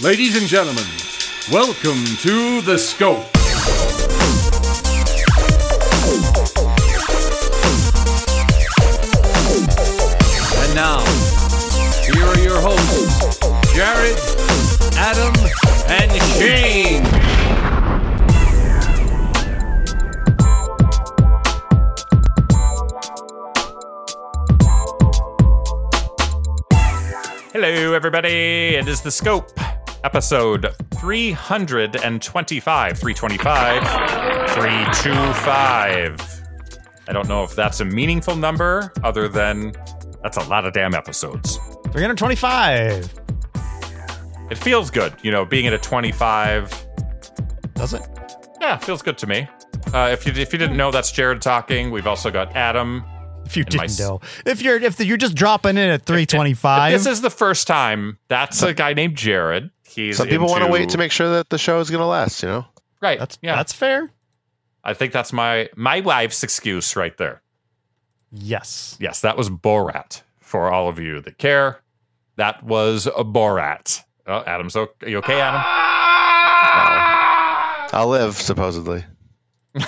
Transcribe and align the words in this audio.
Ladies 0.00 0.40
and 0.40 0.46
gentlemen, 0.46 0.84
welcome 1.50 2.04
to 2.22 2.60
The 2.60 2.78
Scope. 2.78 3.18
And 10.54 10.74
now, 10.76 11.04
here 12.06 12.24
are 12.24 12.38
your 12.38 12.60
hosts, 12.60 13.40
Jared, 13.74 14.16
Adam, 14.96 15.34
and 15.88 16.12
Shane. 16.38 17.04
Hello, 27.52 27.94
everybody. 27.94 28.76
It 28.76 28.86
is 28.86 29.00
the 29.00 29.10
Scope, 29.10 29.50
episode 30.04 30.74
325. 31.00 32.98
325. 32.98 33.82
325. 34.54 36.44
I 37.08 37.12
don't 37.12 37.28
know 37.28 37.42
if 37.44 37.54
that's 37.54 37.80
a 37.80 37.84
meaningful 37.84 38.36
number 38.36 38.92
other 39.02 39.28
than 39.28 39.72
that's 40.22 40.36
a 40.36 40.48
lot 40.48 40.66
of 40.66 40.72
damn 40.74 40.94
episodes. 40.94 41.56
325. 41.92 43.14
It 44.50 44.58
feels 44.58 44.90
good, 44.90 45.14
you 45.22 45.30
know, 45.30 45.44
being 45.44 45.66
at 45.66 45.72
a 45.72 45.78
25. 45.78 46.86
Does 47.74 47.94
it? 47.94 48.02
Yeah, 48.60 48.76
feels 48.78 49.02
good 49.02 49.16
to 49.18 49.26
me. 49.26 49.48
Uh, 49.94 50.08
if 50.12 50.26
you 50.26 50.32
if 50.32 50.52
you 50.52 50.58
didn't 50.58 50.76
know, 50.76 50.90
that's 50.90 51.10
Jared 51.12 51.40
talking. 51.40 51.90
We've 51.90 52.06
also 52.06 52.30
got 52.30 52.54
Adam. 52.56 53.04
If 53.46 53.56
you 53.56 53.64
didn't 53.64 53.84
s- 53.84 53.98
know. 53.98 54.20
If 54.44 54.60
you're 54.60 54.76
if 54.82 55.00
you're 55.00 55.16
just 55.16 55.34
dropping 55.34 55.78
in 55.78 55.88
at 55.90 56.04
325. 56.04 56.92
This 56.92 57.06
is 57.06 57.20
the 57.22 57.30
first 57.30 57.66
time. 57.66 58.18
That's 58.28 58.60
a 58.62 58.74
guy 58.74 58.92
named 58.94 59.16
Jared. 59.16 59.70
He's 59.98 60.16
Some 60.16 60.28
people 60.28 60.46
want 60.46 60.64
to 60.64 60.70
wait 60.70 60.90
to 60.90 60.98
make 60.98 61.10
sure 61.10 61.28
that 61.30 61.48
the 61.50 61.58
show 61.58 61.80
is 61.80 61.90
going 61.90 62.00
to 62.00 62.06
last, 62.06 62.42
you 62.42 62.48
know? 62.48 62.66
right. 63.00 63.18
that's 63.18 63.36
yeah. 63.42 63.56
that's 63.56 63.72
fair. 63.72 64.10
I 64.84 64.94
think 64.94 65.12
that's 65.12 65.32
my 65.32 65.68
my 65.76 66.00
wife's 66.00 66.42
excuse 66.44 66.94
right 66.94 67.16
there. 67.16 67.42
Yes. 68.30 68.96
Yes, 69.00 69.22
that 69.22 69.36
was 69.36 69.50
Borat. 69.50 70.22
For 70.40 70.70
all 70.70 70.88
of 70.88 70.98
you 70.98 71.20
that 71.22 71.36
care, 71.36 71.82
that 72.36 72.62
was 72.62 73.06
a 73.06 73.24
Borat. 73.24 74.02
Oh, 74.26 74.42
Adam's 74.46 74.76
okay. 74.76 75.10
You 75.10 75.18
okay, 75.18 75.40
Adam? 75.40 75.60
I'll 77.92 78.08
live, 78.08 78.34
supposedly. 78.36 79.04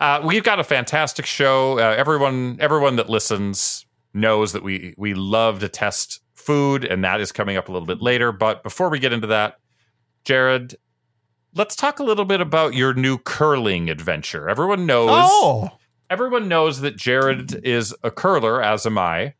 Uh, 0.00 0.22
we've 0.24 0.44
got 0.44 0.60
a 0.60 0.64
fantastic 0.64 1.26
show. 1.26 1.76
Uh, 1.78 1.94
everyone, 1.98 2.56
everyone 2.60 2.94
that 2.96 3.10
listens 3.10 3.84
knows 4.14 4.52
that 4.52 4.62
we 4.62 4.94
we 4.96 5.12
love 5.12 5.58
to 5.58 5.68
test 5.68 6.20
food, 6.48 6.84
and 6.86 7.04
that 7.04 7.20
is 7.20 7.30
coming 7.30 7.56
up 7.58 7.68
a 7.68 7.72
little 7.72 7.86
bit 7.86 8.00
later. 8.00 8.32
But 8.32 8.62
before 8.62 8.88
we 8.88 8.98
get 8.98 9.12
into 9.12 9.26
that, 9.28 9.58
Jared, 10.24 10.76
let's 11.54 11.76
talk 11.76 11.98
a 11.98 12.02
little 12.02 12.24
bit 12.24 12.40
about 12.40 12.72
your 12.74 12.94
new 12.94 13.18
curling 13.18 13.90
adventure. 13.90 14.48
Everyone 14.48 14.86
knows. 14.86 15.10
Oh. 15.12 15.70
everyone 16.10 16.48
knows 16.48 16.80
that 16.80 16.96
Jared 16.96 17.54
is 17.66 17.94
a 18.02 18.10
curler, 18.10 18.62
as 18.62 18.86
am 18.86 18.96
I, 18.96 19.34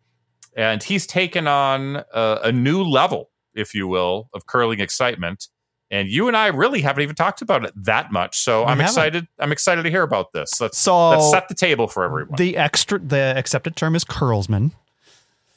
and 0.55 0.83
he's 0.83 1.07
taken 1.07 1.47
on 1.49 1.97
a, 2.13 2.39
a 2.45 2.53
new 2.53 2.83
level, 2.83 3.31
if 3.55 3.75
you 3.75 3.89
will, 3.89 4.29
of 4.35 4.45
curling 4.47 4.81
excitement. 4.81 5.49
And 5.91 6.07
you 6.11 6.29
and 6.29 6.37
I 6.37 6.49
really 6.49 6.83
haven't 6.83 7.03
even 7.03 7.15
talked 7.17 7.41
about 7.41 7.65
it 7.65 7.73
that 7.75 8.13
much, 8.13 8.37
so 8.39 8.61
We 8.61 8.65
I'm 8.67 8.69
haven't. 8.79 8.85
excited. 8.85 9.29
I'm 9.39 9.53
excited 9.53 9.85
to 9.85 9.91
hear 9.91 10.03
about 10.03 10.35
this. 10.35 10.61
Let's 10.61 10.77
So 10.77 11.09
let's 11.09 11.31
set 11.31 11.49
the 11.49 11.55
table 11.55 11.89
for 11.89 12.05
everyone. 12.05 12.37
the 12.37 12.59
extra 12.59 12.99
the 12.99 13.33
accepted 13.39 13.75
term 13.77 13.97
is 13.97 14.05
curlsman. 14.05 14.73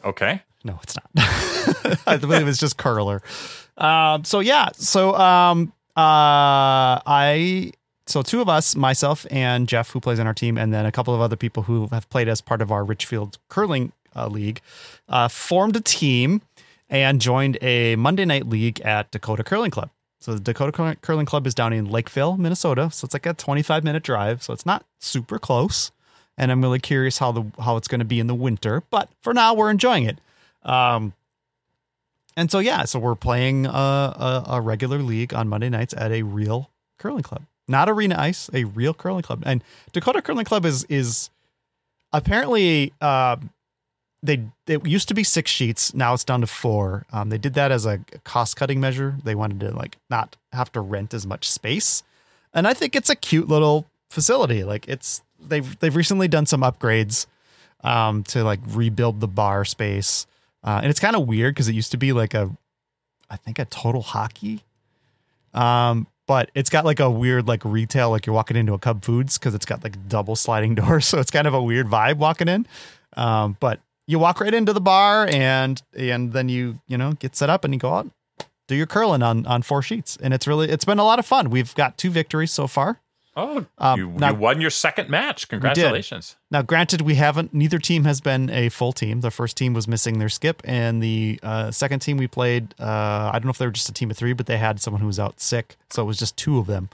okay, 0.06 0.42
No, 0.64 0.80
it's 0.84 0.96
not. 0.96 1.10
I 2.08 2.18
believe 2.18 2.48
it's 2.48 2.60
just 2.60 2.78
curler. 2.78 3.22
Um, 3.78 4.24
so 4.24 4.40
yeah, 4.40 4.70
so 4.74 5.16
um, 5.16 5.74
uh, 5.96 7.02
I 7.06 7.72
so 8.06 8.22
two 8.22 8.42
of 8.42 8.50
us, 8.50 8.76
myself 8.76 9.26
and 9.32 9.68
Jeff, 9.68 9.92
who 9.92 10.00
plays 10.00 10.20
on 10.20 10.28
our 10.28 10.34
team, 10.34 10.58
and 10.58 10.74
then 10.74 10.86
a 10.86 10.92
couple 10.92 11.16
of 11.16 11.22
other 11.22 11.36
people 11.36 11.64
who 11.64 11.88
have 11.88 12.10
played 12.10 12.28
as 12.28 12.42
part 12.42 12.62
of 12.62 12.72
our 12.72 12.84
Richfield 12.84 13.38
curling 13.50 13.92
uh, 14.16 14.28
league, 14.28 14.62
uh, 15.10 15.28
formed 15.28 15.76
a 15.76 15.82
team 15.82 16.42
and 16.90 17.22
joined 17.22 17.58
a 17.62 17.96
Monday 17.96 18.26
night 18.26 18.48
league 18.48 18.82
at 18.82 19.10
Dakota 19.12 19.44
Curling 19.44 19.72
Club. 19.72 19.90
So 20.20 20.34
the 20.36 20.40
Dakota 20.40 20.98
Curling 21.02 21.26
Club 21.26 21.48
is 21.48 21.56
down 21.56 21.74
in 21.74 21.90
Lakeville, 21.90 22.38
Minnesota. 22.38 22.90
So 22.92 23.06
it's 23.06 23.14
like 23.14 23.26
a 23.26 23.34
25 23.34 23.84
minute 23.84 24.04
drive. 24.04 24.44
So 24.44 24.54
it's 24.54 24.66
not 24.66 24.86
super 25.00 25.40
close. 25.40 25.92
And 26.38 26.52
I'm 26.52 26.62
really 26.62 26.80
curious 26.80 27.18
how 27.18 27.32
the 27.32 27.44
how 27.60 27.76
it's 27.78 27.88
going 27.88 28.00
to 28.00 28.06
be 28.06 28.20
in 28.20 28.28
the 28.28 28.36
winter. 28.36 28.84
But 28.92 29.10
for 29.22 29.34
now, 29.34 29.54
we're 29.54 29.72
enjoying 29.72 30.04
it. 30.04 30.20
Um, 30.64 31.14
and 32.38 32.50
so 32.52 32.60
yeah, 32.60 32.86
so 32.86 33.00
we're 33.00 33.16
playing 33.16 33.66
a, 33.66 33.70
a, 33.70 34.46
a 34.48 34.62
regular 34.62 35.00
league 35.00 35.34
on 35.34 35.50
Monday 35.50 35.70
nights 35.70 35.94
at 35.98 36.12
a 36.12 36.24
real 36.24 36.70
curling 36.98 37.24
club, 37.24 37.44
not 37.68 37.90
arena 37.90 38.16
ice, 38.18 38.50
a 38.54 38.64
real 38.64 38.94
curling 38.94 39.24
club. 39.24 39.44
And 39.46 39.64
Dakota 39.92 40.22
Curling 40.22 40.46
Club 40.46 40.66
is 40.66 40.86
is 40.86 41.30
apparently 42.14 42.94
uh, 43.02 43.38
they 44.24 44.46
it 44.68 44.86
used 44.86 45.08
to 45.10 45.14
be 45.14 45.24
six 45.24 45.50
sheets, 45.52 45.94
now 45.94 46.14
it's 46.14 46.24
down 46.24 46.42
to 46.42 46.48
four. 46.48 47.06
Um, 47.12 47.30
they 47.30 47.38
did 47.38 47.54
that 47.56 47.72
as 47.72 47.86
a 47.86 48.00
cost 48.24 48.56
cutting 48.56 48.80
measure. 48.80 49.18
They 49.24 49.36
wanted 49.36 49.60
to 49.62 49.72
like 49.72 49.98
not 50.10 50.38
have 50.54 50.72
to 50.74 50.82
rent 50.82 51.14
as 51.14 51.26
much 51.26 51.50
space, 51.50 52.04
and 52.54 52.68
I 52.68 52.74
think 52.74 52.96
it's 52.96 53.10
a 53.10 53.16
cute 53.16 53.48
little 53.48 53.88
facility. 54.10 54.64
Like 54.64 54.88
it's 54.88 55.22
they've 55.40 55.78
they've 55.80 55.96
recently 55.96 56.28
done 56.28 56.46
some 56.46 56.62
upgrades 56.62 57.26
um, 57.84 58.24
to 58.26 58.44
like 58.44 58.60
rebuild 58.68 59.20
the 59.20 59.28
bar 59.28 59.66
space. 59.66 60.28
Uh, 60.64 60.80
and 60.82 60.90
it's 60.90 61.00
kind 61.00 61.16
of 61.16 61.28
weird 61.28 61.56
because 61.56 61.68
it 61.68 61.74
used 61.74 61.92
to 61.92 61.98
be 61.98 62.14
like 62.14 62.34
a, 62.34 62.56
I 63.30 63.38
think 63.38 63.60
a 63.60 63.66
total 63.66 64.02
hockey. 64.02 64.64
Um, 65.54 66.08
but 66.28 66.50
it's 66.56 66.70
got 66.70 66.86
like 66.86 67.00
a 67.00 67.10
weird 67.10 67.48
like 67.48 67.66
retail, 67.66 68.10
like 68.10 68.26
you're 68.26 68.34
walking 68.34 68.56
into 68.56 68.74
a 68.74 68.80
Cub 68.80 69.04
Foods 69.04 69.38
because 69.38 69.54
it's 69.54 69.66
got 69.66 69.84
like 69.84 70.08
double 70.08 70.36
sliding 70.36 70.76
doors, 70.76 71.06
so 71.06 71.20
it's 71.20 71.32
kind 71.32 71.48
of 71.48 71.54
a 71.54 71.62
weird 71.62 71.88
vibe 71.88 72.18
walking 72.18 72.48
in. 72.48 72.66
Um, 73.18 73.58
but 73.60 73.82
you 74.08 74.20
walk 74.20 74.40
right 74.40 74.54
into 74.54 74.74
the 74.74 74.82
bar 74.82 75.28
and 75.28 75.82
and 75.98 76.32
then 76.32 76.48
you 76.48 76.80
you 76.88 76.98
know 76.98 77.14
get 77.14 77.36
set 77.36 77.50
up 77.50 77.66
and 77.66 77.74
you 77.74 77.80
go 77.80 77.94
out, 77.94 78.10
do 78.68 78.76
your 78.76 78.88
curling 78.88 79.24
on 79.24 79.46
on 79.46 79.62
four 79.62 79.82
sheets, 79.82 80.18
and 80.22 80.34
it's 80.34 80.48
really 80.48 80.70
it's 80.70 80.86
been 80.86 81.00
a 81.00 81.04
lot 81.04 81.20
of 81.20 81.26
fun. 81.26 81.50
We've 81.50 81.74
got 81.76 81.98
two 81.98 82.10
victories 82.10 82.52
so 82.52 82.68
far. 82.68 83.02
Oh, 83.36 83.66
Um, 83.78 84.00
you, 84.00 84.10
now- 84.12 84.30
you 84.30 84.36
won 84.36 84.62
your 84.62 84.70
second 84.70 85.10
match. 85.10 85.48
Congratulations! 85.48 86.36
Now, 86.50 86.62
granted, 86.62 87.02
we 87.02 87.16
haven't. 87.16 87.54
Neither 87.54 87.80
team 87.80 88.04
has 88.06 88.22
been 88.22 88.50
a 88.50 88.70
full 88.70 88.92
team. 88.94 89.22
The 89.22 89.32
first 89.32 89.56
team 89.58 89.74
was 89.74 89.88
missing 89.88 90.20
their 90.20 90.30
skip, 90.30 90.62
and 90.66 91.02
the 91.02 91.40
uh, 91.44 91.72
second 91.72 92.00
team 92.00 92.18
we 92.18 92.28
played. 92.28 92.74
Uh, 92.80 93.30
I 93.34 93.34
don't 93.34 93.46
know 93.46 93.52
if 93.52 93.58
they 93.58 93.66
were 93.66 93.72
just 93.72 93.90
a 93.90 93.94
team 93.94 94.12
of 94.12 94.18
three, 94.18 94.34
but 94.34 94.46
they 94.48 94.58
had 94.58 94.80
someone 94.82 95.02
who 95.02 95.08
was 95.08 95.20
out 95.20 95.40
sick, 95.40 95.78
so 95.90 96.02
it 96.04 96.06
was 96.06 96.18
just 96.18 96.36
two 96.38 96.58
of 96.60 96.68
them. 96.68 96.90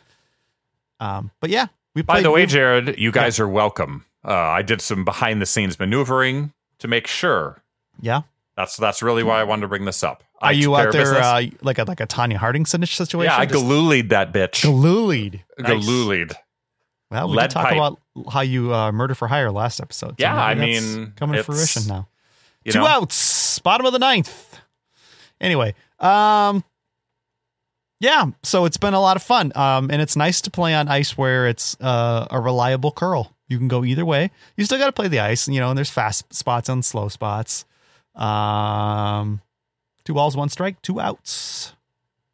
Um, 0.99 1.31
but 1.39 1.49
yeah, 1.49 1.67
we. 1.95 2.01
By 2.01 2.21
the 2.21 2.31
way, 2.31 2.45
Jared, 2.45 2.97
you 2.99 3.11
guys 3.11 3.39
are 3.39 3.47
welcome. 3.47 4.05
Uh, 4.25 4.33
I 4.33 4.61
did 4.61 4.81
some 4.81 5.05
behind 5.05 5.41
the 5.41 5.45
scenes 5.45 5.79
maneuvering 5.79 6.51
to 6.79 6.87
make 6.87 7.07
sure. 7.07 7.61
yeah, 8.01 8.21
That's 8.55 8.75
that's 8.77 9.01
really 9.01 9.23
why 9.23 9.39
I 9.39 9.43
wanted 9.43 9.61
to 9.61 9.67
bring 9.67 9.85
this 9.85 10.03
up. 10.03 10.23
Are 10.39 10.53
you 10.53 10.75
out 10.75 10.91
there 10.91 11.15
uh, 11.15 11.41
like 11.61 11.79
a 11.79 11.83
like 11.85 11.99
a 11.99 12.07
Tonya 12.07 12.35
Harding 12.35 12.65
situation? 12.65 13.19
yeah, 13.21 13.37
I 13.37 13.45
Just 13.45 13.53
Gillooly'd 13.63 14.09
that 14.09 14.31
bitch. 14.33 14.61
Gillooly'd. 14.61 15.43
Gillooly'd. 15.63 16.33
Well, 17.09 17.29
we 17.29 17.37
Lead 17.37 17.43
did 17.45 17.51
talk 17.51 17.63
pipe. 17.69 17.73
about 17.77 17.99
how 18.31 18.41
you 18.41 18.73
uh, 18.73 18.91
murder 18.91 19.15
for 19.15 19.27
hire 19.27 19.49
last 19.51 19.79
episode. 19.79 20.09
so 20.11 20.15
Yeah, 20.19 20.35
I 20.35 20.55
mean, 20.55 21.13
coming 21.15 21.33
to 21.33 21.39
it's- 21.39 21.45
fruition 21.45 21.87
now. 21.87 22.07
You 22.65 22.73
Two 22.73 22.79
know? 22.79 22.87
outs, 22.87 23.59
bottom 23.59 23.85
of 23.85 23.93
the 23.93 23.99
ninth. 23.99 24.59
Anyway, 25.39 25.73
um, 25.99 26.63
yeah, 28.01 28.25
so 28.43 28.65
it's 28.65 28.75
been 28.77 28.93
a 28.93 28.99
lot 28.99 29.15
of 29.15 29.23
fun. 29.23 29.53
Um, 29.55 29.89
and 29.89 30.01
it's 30.01 30.15
nice 30.17 30.41
to 30.41 30.51
play 30.51 30.73
on 30.73 30.87
ice 30.89 31.17
where 31.17 31.47
it's 31.47 31.77
uh, 31.79 32.27
a 32.29 32.39
reliable 32.41 32.91
curl. 32.91 33.33
You 33.47 33.57
can 33.57 33.69
go 33.69 33.85
either 33.85 34.05
way. 34.05 34.31
You 34.57 34.65
still 34.65 34.77
got 34.77 34.87
to 34.87 34.91
play 34.91 35.07
the 35.07 35.19
ice, 35.21 35.47
you 35.47 35.59
know, 35.61 35.69
and 35.69 35.77
there's 35.77 35.89
fast 35.89 36.33
spots 36.33 36.67
and 36.67 36.83
slow 36.83 37.07
spots. 37.07 37.63
Um, 38.15 39.41
two 40.07 40.13
balls, 40.13 40.37
one 40.37 40.47
strike, 40.49 40.81
two 40.81 40.99
outs. 41.01 41.73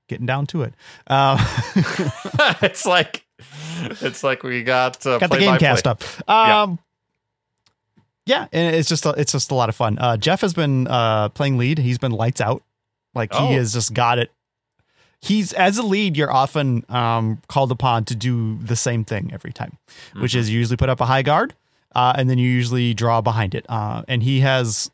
Getting 0.08 0.26
down 0.28 0.46
to 0.48 0.62
it. 0.64 0.74
Um, 1.08 1.40
it's 2.62 2.86
like 2.86 3.26
it's 4.02 4.24
like 4.24 4.44
we 4.44 4.62
got 4.64 5.04
uh, 5.08 5.18
got 5.18 5.32
the 5.32 5.38
game 5.40 5.58
cast 5.58 5.84
play. 5.86 5.92
up. 5.92 6.30
Um, 6.30 6.78
yeah. 8.26 8.48
and 8.52 8.76
it's 8.76 8.88
just 8.88 9.06
a, 9.06 9.10
it's 9.18 9.32
just 9.32 9.50
a 9.52 9.56
lot 9.56 9.70
of 9.70 9.76
fun. 9.76 9.98
Uh, 9.98 10.18
Jeff 10.18 10.42
has 10.42 10.54
been 10.54 10.88
uh, 10.88 11.30
playing 11.30 11.58
lead. 11.58 11.78
He's 11.80 11.98
been 11.98 12.12
lights 12.12 12.42
out. 12.42 12.62
Like 13.16 13.30
Oh. 13.34 13.48
he 13.48 13.54
has 13.56 13.74
just 13.74 13.94
got 13.94 14.20
it. 14.20 14.32
He's 15.22 15.54
as 15.54 15.78
a 15.78 15.84
lead, 15.84 16.18
you're 16.18 16.32
often 16.32 16.86
um, 16.90 17.42
called 17.48 17.72
upon 17.72 18.04
to 18.06 18.16
do 18.16 18.58
the 18.60 18.76
same 18.76 19.06
thing 19.06 19.32
every 19.34 19.54
time, 19.54 19.78
which 20.20 20.32
Mm-hmm. 20.34 20.40
is 20.40 20.50
you 20.50 20.60
usually 20.60 20.78
put 20.78 20.90
up 20.90 21.00
a 21.00 21.06
high 21.06 21.22
guard, 21.22 21.54
uh, 21.96 22.14
and 22.18 22.30
then 22.30 22.38
you 22.38 22.50
usually 22.50 22.94
draw 22.94 23.22
behind 23.22 23.56
it. 23.56 23.66
Uh, 23.70 24.04
and 24.10 24.22
he 24.22 24.42
has 24.42 24.92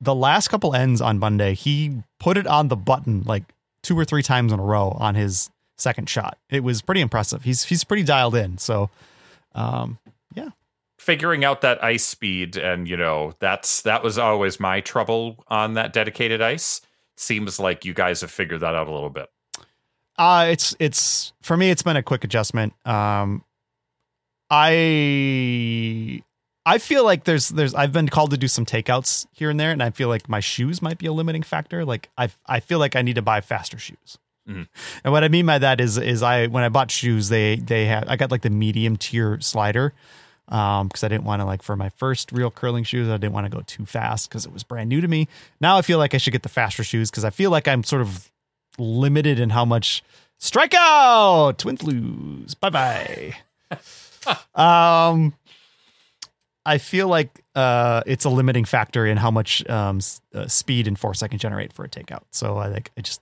the 0.00 0.14
last 0.14 0.48
couple 0.48 0.74
ends 0.74 1.00
on 1.00 1.18
Monday. 1.18 1.54
He 1.54 2.02
put 2.18 2.36
it 2.36 2.46
on 2.46 2.68
the 2.68 2.76
button 2.76 3.22
like 3.24 3.44
two 3.82 3.98
or 3.98 4.04
three 4.04 4.22
times 4.22 4.52
in 4.52 4.58
a 4.58 4.62
row 4.64 4.90
on 4.98 5.14
his 5.14 5.50
second 5.76 6.08
shot. 6.08 6.38
It 6.50 6.62
was 6.62 6.82
pretty 6.82 7.00
impressive. 7.00 7.44
He's 7.44 7.64
he's 7.64 7.84
pretty 7.84 8.02
dialed 8.02 8.34
in. 8.34 8.58
So, 8.58 8.90
um, 9.54 9.98
yeah, 10.34 10.50
figuring 10.98 11.44
out 11.44 11.62
that 11.62 11.82
ice 11.82 12.04
speed 12.04 12.56
and 12.56 12.88
you 12.88 12.96
know 12.96 13.32
that's 13.40 13.82
that 13.82 14.02
was 14.02 14.18
always 14.18 14.60
my 14.60 14.80
trouble 14.80 15.42
on 15.48 15.74
that 15.74 15.92
dedicated 15.92 16.42
ice 16.42 16.82
seems 17.16 17.58
like 17.58 17.84
you 17.84 17.94
guys 17.94 18.20
have 18.20 18.30
figured 18.30 18.60
that 18.60 18.74
out 18.74 18.86
a 18.86 18.92
little 18.92 19.10
bit. 19.10 19.28
Uh 20.18 20.48
it's 20.50 20.76
it's 20.78 21.32
for 21.40 21.56
me 21.56 21.70
it's 21.70 21.82
been 21.82 21.96
a 21.96 22.02
quick 22.02 22.22
adjustment. 22.24 22.74
Um 22.86 23.44
I 24.50 26.22
I 26.66 26.78
feel 26.78 27.04
like 27.04 27.24
there's 27.24 27.48
there's 27.48 27.74
I've 27.74 27.92
been 27.92 28.08
called 28.08 28.30
to 28.32 28.36
do 28.36 28.46
some 28.48 28.66
takeouts 28.66 29.26
here 29.32 29.50
and 29.50 29.58
there 29.58 29.70
and 29.70 29.82
I 29.82 29.90
feel 29.90 30.08
like 30.08 30.28
my 30.28 30.40
shoes 30.40 30.82
might 30.82 30.98
be 30.98 31.06
a 31.06 31.12
limiting 31.12 31.42
factor. 31.42 31.84
Like 31.84 32.10
I 32.18 32.28
I 32.46 32.60
feel 32.60 32.78
like 32.78 32.96
I 32.96 33.02
need 33.02 33.14
to 33.16 33.22
buy 33.22 33.40
faster 33.40 33.78
shoes. 33.78 34.18
Mhm. 34.48 34.68
And 35.04 35.12
what 35.12 35.24
I 35.24 35.28
mean 35.28 35.46
by 35.46 35.58
that 35.58 35.80
is 35.80 35.96
is 35.98 36.22
I 36.22 36.46
when 36.48 36.62
I 36.62 36.68
bought 36.68 36.90
shoes 36.90 37.28
they 37.28 37.56
they 37.56 37.86
had 37.86 38.08
I 38.08 38.16
got 38.16 38.30
like 38.30 38.42
the 38.42 38.50
medium 38.50 38.96
tier 38.96 39.40
slider 39.40 39.94
um 40.48 40.88
because 40.88 41.02
I 41.04 41.08
didn't 41.08 41.24
want 41.24 41.40
to 41.40 41.46
like 41.46 41.62
for 41.62 41.76
my 41.76 41.88
first 41.90 42.30
real 42.32 42.50
curling 42.50 42.84
shoes 42.84 43.08
I 43.08 43.16
didn't 43.16 43.32
want 43.32 43.46
to 43.46 43.56
go 43.56 43.62
too 43.66 43.86
fast 43.86 44.28
because 44.28 44.44
it 44.44 44.52
was 44.52 44.62
brand 44.62 44.88
new 44.88 45.00
to 45.00 45.08
me. 45.08 45.28
Now 45.60 45.78
I 45.78 45.82
feel 45.82 45.98
like 45.98 46.14
I 46.14 46.18
should 46.18 46.32
get 46.32 46.42
the 46.42 46.48
faster 46.50 46.84
shoes 46.84 47.10
because 47.10 47.24
I 47.24 47.30
feel 47.30 47.50
like 47.50 47.68
I'm 47.68 47.84
sort 47.84 48.02
of 48.02 48.30
limited 48.78 49.40
in 49.40 49.50
how 49.50 49.64
much 49.64 50.02
strikeout 50.38 51.56
twins 51.58 51.82
lose. 51.82 52.54
Bye 52.54 52.70
bye. 52.70 53.34
um, 54.54 55.34
I 56.66 56.78
feel 56.78 57.08
like 57.08 57.42
uh, 57.54 58.02
it's 58.06 58.24
a 58.24 58.28
limiting 58.28 58.64
factor 58.64 59.06
in 59.06 59.16
how 59.16 59.30
much 59.30 59.68
um, 59.68 59.98
s- 59.98 60.20
uh, 60.34 60.46
speed 60.46 60.86
and 60.86 60.98
force 60.98 61.22
I 61.22 61.28
can 61.28 61.38
generate 61.38 61.72
for 61.72 61.84
a 61.84 61.88
takeout. 61.88 62.22
So 62.30 62.58
I 62.58 62.68
like 62.68 62.90
I 62.96 63.00
just 63.00 63.20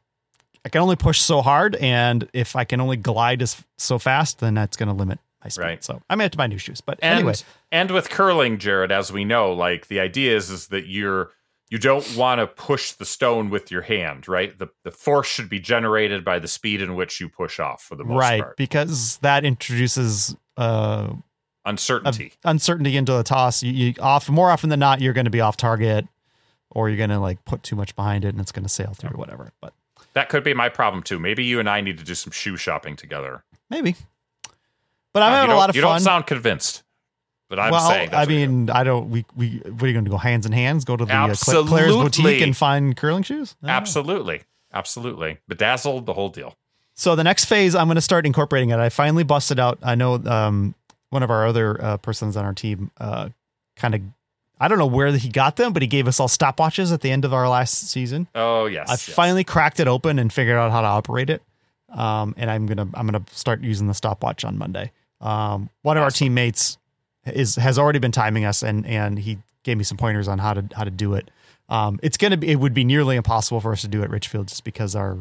I 0.64 0.68
can 0.68 0.82
only 0.82 0.96
push 0.96 1.20
so 1.20 1.40
hard, 1.40 1.76
and 1.76 2.28
if 2.32 2.56
I 2.56 2.64
can 2.64 2.80
only 2.80 2.96
glide 2.96 3.42
as 3.42 3.62
so 3.76 3.98
fast, 3.98 4.40
then 4.40 4.54
that's 4.54 4.76
going 4.76 4.88
to 4.88 4.94
limit 4.94 5.18
my 5.42 5.48
speed. 5.48 5.62
Right. 5.62 5.84
So 5.84 6.02
I 6.10 6.16
may 6.16 6.24
have 6.24 6.32
to 6.32 6.38
buy 6.38 6.46
new 6.48 6.58
shoes. 6.58 6.80
But 6.80 6.98
And 7.00 7.20
anyway, 7.20 7.34
and 7.70 7.90
with 7.90 8.10
curling, 8.10 8.58
Jared, 8.58 8.90
as 8.90 9.12
we 9.12 9.24
know, 9.24 9.52
like 9.52 9.88
the 9.88 10.00
idea 10.00 10.36
is 10.36 10.50
is 10.50 10.68
that 10.68 10.86
you're 10.86 11.30
you 11.70 11.78
don't 11.78 12.16
want 12.16 12.40
to 12.40 12.46
push 12.46 12.92
the 12.92 13.04
stone 13.04 13.50
with 13.50 13.70
your 13.70 13.82
hand, 13.82 14.26
right? 14.26 14.58
The 14.58 14.68
the 14.84 14.90
force 14.90 15.28
should 15.28 15.48
be 15.48 15.60
generated 15.60 16.24
by 16.24 16.38
the 16.38 16.48
speed 16.48 16.82
in 16.82 16.96
which 16.96 17.20
you 17.20 17.28
push 17.28 17.60
off 17.60 17.82
for 17.82 17.94
the 17.94 18.04
most 18.04 18.18
right, 18.18 18.40
part. 18.40 18.48
Right, 18.50 18.56
because 18.56 19.18
that 19.18 19.44
introduces 19.44 20.36
uh, 20.56 21.12
Uncertainty. 21.68 22.32
uncertainty 22.44 22.96
into 22.96 23.12
the 23.12 23.22
toss. 23.22 23.62
You, 23.62 23.72
you 23.72 23.94
off 24.00 24.28
more 24.28 24.50
often 24.50 24.70
than 24.70 24.80
not, 24.80 25.00
you're 25.00 25.12
going 25.12 25.26
to 25.26 25.30
be 25.30 25.40
off 25.40 25.56
target, 25.56 26.06
or 26.70 26.88
you're 26.88 26.98
going 26.98 27.10
to 27.10 27.18
like 27.18 27.44
put 27.44 27.62
too 27.62 27.76
much 27.76 27.94
behind 27.96 28.24
it, 28.24 28.28
and 28.28 28.40
it's 28.40 28.52
going 28.52 28.62
to 28.64 28.68
sail 28.68 28.94
through, 28.94 29.10
or 29.10 29.18
whatever. 29.18 29.52
But 29.60 29.72
that 30.14 30.28
could 30.28 30.42
be 30.44 30.54
my 30.54 30.68
problem 30.68 31.02
too. 31.02 31.18
Maybe 31.18 31.44
you 31.44 31.60
and 31.60 31.68
I 31.68 31.80
need 31.80 31.98
to 31.98 32.04
do 32.04 32.14
some 32.14 32.30
shoe 32.32 32.56
shopping 32.56 32.96
together. 32.96 33.44
maybe. 33.70 33.94
But 35.12 35.22
I'm 35.22 35.32
Uh, 35.32 35.34
you 35.36 35.40
having 35.40 35.54
a 35.54 35.58
lot 35.58 35.70
of 35.70 35.76
you 35.76 35.82
fun. 35.82 35.92
don't 35.92 36.00
sound 36.00 36.26
convinced, 36.26 36.82
but 37.48 37.58
I'm 37.58 37.70
well, 37.72 37.88
saying. 37.88 38.08
I 38.08 38.10
that's 38.10 38.26
what 38.28 38.34
you 38.34 38.46
do. 38.46 38.52
mean, 38.52 38.70
I 38.70 38.84
don't. 38.84 39.10
We 39.10 39.24
we 39.36 39.48
what 39.64 39.82
are 39.82 39.86
you 39.86 39.92
going 39.94 40.04
to 40.04 40.10
go 40.10 40.16
hands 40.18 40.46
in 40.46 40.52
hands? 40.52 40.84
Go 40.84 40.96
to 40.96 41.04
the 41.04 41.12
uh, 41.14 41.34
Cl- 41.34 41.64
Claire's 41.64 41.86
Absolutely. 41.94 42.22
boutique 42.22 42.42
and 42.42 42.56
find 42.56 42.96
curling 42.96 43.22
shoes? 43.22 43.56
Don't 43.62 43.68
know. 43.68 43.74
absolutely, 43.74 44.42
absolutely, 44.72 45.38
bedazzled 45.48 46.06
the 46.06 46.12
whole 46.14 46.28
deal. 46.28 46.56
So 46.94 47.14
the 47.14 47.24
next 47.24 47.44
phase, 47.46 47.74
I'm 47.74 47.86
going 47.86 47.94
to 47.94 48.00
start 48.00 48.26
incorporating 48.26 48.70
it. 48.70 48.78
I 48.78 48.88
finally 48.88 49.22
busted 49.24 49.58
out. 49.60 49.78
I 49.82 49.94
know 49.94 50.14
um, 50.26 50.74
one 51.10 51.22
of 51.22 51.30
our 51.30 51.46
other 51.46 51.82
uh, 51.82 51.96
persons 51.98 52.36
on 52.36 52.44
our 52.44 52.54
team 52.54 52.90
uh, 52.98 53.30
kind 53.76 53.94
of. 53.94 54.02
I 54.60 54.66
don't 54.66 54.78
know 54.78 54.86
where 54.86 55.12
he 55.12 55.28
got 55.28 55.54
them, 55.54 55.72
but 55.72 55.82
he 55.82 55.88
gave 55.88 56.08
us 56.08 56.18
all 56.18 56.26
stopwatches 56.26 56.92
at 56.92 57.00
the 57.00 57.12
end 57.12 57.24
of 57.24 57.32
our 57.32 57.48
last 57.48 57.90
season. 57.90 58.26
Oh 58.34 58.66
yes, 58.66 58.88
I 58.88 58.92
yes. 58.94 59.08
finally 59.08 59.44
cracked 59.44 59.78
it 59.78 59.86
open 59.86 60.18
and 60.18 60.32
figured 60.32 60.56
out 60.56 60.72
how 60.72 60.80
to 60.80 60.86
operate 60.86 61.30
it. 61.30 61.42
Um, 61.90 62.34
and 62.36 62.50
I'm 62.50 62.66
gonna 62.66 62.88
I'm 62.94 63.06
gonna 63.06 63.24
start 63.30 63.62
using 63.62 63.86
the 63.86 63.94
stopwatch 63.94 64.44
on 64.44 64.58
Monday. 64.58 64.92
Um, 65.20 65.70
one 65.82 65.96
of 65.96 66.02
our 66.02 66.10
teammates 66.10 66.76
is 67.26 67.56
has 67.56 67.78
already 67.78 67.98
been 67.98 68.12
timing 68.12 68.44
us, 68.44 68.62
and 68.62 68.86
and 68.86 69.18
he 69.18 69.38
gave 69.62 69.78
me 69.78 69.84
some 69.84 69.96
pointers 69.96 70.28
on 70.28 70.38
how 70.38 70.54
to 70.54 70.64
how 70.74 70.84
to 70.84 70.90
do 70.90 71.14
it. 71.14 71.30
Um, 71.68 71.98
it's 72.02 72.16
gonna 72.16 72.36
be 72.36 72.48
it 72.48 72.56
would 72.56 72.74
be 72.74 72.84
nearly 72.84 73.16
impossible 73.16 73.60
for 73.60 73.72
us 73.72 73.82
to 73.82 73.88
do 73.88 74.02
at 74.02 74.10
Richfield 74.10 74.48
just 74.48 74.64
because 74.64 74.94
our 74.94 75.18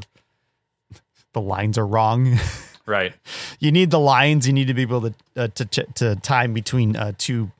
the 1.33 1.41
lines 1.41 1.77
are 1.77 1.87
wrong. 1.87 2.39
right. 2.87 3.13
you 3.59 3.71
need 3.71 3.91
the 3.91 3.99
lines. 3.99 4.47
You 4.47 4.53
need 4.53 4.67
to 4.67 4.73
be 4.73 4.81
able 4.81 5.01
to 5.01 5.13
uh, 5.35 5.47
to 5.49 5.65
to, 5.65 5.83
to 5.95 6.15
time 6.15 6.53
between 6.53 6.95
uh, 6.95 7.11
two 7.17 7.51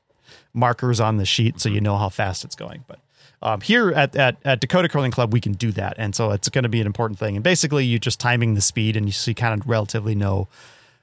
markers 0.53 0.99
on 0.99 1.17
the 1.17 1.25
sheet 1.25 1.61
so 1.61 1.69
you 1.69 1.79
know 1.79 1.97
how 1.97 2.09
fast 2.09 2.43
it's 2.43 2.55
going. 2.55 2.83
But 2.87 2.99
um, 3.41 3.61
here 3.61 3.91
at, 3.91 4.15
at 4.15 4.37
at 4.43 4.59
Dakota 4.59 4.89
Curling 4.89 5.11
Club, 5.11 5.31
we 5.31 5.41
can 5.41 5.53
do 5.53 5.71
that, 5.73 5.95
and 5.97 6.15
so 6.15 6.31
it's 6.31 6.49
going 6.49 6.63
to 6.63 6.69
be 6.69 6.81
an 6.81 6.87
important 6.87 7.19
thing. 7.19 7.35
And 7.35 7.43
basically, 7.43 7.85
you're 7.85 7.99
just 7.99 8.19
timing 8.19 8.55
the 8.55 8.61
speed, 8.61 8.97
and 8.97 9.05
you 9.05 9.11
so 9.11 9.31
you 9.31 9.35
kind 9.35 9.59
of 9.59 9.67
relatively 9.67 10.15
know 10.15 10.47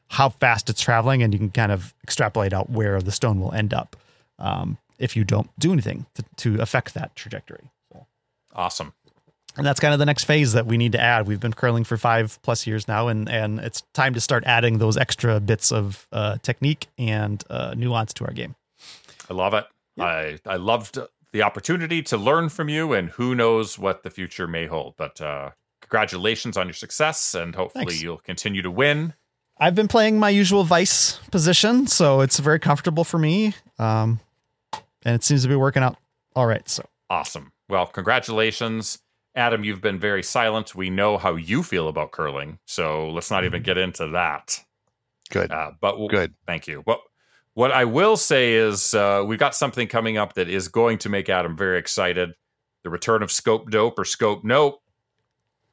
how 0.08 0.30
fast 0.30 0.68
it's 0.68 0.80
traveling, 0.80 1.22
and 1.22 1.32
you 1.32 1.38
can 1.38 1.50
kind 1.50 1.72
of 1.72 1.94
extrapolate 2.02 2.52
out 2.52 2.70
where 2.70 3.00
the 3.00 3.12
stone 3.12 3.40
will 3.40 3.52
end 3.52 3.72
up 3.72 3.96
um, 4.38 4.78
if 4.98 5.16
you 5.16 5.24
don't 5.24 5.50
do 5.58 5.72
anything 5.72 6.06
to, 6.14 6.24
to 6.36 6.60
affect 6.60 6.94
that 6.94 7.14
trajectory. 7.14 7.70
So. 7.92 8.06
Awesome. 8.54 8.92
And 9.56 9.64
that's 9.64 9.78
kind 9.78 9.92
of 9.92 10.00
the 10.00 10.06
next 10.06 10.24
phase 10.24 10.52
that 10.52 10.66
we 10.66 10.76
need 10.76 10.92
to 10.92 11.00
add. 11.00 11.26
We've 11.26 11.40
been 11.40 11.52
curling 11.52 11.84
for 11.84 11.96
five 11.96 12.40
plus 12.42 12.66
years 12.66 12.88
now, 12.88 13.08
and 13.08 13.28
and 13.28 13.60
it's 13.60 13.82
time 13.92 14.14
to 14.14 14.20
start 14.20 14.42
adding 14.46 14.78
those 14.78 14.96
extra 14.96 15.38
bits 15.38 15.70
of 15.70 16.08
uh, 16.12 16.38
technique 16.42 16.88
and 16.98 17.42
uh, 17.48 17.74
nuance 17.76 18.12
to 18.14 18.24
our 18.24 18.32
game. 18.32 18.56
I 19.30 19.34
love 19.34 19.54
it. 19.54 19.64
I 19.98 20.38
I 20.44 20.56
loved 20.56 20.98
the 21.32 21.42
opportunity 21.42 22.02
to 22.02 22.16
learn 22.16 22.48
from 22.48 22.68
you, 22.68 22.92
and 22.92 23.10
who 23.10 23.34
knows 23.34 23.78
what 23.78 24.02
the 24.02 24.10
future 24.10 24.48
may 24.48 24.66
hold. 24.66 24.94
But 24.96 25.20
uh, 25.20 25.50
congratulations 25.80 26.56
on 26.56 26.66
your 26.66 26.74
success, 26.74 27.34
and 27.34 27.54
hopefully 27.54 27.86
Thanks. 27.86 28.02
you'll 28.02 28.18
continue 28.18 28.62
to 28.62 28.70
win. 28.70 29.14
I've 29.58 29.76
been 29.76 29.86
playing 29.86 30.18
my 30.18 30.30
usual 30.30 30.64
vice 30.64 31.18
position, 31.30 31.86
so 31.86 32.22
it's 32.22 32.40
very 32.40 32.58
comfortable 32.58 33.04
for 33.04 33.18
me, 33.18 33.54
um, 33.78 34.18
and 35.04 35.14
it 35.14 35.22
seems 35.22 35.42
to 35.42 35.48
be 35.48 35.54
working 35.54 35.84
out 35.84 35.96
all 36.34 36.46
right. 36.46 36.68
So 36.68 36.84
Awesome. 37.08 37.52
Well, 37.68 37.86
congratulations. 37.86 38.98
Adam, 39.36 39.64
you've 39.64 39.80
been 39.80 39.98
very 39.98 40.22
silent. 40.22 40.74
We 40.74 40.90
know 40.90 41.18
how 41.18 41.34
you 41.36 41.62
feel 41.62 41.88
about 41.88 42.12
curling, 42.12 42.58
so 42.66 43.10
let's 43.10 43.30
not 43.30 43.44
even 43.44 43.62
get 43.62 43.76
into 43.78 44.08
that. 44.08 44.62
Good. 45.30 45.50
Uh, 45.50 45.72
but 45.80 45.92
w- 45.92 46.08
Good. 46.08 46.34
Thank 46.46 46.68
you. 46.68 46.82
What 46.84 47.00
what 47.54 47.72
I 47.72 47.84
will 47.84 48.16
say 48.16 48.54
is 48.54 48.94
uh, 48.94 49.24
we've 49.26 49.38
got 49.38 49.54
something 49.54 49.88
coming 49.88 50.16
up 50.18 50.34
that 50.34 50.48
is 50.48 50.68
going 50.68 50.98
to 50.98 51.08
make 51.08 51.28
Adam 51.28 51.56
very 51.56 51.78
excited. 51.78 52.30
The 52.84 52.90
return 52.90 53.22
of 53.22 53.32
Scope 53.32 53.70
Dope 53.70 53.98
or 53.98 54.04
Scope 54.04 54.44
Nope. 54.44 54.80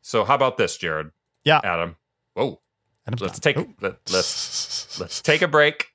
So 0.02 0.24
how 0.24 0.36
about 0.36 0.57
this, 0.57 0.78
Jared? 0.78 1.12
Yeah. 1.44 1.60
Adam. 1.64 1.98
Whoa. 2.34 2.62
Adam's 3.07 3.22
Let's 3.22 3.40
done. 3.40 3.54
take 3.54 3.66
Oh. 3.68 3.74
let, 3.81 3.98
let's 4.12 5.00
let's 5.00 5.22
take 5.22 5.42
a 5.42 5.48
break. 5.48 5.88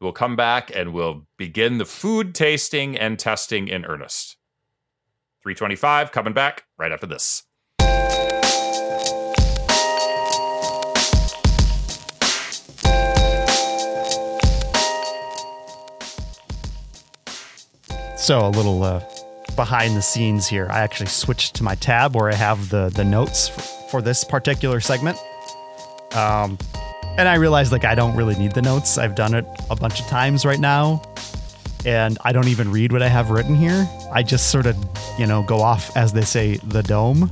We'll 0.00 0.12
come 0.12 0.36
back 0.36 0.70
and 0.74 0.94
we'll 0.94 1.26
begin 1.36 1.76
the 1.78 1.84
food 1.84 2.34
tasting 2.34 2.96
and 2.96 3.18
testing 3.18 3.68
in 3.68 3.84
earnest. 3.84 4.36
325 5.42 6.12
coming 6.12 6.32
back 6.32 6.64
right 6.78 6.92
after 6.92 7.06
this. 7.06 7.44
So 18.16 18.46
a 18.46 18.50
little 18.50 18.82
uh, 18.84 19.02
behind 19.56 19.96
the 19.96 20.02
scenes 20.02 20.46
here. 20.46 20.68
I 20.70 20.80
actually 20.80 21.06
switched 21.06 21.56
to 21.56 21.64
my 21.64 21.74
tab 21.74 22.14
where 22.14 22.30
I 22.30 22.34
have 22.34 22.68
the 22.68 22.90
the 22.90 23.02
notes 23.02 23.48
for, 23.48 23.60
for 23.90 24.02
this 24.02 24.24
particular 24.24 24.78
segment. 24.78 25.18
Um, 26.12 26.58
and 27.18 27.28
I 27.28 27.34
realized 27.34 27.72
like 27.72 27.84
I 27.84 27.94
don't 27.94 28.14
really 28.16 28.36
need 28.36 28.52
the 28.52 28.62
notes. 28.62 28.98
I've 28.98 29.14
done 29.14 29.34
it 29.34 29.44
a 29.68 29.74
bunch 29.74 30.00
of 30.00 30.06
times 30.06 30.44
right 30.44 30.60
now, 30.60 31.02
and 31.84 32.18
I 32.24 32.32
don't 32.32 32.48
even 32.48 32.70
read 32.70 32.92
what 32.92 33.02
I 33.02 33.08
have 33.08 33.30
written 33.30 33.54
here. 33.54 33.88
I 34.12 34.22
just 34.22 34.50
sort 34.50 34.66
of 34.66 34.76
you 35.18 35.26
know 35.26 35.42
go 35.42 35.60
off 35.60 35.96
as 35.96 36.12
they 36.12 36.22
say 36.22 36.56
the 36.58 36.82
dome. 36.82 37.30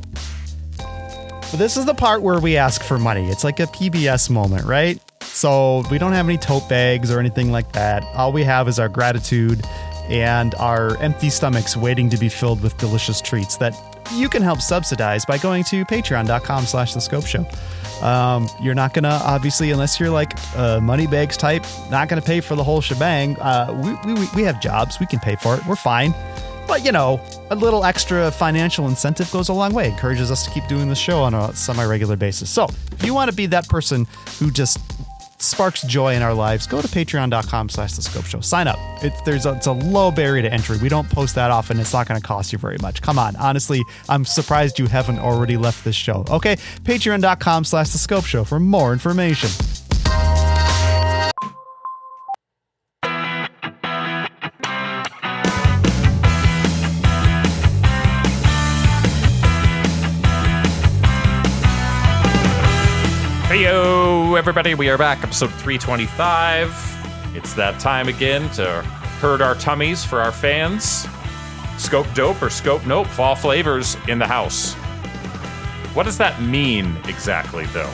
But 0.76 1.57
this 1.59 1.76
is 1.78 1.87
the 1.87 1.95
part 1.95 2.21
where 2.21 2.40
we 2.40 2.57
ask 2.57 2.83
for 2.83 2.99
money. 2.99 3.31
It's 3.31 3.43
like 3.43 3.59
a 3.59 3.67
PBS 3.67 4.28
moment, 4.28 4.67
right? 4.67 5.00
So 5.23 5.83
we 5.90 5.97
don't 5.99 6.12
have 6.12 6.28
any 6.28 6.37
tote 6.37 6.69
bags 6.69 7.11
or 7.11 7.21
anything 7.21 7.52
like 7.52 7.73
that. 7.73 8.02
All 8.14 8.33
we 8.33 8.45
have 8.45 8.69
is 8.69 8.78
our 8.78 8.88
gratitude 8.88 9.64
and 10.09 10.55
our 10.57 10.97
empty 10.99 11.31
stomachs 11.31 11.76
waiting 11.76 12.11
to 12.11 12.19
be 12.19 12.28
filled 12.28 12.62
with 12.62 12.76
delicious 12.78 13.21
treats 13.21 13.57
that 13.59 13.73
you 14.12 14.29
can 14.29 14.43
help 14.43 14.61
subsidize 14.61 15.25
by 15.25 15.38
going 15.38 15.65
to 15.65 15.85
patreon.com 15.85 16.67
slash 16.67 16.95
the 16.95 17.00
scope 17.00 17.27
show. 17.27 17.47
Um, 18.03 18.49
you're 18.61 18.75
not 18.75 18.95
gonna 18.95 19.21
obviously 19.25 19.73
unless 19.73 19.99
you're 19.99 20.11
like 20.11 20.33
a 20.57 20.81
money 20.81 21.07
bags 21.07 21.37
type 21.37 21.65
not 21.91 22.09
gonna 22.09 22.23
pay 22.23 22.41
for 22.41 22.55
the 22.55 22.62
whole 22.62 22.81
shebang. 22.81 23.37
Uh, 23.41 23.99
we, 24.05 24.12
we, 24.15 24.29
we 24.37 24.43
have 24.43 24.61
jobs. 24.61 25.00
We 25.00 25.07
can 25.07 25.19
pay 25.19 25.35
for 25.37 25.57
it. 25.57 25.67
We're 25.67 25.77
fine. 25.77 26.15
But 26.69 26.85
you 26.85 26.93
know 26.93 27.21
a 27.50 27.57
little 27.57 27.85
extra 27.85 28.31
financial 28.31 28.87
incentive 28.88 29.31
goes 29.33 29.49
a 29.49 29.53
long 29.53 29.73
way 29.73 29.91
encourages 29.91 30.31
us 30.31 30.45
to 30.45 30.50
keep 30.50 30.67
doing 30.69 30.88
the 30.88 30.95
show 30.95 31.23
on 31.23 31.35
a 31.35 31.53
semi-regular 31.55 32.17
basis. 32.17 32.50
So 32.50 32.69
if 32.93 33.05
you 33.05 33.15
want 33.15 33.31
to 33.31 33.37
be 33.37 33.47
that 33.47 33.69
person 33.69 34.07
who 34.38 34.50
just 34.50 34.79
sparks 35.40 35.83
joy 35.83 36.14
in 36.14 36.23
our 36.23 36.35
lives, 36.35 36.66
go 36.66 36.80
to 36.80 36.88
patreon.com 36.88 37.68
slash 37.68 37.92
the 37.92 38.02
scope 38.02 38.25
show. 38.25 38.40
Sign 38.40 38.66
up. 38.66 38.78
It's 39.02 39.21
there's 39.23 39.47
a, 39.47 39.54
it's 39.54 39.66
a 39.66 39.73
low 39.73 40.11
barrier 40.11 40.42
to 40.42 40.52
entry. 40.52 40.78
We 40.78 40.88
don't 40.88 41.09
post 41.09 41.35
that 41.35 41.50
often. 41.50 41.78
It's 41.78 41.92
not 41.92 42.09
going 42.09 42.21
to 42.21 42.26
cost 42.26 42.52
you 42.52 42.59
very 42.59 42.78
much. 42.78 43.02
Come 43.02 43.18
on. 43.18 43.37
Honestly, 43.37 43.83
I'm 44.09 44.25
surprised 44.25 44.78
you 44.78 44.87
haven't 44.87 45.18
already 45.18 45.57
left 45.57 45.85
this 45.85 45.97
show. 45.97 46.25
Okay. 46.30 46.57
Patreon.com 46.83 47.64
slash 47.64 47.90
the 47.90 47.99
scope 47.99 48.25
show 48.25 48.45
for 48.45 48.61
more 48.61 48.92
information. 48.92 49.50
Everybody. 64.49 64.75
We 64.75 64.88
are 64.88 64.97
back, 64.97 65.23
episode 65.23 65.50
325. 65.50 67.37
It's 67.37 67.52
that 67.52 67.78
time 67.78 68.09
again 68.09 68.49
to 68.52 68.81
herd 69.21 69.43
our 69.43 69.55
tummies 69.57 70.05
for 70.07 70.21
our 70.21 70.33
fans. 70.33 71.07
Scope 71.76 72.07
dope 72.14 72.40
or 72.40 72.49
scope 72.49 72.87
nope, 72.87 73.07
fall 73.09 73.35
flavors 73.37 73.97
in 74.09 74.19
the 74.19 74.26
house. 74.26 74.73
What 75.95 76.05
does 76.05 76.17
that 76.17 76.40
mean 76.40 76.97
exactly, 77.07 77.67
though? 77.67 77.90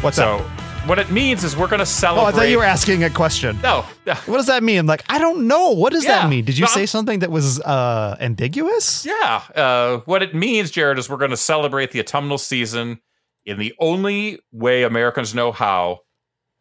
What's 0.00 0.16
So, 0.16 0.38
up? 0.38 0.88
what 0.88 0.98
it 0.98 1.12
means 1.12 1.44
is 1.44 1.56
we're 1.56 1.68
going 1.68 1.78
to 1.78 1.86
celebrate. 1.86 2.24
Oh. 2.24 2.26
I 2.26 2.32
thought 2.32 2.48
you 2.48 2.58
were 2.58 2.64
asking 2.64 3.04
a 3.04 3.10
question. 3.10 3.56
No. 3.62 3.82
What 4.26 4.38
does 4.38 4.46
that 4.48 4.64
mean? 4.64 4.86
Like, 4.86 5.04
I 5.08 5.18
don't 5.20 5.46
know. 5.46 5.70
What 5.70 5.92
does 5.92 6.02
Yeah. 6.04 6.22
that 6.22 6.28
mean? 6.28 6.44
Did 6.44 6.58
you 6.58 6.64
No, 6.64 6.70
say 6.72 6.86
something 6.86 7.20
that 7.20 7.30
was 7.30 7.60
uh, 7.60 8.16
ambiguous? 8.18 9.06
Yeah. 9.06 9.42
Uh, 9.54 9.98
what 10.06 10.24
it 10.24 10.34
means, 10.34 10.72
Jared, 10.72 10.98
is 10.98 11.08
we're 11.08 11.18
going 11.18 11.30
to 11.30 11.36
celebrate 11.36 11.92
the 11.92 12.00
autumnal 12.00 12.38
season 12.38 13.00
in 13.44 13.58
the 13.58 13.74
only 13.78 14.38
way 14.52 14.82
Americans 14.82 15.34
know 15.34 15.52
how, 15.52 16.00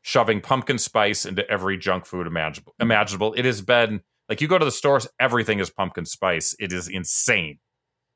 shoving 0.02 0.42
pumpkin 0.42 0.78
spice 0.78 1.26
into 1.26 1.48
every 1.50 1.78
junk 1.78 2.06
food 2.06 2.28
imaginable. 2.28 2.74
imaginable. 2.80 3.34
It 3.34 3.46
has 3.46 3.62
been 3.62 4.02
like 4.30 4.42
you 4.42 4.48
go 4.48 4.58
to 4.58 4.66
the 4.66 4.72
stores, 4.72 5.08
everything 5.20 5.60
is 5.60 5.70
pumpkin 5.70 6.06
spice. 6.06 6.56
It 6.60 6.72
is 6.72 6.88
insane. 6.88 7.60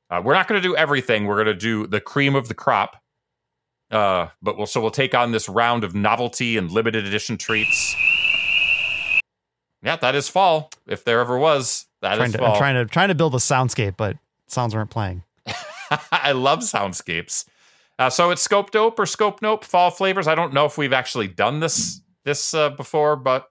Uh, 0.10 0.22
we're 0.24 0.34
not 0.34 0.48
going 0.48 0.62
to 0.62 0.68
do 0.68 0.76
everything. 0.76 1.26
We're 1.26 1.44
going 1.44 1.48
to 1.48 1.54
do 1.54 1.88
the 1.88 2.00
cream 2.00 2.36
of 2.36 2.48
the 2.48 2.54
crop. 2.54 3.02
Uh, 3.92 4.28
but 4.42 4.58
we'll 4.58 4.66
so 4.66 4.82
we'll 4.82 4.92
take 4.92 5.14
on 5.14 5.32
this 5.32 5.48
round 5.48 5.84
of 5.84 5.94
novelty 5.94 6.58
and 6.58 6.72
limited 6.72 7.06
edition 7.06 7.38
treats. 7.38 7.96
Yeah, 9.84 9.98
that 9.98 10.16
is 10.16 10.28
fall. 10.28 10.72
If 10.88 11.04
there 11.04 11.20
ever 11.20 11.38
was, 11.38 11.86
that 12.02 12.20
is 12.20 12.32
to, 12.32 12.38
fall. 12.40 12.54
I'm 12.54 12.58
trying 12.58 12.76
to 12.76 12.86
trying 12.86 13.10
to 13.10 13.16
build 13.16 13.36
a 13.36 13.40
soundscape, 13.40 13.96
but 13.98 14.18
sounds 14.48 14.74
weren't 14.74 14.90
playing. 14.90 15.24
I 16.12 16.32
love 16.32 16.60
soundscapes. 16.60 17.46
Uh, 17.98 18.10
so 18.10 18.32
it's 18.32 18.42
scope 18.42 18.72
dope 18.72 19.00
or 19.00 19.06
scope 19.06 19.42
nope 19.42 19.64
fall 19.64 19.90
flavors. 19.90 20.28
I 20.28 20.36
don't 20.36 20.54
know 20.54 20.66
if 20.66 20.78
we've 20.78 20.94
actually 20.94 21.28
done 21.28 21.60
this 21.60 22.02
this 22.26 22.54
uh, 22.54 22.72
before, 22.72 23.16
but 23.16 23.48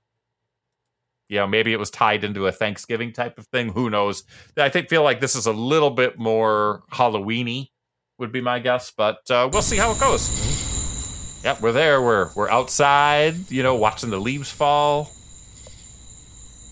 you 1.28 1.38
know 1.38 1.46
maybe 1.46 1.72
it 1.72 1.78
was 1.78 1.90
tied 1.90 2.24
into 2.24 2.46
a 2.46 2.52
Thanksgiving 2.52 3.12
type 3.12 3.38
of 3.38 3.46
thing. 3.46 3.70
Who 3.70 3.88
knows? 3.88 4.24
I 4.56 4.68
think 4.68 4.88
feel 4.88 5.02
like 5.02 5.20
this 5.20 5.34
is 5.34 5.46
a 5.46 5.52
little 5.52 5.90
bit 5.90 6.18
more 6.18 6.82
Halloweeny 6.92 7.70
would 8.18 8.32
be 8.32 8.40
my 8.40 8.58
guess, 8.58 8.92
but 8.94 9.28
uh, 9.30 9.48
we'll 9.52 9.62
see 9.62 9.76
how 9.76 9.92
it 9.92 10.00
goes. 10.00 11.42
Yep, 11.42 11.60
we're 11.62 11.72
there. 11.72 12.02
We're 12.02 12.30
we're 12.36 12.50
outside, 12.50 13.34
you 13.50 13.62
know, 13.62 13.76
watching 13.76 14.10
the 14.10 14.18
leaves 14.20 14.50
fall. 14.50 15.10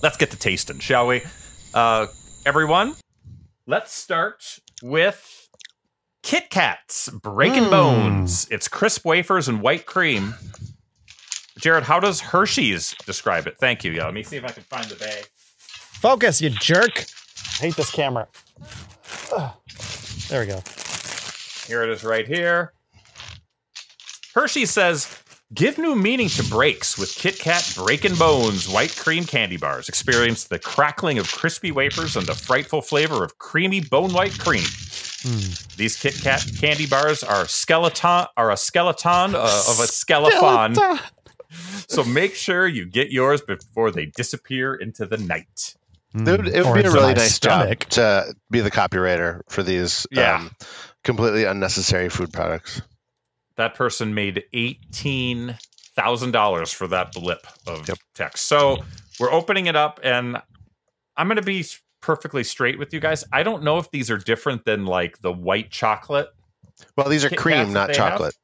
Let's 0.02 0.16
get 0.16 0.30
to 0.32 0.36
tasting, 0.36 0.78
shall 0.78 1.06
we? 1.06 1.22
Uh, 1.72 2.06
everyone, 2.44 2.96
let's 3.66 3.94
start 3.94 4.58
with 4.82 5.41
Kit 6.22 6.50
Kats 6.50 7.08
Breaking 7.10 7.64
Mm. 7.64 7.70
Bones. 7.70 8.46
It's 8.50 8.68
crisp 8.68 9.04
wafers 9.04 9.48
and 9.48 9.60
white 9.60 9.86
cream. 9.86 10.34
Jared, 11.58 11.84
how 11.84 12.00
does 12.00 12.20
Hershey's 12.20 12.94
describe 13.06 13.46
it? 13.46 13.56
Thank 13.58 13.84
you. 13.84 13.92
Yeah, 13.92 14.04
let 14.06 14.14
me 14.14 14.22
see 14.22 14.36
if 14.36 14.44
I 14.44 14.48
can 14.50 14.62
find 14.64 14.86
the 14.86 14.96
bag. 14.96 15.26
Focus, 15.58 16.40
you 16.40 16.50
jerk! 16.50 17.04
I 17.60 17.66
hate 17.66 17.76
this 17.76 17.90
camera. 17.90 18.26
Ugh. 19.36 19.52
There 20.28 20.40
we 20.40 20.46
go. 20.46 20.60
Here 21.66 21.82
it 21.82 21.90
is 21.90 22.02
right 22.04 22.26
here. 22.26 22.72
Hershey 24.34 24.66
says, 24.66 25.18
Give 25.54 25.76
new 25.76 25.94
meaning 25.94 26.28
to 26.30 26.42
breaks 26.44 26.96
with 26.96 27.14
Kit 27.14 27.38
Kat 27.38 27.70
Breaking 27.76 28.14
Bones 28.14 28.66
white 28.68 28.96
cream 28.96 29.24
candy 29.24 29.58
bars. 29.58 29.86
Experience 29.88 30.44
the 30.44 30.58
crackling 30.58 31.18
of 31.18 31.30
crispy 31.30 31.70
wafers 31.70 32.16
and 32.16 32.26
the 32.26 32.34
frightful 32.34 32.80
flavor 32.80 33.22
of 33.22 33.36
creamy 33.38 33.80
bone 33.80 34.12
white 34.14 34.36
cream. 34.38 34.64
These 35.76 35.96
Kit 35.96 36.14
Kat 36.22 36.44
candy 36.58 36.86
bars 36.86 37.22
are 37.22 37.46
skeleton 37.46 38.26
are 38.36 38.50
a 38.50 38.56
skeleton 38.56 39.34
uh, 39.34 39.38
of 39.68 39.80
a 39.80 39.86
skeleton. 39.86 40.74
Skeleton. 40.74 40.98
So 41.88 42.02
make 42.04 42.34
sure 42.34 42.66
you 42.66 42.86
get 42.86 43.10
yours 43.10 43.40
before 43.42 43.90
they 43.90 44.06
disappear 44.06 44.74
into 44.74 45.04
the 45.06 45.18
night. 45.18 45.74
Mm. 46.14 46.26
It 46.28 46.36
would, 46.38 46.48
it 46.48 46.64
would 46.64 46.74
be 46.74 46.88
a 46.88 46.90
really 46.90 47.14
nice 47.14 47.34
stomach. 47.34 47.88
job 47.88 48.26
to 48.28 48.34
be 48.50 48.60
the 48.60 48.70
copywriter 48.70 49.40
for 49.48 49.62
these 49.62 50.06
Yeah. 50.10 50.36
um, 50.36 50.50
completely 51.04 51.44
unnecessary 51.44 52.08
food 52.08 52.32
products. 52.32 52.80
that 53.56 53.74
person 53.74 54.14
made 54.14 54.44
eighteen 54.54 55.58
thousand 55.94 56.30
dollars 56.32 56.72
for 56.72 56.86
that 56.88 57.12
blip 57.12 57.46
of 57.66 57.86
Yep. 57.86 57.98
text. 58.14 58.46
So 58.46 58.78
we're 59.20 59.30
opening 59.32 59.66
it 59.66 59.76
up, 59.76 60.00
and 60.02 60.38
I'm 61.16 61.28
going 61.28 61.36
to 61.36 61.42
be 61.42 61.64
perfectly 62.02 62.44
straight 62.44 62.78
with 62.78 62.92
you 62.92 63.00
guys. 63.00 63.24
I 63.32 63.42
don't 63.42 63.62
know 63.62 63.78
if 63.78 63.90
these 63.90 64.10
are 64.10 64.18
different 64.18 64.64
than 64.66 64.84
like 64.84 65.20
the 65.20 65.32
white 65.32 65.70
chocolate. 65.70 66.28
Well, 66.96 67.08
these 67.08 67.24
are 67.24 67.30
Kit 67.30 67.38
cream, 67.38 67.72
not 67.72 67.88
they 67.88 67.96
have? 67.96 68.10
chocolate. 68.18 68.34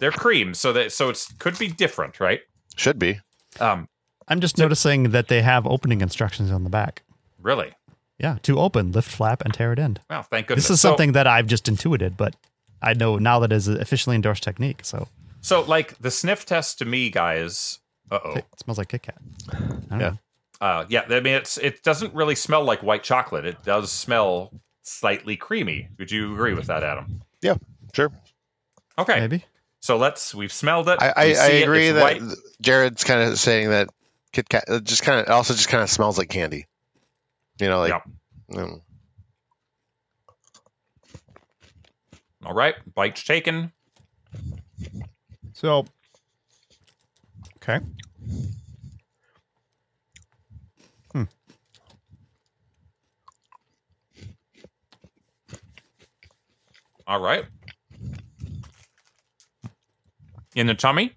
They're 0.00 0.10
cream, 0.12 0.54
so 0.54 0.72
that 0.72 0.92
so 0.92 1.10
it's 1.10 1.30
could 1.34 1.58
be 1.58 1.68
different, 1.68 2.18
right? 2.20 2.40
Should 2.76 2.98
be. 2.98 3.20
Um, 3.60 3.88
I'm 4.28 4.40
just 4.40 4.56
noticing 4.58 5.10
that 5.10 5.28
they 5.28 5.42
have 5.42 5.66
opening 5.66 6.00
instructions 6.00 6.50
on 6.50 6.64
the 6.64 6.70
back. 6.70 7.02
really? 7.42 7.72
Yeah, 8.18 8.36
to 8.42 8.58
open, 8.60 8.92
lift 8.92 9.10
flap, 9.10 9.40
and 9.46 9.54
tear 9.54 9.72
it 9.72 9.78
in. 9.78 9.96
Wow, 10.10 10.20
thank 10.22 10.46
goodness. 10.46 10.64
This 10.68 10.74
is 10.76 10.80
So- 10.82 10.90
something 10.90 11.12
that 11.12 11.26
I've 11.26 11.46
just 11.46 11.68
intuited, 11.68 12.18
but 12.18 12.36
I 12.82 12.92
know 12.92 13.16
now 13.16 13.38
that 13.40 13.50
is 13.50 13.66
an 13.66 13.80
officially 13.80 14.14
endorsed 14.14 14.42
technique. 14.42 14.80
So 14.84 15.08
So, 15.40 15.62
like 15.62 15.96
the 15.98 16.10
sniff 16.10 16.44
test 16.44 16.78
to 16.80 16.84
me, 16.84 17.08
guys. 17.08 17.78
Uh 18.10 18.18
oh. 18.24 18.32
it 18.34 18.44
smells 18.62 18.76
like 18.76 18.88
Kit 18.88 19.02
Kat. 19.04 19.16
I 19.52 19.56
don't 19.58 19.86
Yeah. 19.90 19.96
know. 19.98 20.18
Uh, 20.60 20.84
yeah, 20.88 21.02
I 21.08 21.20
mean, 21.20 21.34
it's 21.34 21.56
it 21.56 21.82
doesn't 21.82 22.14
really 22.14 22.34
smell 22.34 22.64
like 22.64 22.82
white 22.82 23.02
chocolate. 23.02 23.46
It 23.46 23.62
does 23.64 23.90
smell 23.90 24.52
slightly 24.82 25.36
creamy. 25.36 25.88
Would 25.98 26.10
you 26.10 26.34
agree 26.34 26.54
with 26.54 26.66
that, 26.66 26.82
Adam? 26.82 27.22
Yeah, 27.40 27.54
sure. 27.94 28.12
Okay, 28.98 29.20
Maybe. 29.20 29.44
so 29.80 29.96
let's 29.96 30.34
we've 30.34 30.52
smelled 30.52 30.88
it. 30.90 30.98
I, 31.00 31.08
I, 31.08 31.12
I 31.16 31.32
see 31.32 31.60
it, 31.60 31.62
agree 31.62 31.90
that 31.90 32.02
white. 32.02 32.22
Jared's 32.60 33.04
kind 33.04 33.22
of 33.22 33.38
saying 33.38 33.70
that 33.70 33.88
Kit 34.32 34.48
Kat 34.48 34.64
it 34.68 34.84
just 34.84 35.02
kind 35.02 35.20
of 35.20 35.32
also 35.32 35.54
just 35.54 35.68
kind 35.68 35.82
of 35.82 35.88
smells 35.88 36.18
like 36.18 36.28
candy. 36.28 36.66
You 37.58 37.68
know, 37.68 37.78
like 37.78 37.90
Yep. 37.90 38.02
mm. 38.52 38.80
All 42.44 42.54
right, 42.54 42.74
bite's 42.94 43.24
taken. 43.24 43.72
So, 45.52 45.86
okay. 47.56 47.80
All 57.10 57.18
right. 57.18 57.44
In 60.54 60.68
the 60.68 60.74
tummy? 60.74 61.12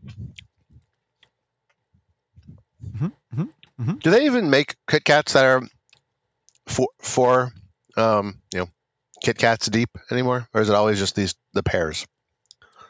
Mm-hmm, 2.84 3.06
mm-hmm, 3.06 3.42
mm-hmm. 3.80 3.94
do 4.00 4.10
they 4.10 4.26
even 4.26 4.50
make 4.50 4.76
Kit 4.90 5.04
Kats 5.04 5.34
that 5.34 5.46
are 5.46 5.62
four 6.66 6.88
four 7.00 7.52
um, 7.96 8.42
you 8.52 8.62
know 8.62 8.70
Kit 9.24 9.38
Kats 9.38 9.68
deep 9.68 9.90
anymore, 10.10 10.48
or 10.52 10.62
is 10.62 10.70
it 10.70 10.74
always 10.74 10.98
just 10.98 11.16
these 11.16 11.36
the 11.54 11.62
pairs? 11.62 12.08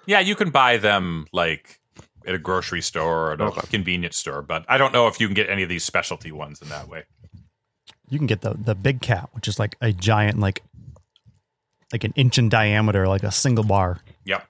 Yeah, 0.05 0.21
you 0.21 0.35
can 0.35 0.49
buy 0.49 0.77
them 0.77 1.27
like 1.33 1.81
at 2.25 2.35
a 2.35 2.39
grocery 2.39 2.81
store 2.81 3.31
or 3.31 3.33
at 3.33 3.41
a 3.41 3.45
Okay. 3.45 3.67
convenience 3.69 4.15
store, 4.15 4.41
but 4.41 4.63
I 4.69 4.77
don't 4.77 4.93
know 4.93 5.07
if 5.07 5.19
you 5.19 5.27
can 5.27 5.33
get 5.35 5.49
any 5.49 5.63
of 5.63 5.67
these 5.67 5.83
specialty 5.83 6.31
ones 6.31 6.61
in 6.61 6.69
that 6.69 6.87
way. 6.87 7.03
You 8.09 8.17
can 8.17 8.27
get 8.27 8.39
the 8.41 8.53
the 8.53 8.75
big 8.75 9.01
cat, 9.01 9.27
which 9.33 9.49
is 9.49 9.59
like 9.59 9.75
a 9.81 9.91
giant, 9.91 10.39
like 10.39 10.63
like 11.93 12.03
an 12.03 12.11
inch 12.17 12.37
in 12.37 12.49
diameter, 12.49 13.07
like 13.07 13.23
a 13.23 13.31
single 13.31 13.63
bar. 13.63 13.99
Yep. 14.25 14.45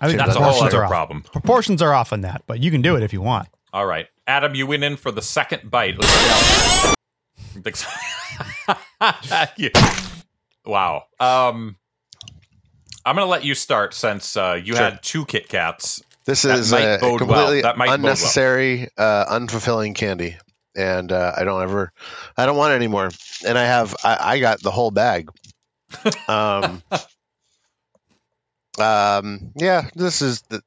I 0.00 0.06
think 0.08 0.18
That's 0.18 0.36
a 0.36 0.40
whole 0.40 0.52
proportions 0.52 0.74
other 0.74 0.82
are 0.82 0.84
off. 0.84 0.90
problem. 0.90 1.22
Proportions 1.22 1.82
are 1.82 1.92
off 1.94 2.12
on 2.12 2.20
that, 2.20 2.42
but 2.46 2.60
you 2.62 2.70
can 2.70 2.82
do 2.82 2.94
it 2.96 3.02
if 3.02 3.12
you 3.12 3.20
want. 3.22 3.48
All 3.72 3.86
right. 3.86 4.06
Adam, 4.26 4.54
you 4.54 4.66
went 4.66 4.84
in 4.84 4.96
for 4.96 5.10
the 5.10 5.22
second 5.22 5.70
bite. 5.70 5.96
Let's 5.98 6.12
see 6.12 6.28
how- 6.28 6.94
Think 7.62 7.76
so. 7.76 7.88
You- 9.56 9.70
wow. 10.66 11.04
Um, 11.20 11.76
I'm 13.04 13.14
going 13.16 13.24
to 13.26 13.30
let 13.30 13.44
you 13.44 13.54
start 13.54 13.94
since 13.94 14.36
uh, 14.36 14.60
you 14.62 14.74
Sure. 14.74 14.82
had 14.84 15.02
two 15.02 15.24
Kit 15.26 15.48
Kats. 15.48 16.02
This 16.26 16.42
That 16.42 16.58
is 16.58 16.72
might 16.72 16.80
a 16.82 16.98
bode 16.98 17.20
well. 17.22 17.28
completely 17.46 17.62
That 17.62 17.76
might 17.76 17.86
bode 17.86 17.90
well. 17.90 17.94
unnecessary, 17.96 18.88
uh, 18.96 19.26
unfulfilling 19.26 19.94
candy, 19.94 20.36
and 20.74 21.12
uh, 21.12 21.32
I 21.36 21.44
don't 21.44 21.62
ever, 21.62 21.92
I 22.36 22.46
don't 22.46 22.56
want 22.56 22.72
it 22.72 22.76
anymore. 22.76 23.10
And 23.46 23.58
I 23.58 23.64
have, 23.64 23.94
I, 24.02 24.18
I 24.20 24.38
got 24.40 24.62
the 24.62 24.70
whole 24.70 24.90
bag. 24.90 25.28
Um, 26.28 26.82
um, 28.78 29.52
yeah, 29.56 29.88
this 29.94 30.22
is 30.22 30.42
the, 30.42 30.62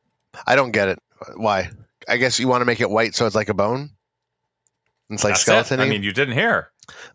I 0.45 0.55
don't 0.55 0.71
get 0.71 0.89
it. 0.89 0.99
Why? 1.35 1.69
I 2.07 2.17
guess 2.17 2.39
you 2.39 2.47
want 2.47 2.61
to 2.61 2.65
make 2.65 2.79
it 2.79 2.89
white 2.89 3.15
so 3.15 3.25
it's 3.25 3.35
like 3.35 3.49
a 3.49 3.53
bone. 3.53 3.89
It's 5.09 5.23
like 5.23 5.35
skeleton. 5.37 5.79
it. 5.79 5.83
I 5.83 5.89
mean, 5.89 6.03
you 6.03 6.11
didn't 6.13 6.35
hear. 6.35 6.69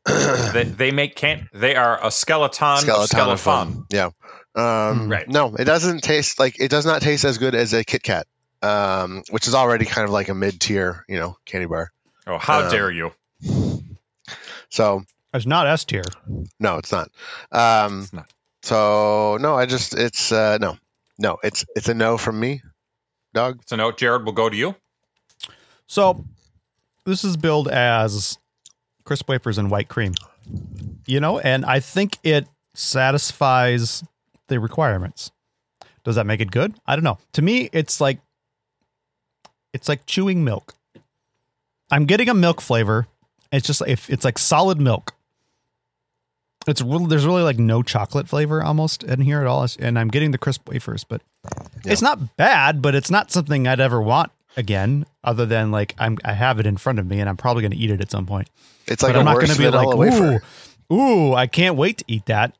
They, 0.53 0.65
they 0.65 0.91
make 0.91 1.17
can't. 1.17 1.45
They 1.55 1.77
are 1.77 1.99
a 2.05 2.11
skeleton, 2.11 2.79
skeleton. 2.79 3.87
Yeah. 3.91 4.11
Um, 4.55 5.09
Right. 5.09 5.27
No, 5.29 5.55
it 5.55 5.65
doesn't 5.65 6.03
taste 6.03 6.39
like 6.39 6.61
it 6.61 6.69
does 6.71 6.85
not 6.85 7.01
taste 7.01 7.25
as 7.25 7.39
good 7.39 7.55
as 7.55 7.73
a 7.73 7.85
Kit 7.85 8.03
Kat, 8.03 8.27
um, 8.61 9.23
which 9.31 9.47
is 9.49 9.55
already 9.55 9.87
kind 9.87 10.05
of 10.05 10.11
like 10.11 10.29
a 10.29 10.35
mid 10.35 10.61
tier, 10.61 11.05
you 11.09 11.19
know, 11.19 11.37
candy 11.47 11.67
bar. 11.67 11.91
Oh, 12.27 12.37
how 12.37 12.65
Um, 12.65 12.71
dare 12.71 12.91
you! 12.91 13.13
So 14.69 15.05
It's 15.35 15.47
not 15.47 15.67
S 15.67 15.85
tier. 15.85 16.03
no, 16.61 16.77
it's 16.79 16.93
not. 16.93 17.11
Um, 17.51 18.03
It's 18.03 18.13
not. 18.13 18.31
So 18.63 19.39
no, 19.41 19.55
I 19.57 19.67
just 19.67 19.95
it's 19.95 20.31
uh, 20.31 20.59
no, 20.61 20.77
no, 21.19 21.39
it's 21.43 21.65
it's 21.75 21.89
a 21.89 21.95
no 21.95 22.17
from 22.19 22.39
me. 22.39 22.63
Doug. 23.35 23.61
It's 23.63 23.73
a 23.73 23.77
note. 23.77 23.99
Jared, 23.99 24.25
we'll 24.25 24.35
go 24.35 24.49
to 24.49 24.57
you. 24.57 24.77
So 25.87 26.25
this 27.07 27.25
is 27.25 27.37
billed 27.37 27.69
as 27.69 28.39
crisp 29.05 29.29
wafers 29.29 29.59
and 29.59 29.71
white 29.71 29.89
cream. 29.89 30.13
You 31.07 31.19
know, 31.19 31.39
and 31.41 31.65
I 31.65 31.81
think 31.81 32.19
it 32.23 32.47
satisfies 32.75 34.05
the 34.49 34.61
requirements. 34.61 35.31
Does 36.05 36.17
that 36.17 36.27
make 36.27 36.41
it 36.41 36.51
good? 36.51 36.75
I 36.87 36.95
don't 36.95 37.05
know. 37.05 37.19
To 37.33 37.43
me, 37.43 37.69
it's 37.73 38.01
like 38.01 38.19
it's 39.73 39.89
like 39.89 40.07
chewing 40.07 40.45
milk. 40.45 40.75
I'm 41.91 42.05
getting 42.07 42.29
a 42.29 42.35
milk 42.35 42.61
flavor. 42.61 43.07
It's 43.51 43.67
just 43.67 43.83
if 43.87 44.09
it's 44.09 44.25
like 44.25 44.39
solid 44.39 44.81
milk. 44.81 45.15
It's 46.67 46.81
really 46.81 47.07
there's 47.07 47.27
really 47.27 47.43
like 47.43 47.59
no 47.59 47.83
chocolate 47.83 48.29
flavor 48.29 48.63
almost 48.63 49.03
in 49.03 49.21
here 49.21 49.41
at 49.41 49.47
all, 49.47 49.67
and 49.79 49.99
I'm 49.99 50.09
getting 50.09 50.31
the 50.31 50.39
crisp 50.39 50.69
wafers, 50.69 51.05
but 51.05 51.23
Yeah. 51.85 51.93
it's 51.93 52.03
not 52.03 52.37
bad, 52.37 52.81
but 52.81 52.95
it's 52.95 53.11
not 53.11 53.31
something 53.33 53.67
I'd 53.67 53.81
ever 53.81 54.01
want 54.01 54.31
again. 54.57 55.05
Other 55.25 55.45
than 55.47 55.71
like 55.73 55.95
I'm 55.99 56.19
I 56.25 56.33
have 56.35 56.61
it 56.61 56.67
in 56.67 56.77
front 56.77 56.99
of 56.99 57.07
me, 57.07 57.19
and 57.21 57.29
I'm 57.29 57.37
probably 57.37 57.63
going 57.63 57.73
to 57.73 57.77
eat 57.79 57.91
it 57.91 58.01
at 58.01 58.11
some 58.11 58.27
point. 58.27 58.49
It's 58.87 59.03
like 59.03 59.13
but 59.15 59.17
a 59.17 59.19
I'm 59.21 59.25
not 59.25 59.35
going 59.37 59.49
to 59.51 59.59
be 59.59 59.69
like, 59.69 59.89
vanilla 59.89 59.97
wafer. 59.97 60.43
ooh, 60.93 60.95
ooh, 60.95 61.35
I 61.35 61.47
can't 61.47 61.77
wait 61.77 61.99
to 61.99 62.05
eat 62.07 62.27
that. 62.27 62.55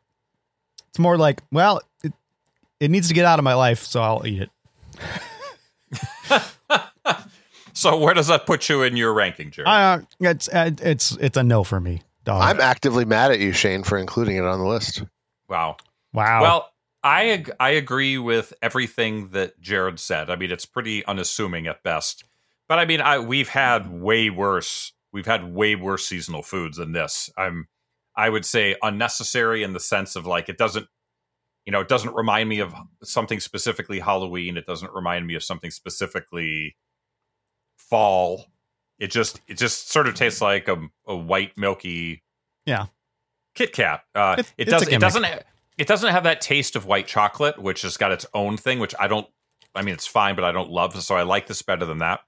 It's 0.89 0.99
more 0.99 1.17
like, 1.17 1.41
well, 1.51 1.81
it, 2.05 2.13
it 2.81 2.91
needs 2.91 3.09
to 3.09 3.15
get 3.15 3.25
out 3.25 3.39
of 3.39 3.45
my 3.45 3.55
life, 3.55 3.83
so 3.85 4.03
I'll 4.03 4.27
eat 4.27 4.43
it. 4.43 4.51
So 7.75 7.97
where 7.99 8.13
does 8.13 8.27
that 8.27 8.45
put 8.45 8.69
you 8.69 8.83
in 8.83 8.99
your 8.99 9.15
ranking, 9.15 9.51
Jared? 9.51 9.67
Uh, 9.67 10.01
it's 10.21 10.47
uh, 10.51 10.71
it's 10.83 11.13
it's 11.13 11.39
a 11.39 11.43
no 11.43 11.65
for 11.65 11.81
me, 11.81 12.03
dog. 12.25 12.43
I'm 12.43 12.61
actively 12.61 13.05
mad 13.05 13.31
at 13.33 13.41
you, 13.41 13.53
Shane, 13.53 13.83
for 13.83 13.99
including 13.99 14.37
it 14.37 14.45
on 14.45 14.59
the 14.59 14.67
list. 14.67 15.03
wow. 15.49 15.77
wow. 16.13 16.43
Well, 16.43 16.69
I 17.03 17.31
ag- 17.31 17.53
I 17.59 17.71
agree 17.71 18.19
with 18.19 18.53
everything 18.63 19.29
that 19.31 19.61
Jared 19.61 19.99
said. 19.99 20.31
I 20.31 20.37
mean, 20.37 20.51
it's 20.51 20.67
pretty 20.67 21.05
unassuming 21.05 21.67
at 21.67 21.83
best. 21.83 22.25
But 22.69 22.79
I 22.79 22.85
mean, 22.85 23.01
I 23.01 23.19
we've 23.19 23.49
had 23.49 23.91
way 23.91 24.31
worse. 24.31 24.93
We've 25.13 25.27
had 25.27 25.53
way 25.53 25.75
worse 25.75 26.07
seasonal 26.07 26.43
foods 26.43 26.79
than 26.79 26.93
this. 26.93 27.31
I'm 27.37 27.69
I 28.17 28.29
would 28.29 28.45
say 28.45 28.77
unnecessary 28.83 29.63
in 29.63 29.73
the 29.73 29.81
sense 29.81 30.17
of 30.17 30.27
like 30.27 30.49
it 30.49 30.59
doesn't 30.59 30.87
you 31.65 31.73
know, 31.73 31.81
it 31.81 31.89
doesn't 31.89 32.15
remind 32.15 32.49
me 32.49 32.59
of 32.59 32.75
something 33.05 33.41
specifically 33.41 34.01
Halloween. 34.01 34.57
It 34.57 34.67
doesn't 34.67 34.93
remind 34.93 35.27
me 35.27 35.35
of 35.35 35.45
something 35.45 35.71
specifically 35.71 36.77
fall. 37.77 38.47
It 38.99 39.11
just 39.11 39.41
it 39.49 39.59
just 39.59 39.91
sort 39.91 40.07
of 40.07 40.15
tastes 40.15 40.41
like 40.41 40.69
a, 40.69 40.77
a 41.07 41.17
white 41.17 41.57
milky 41.57 42.23
Yeah. 42.67 42.87
Kit 43.55 43.73
Kat. 43.73 44.03
Uh, 44.15 44.37
It's- 44.39 44.55
it 44.57 44.65
doesn't. 44.67 44.93
It 44.93 45.01
doesn't. 45.01 45.25
ha- 45.25 45.41
It 45.79 45.87
doesn't 45.89 46.11
have 46.11 46.25
that 46.25 46.41
taste 46.41 46.77
of 46.77 46.87
white 46.87 47.07
chocolate, 47.07 47.59
which 47.61 47.83
has 47.83 47.97
got 47.97 48.13
its 48.13 48.25
own 48.35 48.57
thing, 48.57 48.79
which 48.79 48.95
I 49.01 49.09
don't. 49.09 49.27
I 49.75 49.83
mean, 49.83 49.95
it's 49.95 50.07
fine, 50.07 50.35
but 50.37 50.45
I 50.45 50.53
don't 50.53 50.71
love. 50.71 51.01
So 51.03 51.17
I 51.17 51.23
like 51.23 51.47
this 51.49 51.63
better 51.63 51.85
than 51.87 51.99
that. 51.99 52.21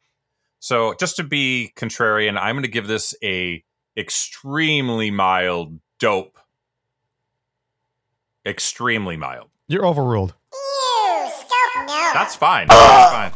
So 0.60 0.94
just 0.98 1.16
to 1.16 1.22
be 1.22 1.72
contrarian, 1.76 2.38
I'm 2.38 2.54
going 2.56 2.62
to 2.62 2.68
give 2.68 2.86
this 2.86 3.14
a 3.22 3.62
extremely 3.96 5.10
mild 5.10 5.78
dope. 6.00 6.38
Extremely 8.46 9.16
mild. 9.16 9.48
you're 9.68 9.86
overruled. 9.86 10.34
That's 12.14 12.34
fine. 12.36 12.66
That's 12.68 13.34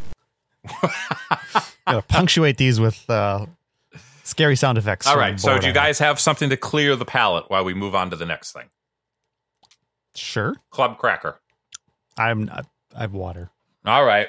fine. 0.73 1.62
Gotta 1.92 2.02
punctuate 2.02 2.57
these 2.59 2.78
with 2.80 3.09
uh, 3.09 3.47
scary 4.25 4.57
sound 4.57 4.78
effects. 4.78 5.07
All 5.07 5.16
right. 5.16 5.38
So 5.40 5.59
do 5.59 5.66
you 5.66 5.73
guys 5.73 5.99
have 5.99 6.21
something 6.21 6.50
to 6.50 6.57
clear 6.57 6.97
the 6.97 7.04
palate 7.04 7.45
while 7.49 7.64
we 7.64 7.75
move 7.75 7.95
on 7.95 8.11
to 8.11 8.16
the 8.16 8.26
next 8.26 8.52
thing? 8.52 8.68
sure? 10.14 10.57
Club 10.71 10.99
cracker. 10.99 11.40
I'm 12.18 12.45
not. 12.45 12.66
I 12.95 13.02
have 13.02 13.12
water. 13.12 13.50
All 13.87 14.04
right. 14.04 14.28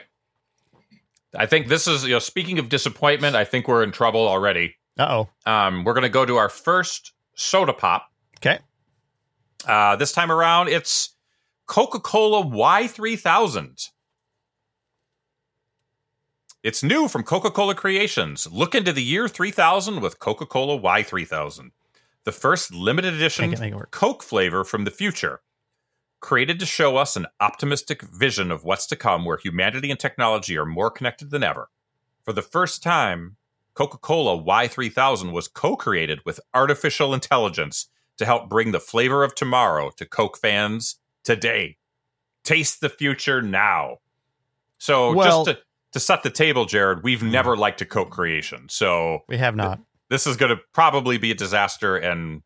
I 1.36 1.46
think 1.46 1.68
this 1.68 1.88
is, 1.88 2.04
you 2.06 2.12
know, 2.12 2.20
speaking 2.20 2.60
of 2.60 2.70
disappointment, 2.70 3.36
I 3.36 3.44
think 3.44 3.68
we're 3.68 3.84
in 3.84 3.92
trouble 3.92 4.28
already. 4.28 4.76
Uh 4.98 5.26
oh. 5.46 5.52
Um, 5.52 5.84
we're 5.84 5.94
going 5.94 6.04
to 6.04 6.10
go 6.10 6.26
to 6.26 6.38
our 6.38 6.50
first 6.50 7.14
soda 7.36 7.74
pop. 7.74 8.08
Okay. 8.38 8.60
Uh, 9.68 9.96
this 9.96 10.12
time 10.12 10.32
around, 10.32 10.70
it's 10.70 11.16
Coca 11.68 12.00
Cola 12.00 12.44
Y3000. 12.46 13.89
It's 16.62 16.84
new 16.84 17.08
from 17.08 17.24
Coca 17.24 17.52
Cola 17.52 17.74
Creations. 17.74 18.46
Look 18.52 18.76
into 18.76 18.92
the 18.92 19.04
year 19.04 19.30
3000 19.30 20.02
with 20.02 20.20
Coca 20.20 20.46
Cola 20.46 20.78
Y3000, 20.78 21.72
the 22.26 22.32
first 22.34 22.74
limited 22.74 23.14
edition 23.14 23.52
Make 23.52 23.60
it, 23.60 23.62
make 23.62 23.74
it. 23.74 23.92
Coke 23.92 24.22
flavor 24.22 24.66
from 24.66 24.84
the 24.84 24.92
future. 24.92 25.42
Created 26.20 26.60
to 26.60 26.66
show 26.66 26.98
us 26.98 27.16
an 27.16 27.28
optimistic 27.40 28.02
vision 28.02 28.52
of 28.52 28.66
what's 28.66 28.88
to 28.88 28.98
come 28.98 29.24
where 29.24 29.38
humanity 29.38 29.90
and 29.90 29.98
technology 29.98 30.58
are 30.58 30.66
more 30.66 30.92
connected 30.92 31.30
than 31.32 31.44
ever. 31.44 31.70
For 32.26 32.34
the 32.34 32.42
first 32.42 32.84
time, 32.84 33.38
Coca 33.74 33.98
Cola 33.98 34.38
Y3000 34.44 35.32
was 35.32 35.48
co 35.48 35.78
created 35.78 36.20
with 36.26 36.42
artificial 36.54 37.14
intelligence 37.14 37.88
to 38.18 38.26
help 38.26 38.50
bring 38.50 38.72
the 38.72 38.82
flavor 38.82 39.24
of 39.24 39.34
tomorrow 39.34 39.92
to 39.96 40.06
Coke 40.06 40.38
fans 40.38 40.98
today. 41.24 41.78
Taste 42.44 42.82
the 42.82 42.90
future 42.90 43.42
now. 43.42 44.00
So, 44.78 45.14
Well- 45.14 45.46
just 45.46 45.58
to, 45.58 45.64
to 45.94 46.00
set 46.00 46.24
the 46.24 46.30
table, 46.30 46.66
Jared, 46.66 47.04
we've 47.04 47.24
never 47.24 47.58
liked 47.58 47.82
a 47.82 47.86
Coke 47.86 48.12
creation. 48.12 48.68
So, 48.70 49.20
We 49.28 49.38
have 49.38 49.56
not. 49.56 49.80
this 50.10 50.28
is 50.28 50.38
going 50.38 50.56
to 50.56 50.62
probably 50.74 51.18
be 51.18 51.32
a 51.32 51.36
disaster, 51.36 51.98
and 51.98 52.42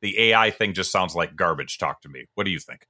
the 0.00 0.18
AI 0.30 0.50
thing 0.50 0.74
just 0.74 0.90
sounds 0.90 1.14
like 1.14 1.36
garbage 1.36 1.78
talk 1.78 2.00
to 2.02 2.08
me. 2.08 2.24
What 2.34 2.44
do 2.44 2.50
you 2.50 2.58
think? 2.58 2.86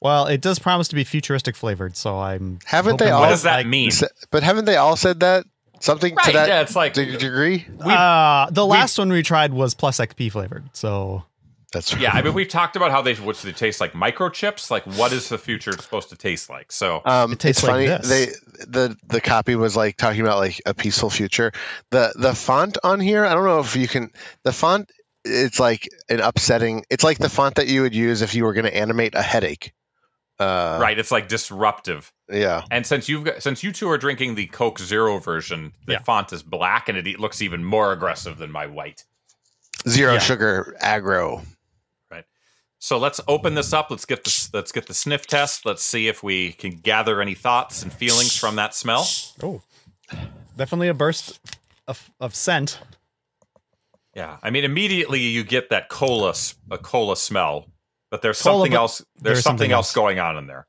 Well, 0.00 0.26
it 0.26 0.40
does 0.40 0.58
promise 0.58 0.88
to 0.88 0.94
be 0.94 1.04
futuristic 1.04 1.56
flavored, 1.56 1.96
so 1.96 2.18
I'm. 2.18 2.60
Haven't 2.64 2.98
they 2.98 3.10
all- 3.10 3.20
What 3.22 3.30
does 3.30 3.42
that 3.42 3.56
like, 3.56 3.66
mean? 3.66 3.90
But 4.30 4.42
haven't 4.42 4.64
they 4.64 4.76
all 4.76 4.96
said 4.96 5.20
that? 5.20 5.44
Something 5.80 6.16
to 6.24 6.32
that 6.32 6.48
yeah, 6.48 6.60
it's 6.60 6.74
like- 6.74 6.92
de- 6.94 7.16
degree? 7.18 7.66
Uh, 7.80 8.48
the 8.50 8.66
last 8.66 8.98
one 8.98 9.10
we 9.10 9.22
tried 9.22 9.52
was 9.52 9.74
plus 9.74 9.98
XP 9.98 10.30
flavored, 10.32 10.68
so 10.72 11.24
That's 11.72 11.94
Yeah, 11.96 12.12
I 12.12 12.22
mean, 12.22 12.32
we've 12.32 12.48
talked 12.48 12.76
about 12.76 12.90
how 12.90 13.02
they 13.02 13.14
what 13.14 13.36
they 13.36 13.52
taste 13.52 13.80
like 13.80 13.92
microchips. 13.92 14.70
Like, 14.70 14.84
what 14.86 15.12
is 15.12 15.28
the 15.28 15.36
future 15.36 15.72
supposed 15.72 16.08
to 16.08 16.16
taste 16.16 16.48
like? 16.48 16.72
So, 16.72 17.02
Um, 17.04 17.32
It 17.32 17.38
tastes 17.40 17.62
it's 17.62 17.68
like 17.68 17.72
funny. 17.74 17.86
this. 17.86 18.08
They 18.08 18.26
the 18.66 18.96
the 19.06 19.20
copy 19.20 19.54
was 19.54 19.76
like 19.76 19.96
talking 19.98 20.22
about 20.22 20.38
like 20.38 20.60
a 20.64 20.72
peaceful 20.72 21.10
future. 21.10 21.52
The 21.90 22.12
the 22.16 22.34
font 22.34 22.78
on 22.82 23.00
here, 23.00 23.26
I 23.26 23.34
don't 23.34 23.44
know 23.44 23.60
if 23.60 23.76
you 23.76 23.86
can. 23.86 24.10
The 24.44 24.52
font, 24.52 24.90
it's 25.24 25.60
like 25.60 25.86
an 26.08 26.20
upsetting. 26.20 26.84
It's 26.88 27.04
like 27.04 27.18
the 27.18 27.28
font 27.28 27.56
that 27.56 27.66
you 27.68 27.82
would 27.82 27.94
use 27.94 28.22
if 28.22 28.34
you 28.34 28.44
were 28.44 28.54
going 28.54 28.64
to 28.66 28.74
animate 28.74 29.14
a 29.14 29.22
headache. 29.22 29.72
Uh, 30.40 30.78
right, 30.80 30.98
it's 30.98 31.10
like 31.10 31.28
disruptive. 31.28 32.12
Yeah. 32.30 32.62
And 32.70 32.86
since 32.86 33.08
you've 33.08 33.24
got, 33.24 33.42
since 33.42 33.62
you 33.64 33.72
two 33.72 33.90
are 33.90 33.98
drinking 33.98 34.36
the 34.36 34.46
Coke 34.46 34.78
Zero 34.78 35.18
version, 35.18 35.72
the 35.84 35.94
Yeah. 35.94 35.98
font 36.02 36.32
is 36.32 36.42
black 36.44 36.88
and 36.88 36.96
it 36.96 37.06
e- 37.08 37.16
looks 37.16 37.42
even 37.42 37.62
more 37.64 37.92
aggressive 37.92 38.38
than 38.38 38.50
my 38.52 38.66
white. 38.66 39.04
Zero 39.88 40.14
Yeah. 40.14 40.18
sugar 40.20 40.76
aggro. 40.80 41.44
So 42.80 42.96
let's 42.98 43.20
open 43.26 43.54
this 43.54 43.72
up. 43.72 43.90
Let's 43.90 44.04
get 44.04 44.22
the 44.24 44.48
let's 44.54 44.70
get 44.72 44.86
the 44.86 44.94
sniff 44.94 45.26
test. 45.26 45.66
Let's 45.66 45.82
see 45.82 46.06
if 46.08 46.22
we 46.22 46.52
can 46.52 46.76
gather 46.76 47.20
any 47.20 47.34
thoughts 47.34 47.82
and 47.82 47.92
feelings 47.92 48.36
from 48.36 48.56
that 48.56 48.74
smell. 48.74 49.04
oh, 49.42 49.62
definitely 50.56 50.88
a 50.88 50.94
burst 50.94 51.40
of, 51.88 52.10
of 52.20 52.34
scent. 52.34 52.78
Yeah, 54.14 54.36
I 54.42 54.50
mean, 54.50 54.64
immediately 54.64 55.20
you 55.20 55.42
get 55.44 55.70
that 55.70 55.88
cola 55.88 56.30
s- 56.30 56.54
a 56.70 56.78
cola 56.78 57.16
smell, 57.16 57.66
but 58.10 58.22
there's 58.22 58.40
Cola, 58.40 58.56
something 58.58 58.72
but 58.72 58.78
else. 58.78 58.98
There's, 58.98 59.22
there's 59.22 59.42
something, 59.42 59.58
something 59.58 59.72
else 59.72 59.88
else. 59.88 59.94
going 59.94 60.18
on 60.20 60.36
in 60.38 60.46
there. 60.46 60.66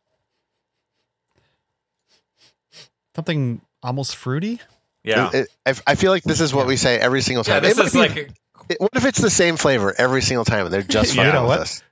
Something 3.16 3.62
almost 3.84 4.16
fruity. 4.16 4.60
Yeah, 5.04 5.30
It- 5.34 5.50
it- 5.66 5.80
I, 5.88 5.92
I 5.92 5.96
feel 5.96 6.12
like 6.12 6.24
this 6.24 6.42
is 6.42 6.54
what 6.54 6.68
we 6.68 6.76
say 6.76 7.00
every 7.00 7.22
single 7.22 7.44
time. 7.44 7.64
yeah. 7.64 7.70
time. 7.72 7.78
This 7.78 7.94
It 7.94 7.98
might 7.98 8.06
is 8.10 8.14
be- 8.14 8.20
like 8.22 8.32
it- 8.70 8.82
what 8.82 8.92
if 8.96 9.06
it's 9.06 9.20
the 9.22 9.30
same 9.30 9.58
flavor 9.58 9.94
every 9.98 10.22
single 10.22 10.46
time 10.46 10.66
and 10.66 10.74
they're 10.74 10.82
just 10.82 11.12
You 11.16 11.22
fine 11.24 11.34
know 11.34 11.42
with 11.44 11.50
what? 11.50 11.60
us? 11.62 11.84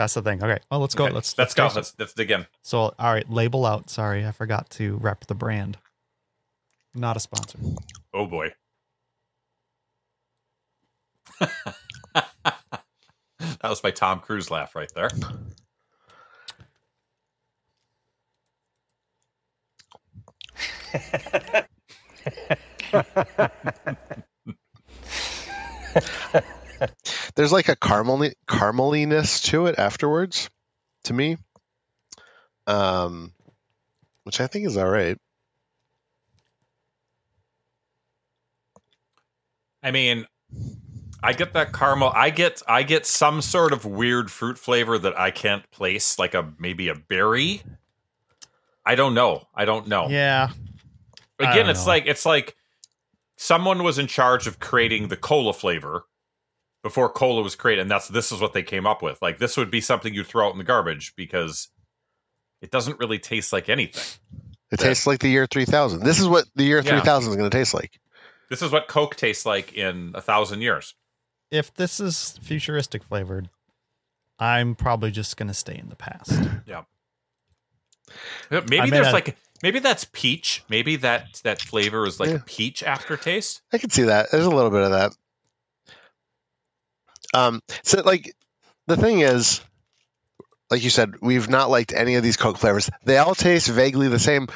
That's 0.00 0.14
the 0.14 0.22
thing. 0.22 0.42
Okay. 0.42 0.56
Well, 0.70 0.80
let's 0.80 0.94
go. 0.94 1.04
okay, 1.04 1.12
Let's 1.12 1.36
let's 1.36 1.52
go. 1.52 1.64
taste 1.64 1.76
it. 1.76 1.78
Let's 1.80 1.94
let's 1.98 2.12
dig 2.14 2.30
in. 2.30 2.46
So, 2.62 2.78
all 2.98 3.12
right, 3.12 3.28
label 3.28 3.66
out. 3.66 3.90
Sorry, 3.90 4.26
I 4.26 4.32
forgot 4.32 4.70
to 4.70 4.96
rep 4.96 5.26
the 5.26 5.34
brand. 5.34 5.76
Not 6.94 7.18
a 7.18 7.20
sponsor. 7.20 7.58
Oh 8.14 8.24
boy. 8.24 8.54
that 12.14 12.24
was 13.62 13.82
my 13.84 13.90
Tom 13.90 14.20
Cruise 14.20 14.50
laugh 14.50 14.74
right 14.74 14.90
there. 14.94 15.10
There's 27.34 27.52
like 27.52 27.68
a 27.68 27.76
caramel 27.76 28.30
carameliness 28.48 29.42
to 29.42 29.66
it 29.66 29.78
afterwards, 29.78 30.50
to 31.04 31.12
me. 31.12 31.36
Um, 32.66 33.32
which 34.24 34.40
I 34.40 34.46
think 34.46 34.66
is 34.66 34.76
all 34.76 34.88
right. 34.88 35.18
I 39.82 39.90
mean, 39.90 40.26
I 41.22 41.32
get 41.32 41.54
that 41.54 41.72
caramel. 41.72 42.12
I 42.14 42.30
get 42.30 42.62
I 42.68 42.82
get 42.82 43.06
some 43.06 43.40
sort 43.42 43.72
of 43.72 43.84
weird 43.84 44.30
fruit 44.30 44.58
flavor 44.58 44.98
that 44.98 45.18
I 45.18 45.30
can't 45.30 45.68
place, 45.70 46.18
like 46.18 46.34
a 46.34 46.52
maybe 46.58 46.88
a 46.88 46.94
berry. 46.94 47.62
I 48.84 48.94
don't 48.94 49.14
know. 49.14 49.46
I 49.54 49.64
don't 49.64 49.88
know. 49.88 50.08
Yeah. 50.08 50.50
Again, 51.38 51.70
it's 51.70 51.86
know. 51.86 51.92
like 51.92 52.06
it's 52.06 52.26
like 52.26 52.56
someone 53.36 53.82
was 53.82 53.98
in 53.98 54.06
charge 54.06 54.46
of 54.46 54.60
creating 54.60 55.08
the 55.08 55.16
cola 55.16 55.52
flavor 55.52 56.04
before 56.82 57.08
cola 57.08 57.42
was 57.42 57.54
created, 57.54 57.82
and 57.82 57.90
that's 57.90 58.08
this 58.08 58.32
is 58.32 58.40
what 58.40 58.52
they 58.52 58.62
came 58.62 58.86
up 58.86 59.02
with. 59.02 59.20
Like 59.22 59.38
this 59.38 59.56
would 59.56 59.70
be 59.70 59.80
something 59.80 60.14
you'd 60.14 60.26
throw 60.26 60.46
out 60.46 60.52
in 60.52 60.58
the 60.58 60.64
garbage 60.64 61.14
because 61.16 61.68
it 62.62 62.70
doesn't 62.70 62.98
really 62.98 63.18
taste 63.18 63.52
like 63.52 63.68
anything. 63.68 64.02
It 64.70 64.80
Yeah. 64.80 64.86
tastes 64.88 65.06
like 65.06 65.20
the 65.20 65.28
year 65.28 65.46
3000. 65.46 66.00
This 66.04 66.20
is 66.20 66.28
what 66.28 66.44
the 66.54 66.64
year 66.64 66.80
Yeah. 66.80 66.90
3000 67.00 67.30
is 67.30 67.36
going 67.36 67.50
to 67.50 67.56
taste 67.56 67.74
like. 67.74 67.98
This 68.48 68.62
is 68.62 68.70
what 68.72 68.88
Coke 68.88 69.16
tastes 69.16 69.46
like 69.46 69.72
in 69.74 70.12
a 70.14 70.20
thousand 70.20 70.60
years. 70.62 70.94
If 71.50 71.72
this 71.74 72.00
is 72.00 72.38
futuristic 72.42 73.02
flavored, 73.02 73.48
I'm 74.38 74.74
probably 74.74 75.10
just 75.10 75.36
going 75.36 75.48
to 75.48 75.54
stay 75.54 75.76
in 75.78 75.88
the 75.88 75.96
past. 75.96 76.32
Yeah 76.66 76.82
maybe 78.50 78.80
I 78.80 78.84
may 78.86 78.90
there's 78.90 79.06
not- 79.06 79.14
like 79.14 79.36
maybe 79.62 79.78
that's 79.78 80.04
peach. 80.12 80.64
Maybe 80.68 80.96
that 80.96 81.40
that 81.44 81.60
flavor 81.62 82.06
is 82.06 82.18
like 82.18 82.30
Yeah. 82.30 82.36
a 82.36 82.40
peach 82.40 82.82
aftertaste. 82.82 83.62
I 83.72 83.78
can 83.78 83.90
see 83.90 84.02
that. 84.04 84.30
There's 84.30 84.46
a 84.46 84.50
little 84.50 84.70
bit 84.70 84.82
of 84.82 84.90
that. 84.90 85.12
Um, 87.34 87.60
so 87.82 88.02
like 88.02 88.34
the 88.86 88.96
thing 88.96 89.20
is, 89.20 89.60
like 90.70 90.82
you 90.84 90.90
said, 90.90 91.14
we've 91.20 91.48
not 91.48 91.70
liked 91.70 91.92
any 91.92 92.14
of 92.16 92.22
these 92.22 92.36
Coke 92.36 92.58
flavors. 92.58 92.90
They 93.04 93.18
all 93.18 93.34
taste 93.34 93.68
vaguely 93.68 94.08
the 94.08 94.18
same, 94.18 94.48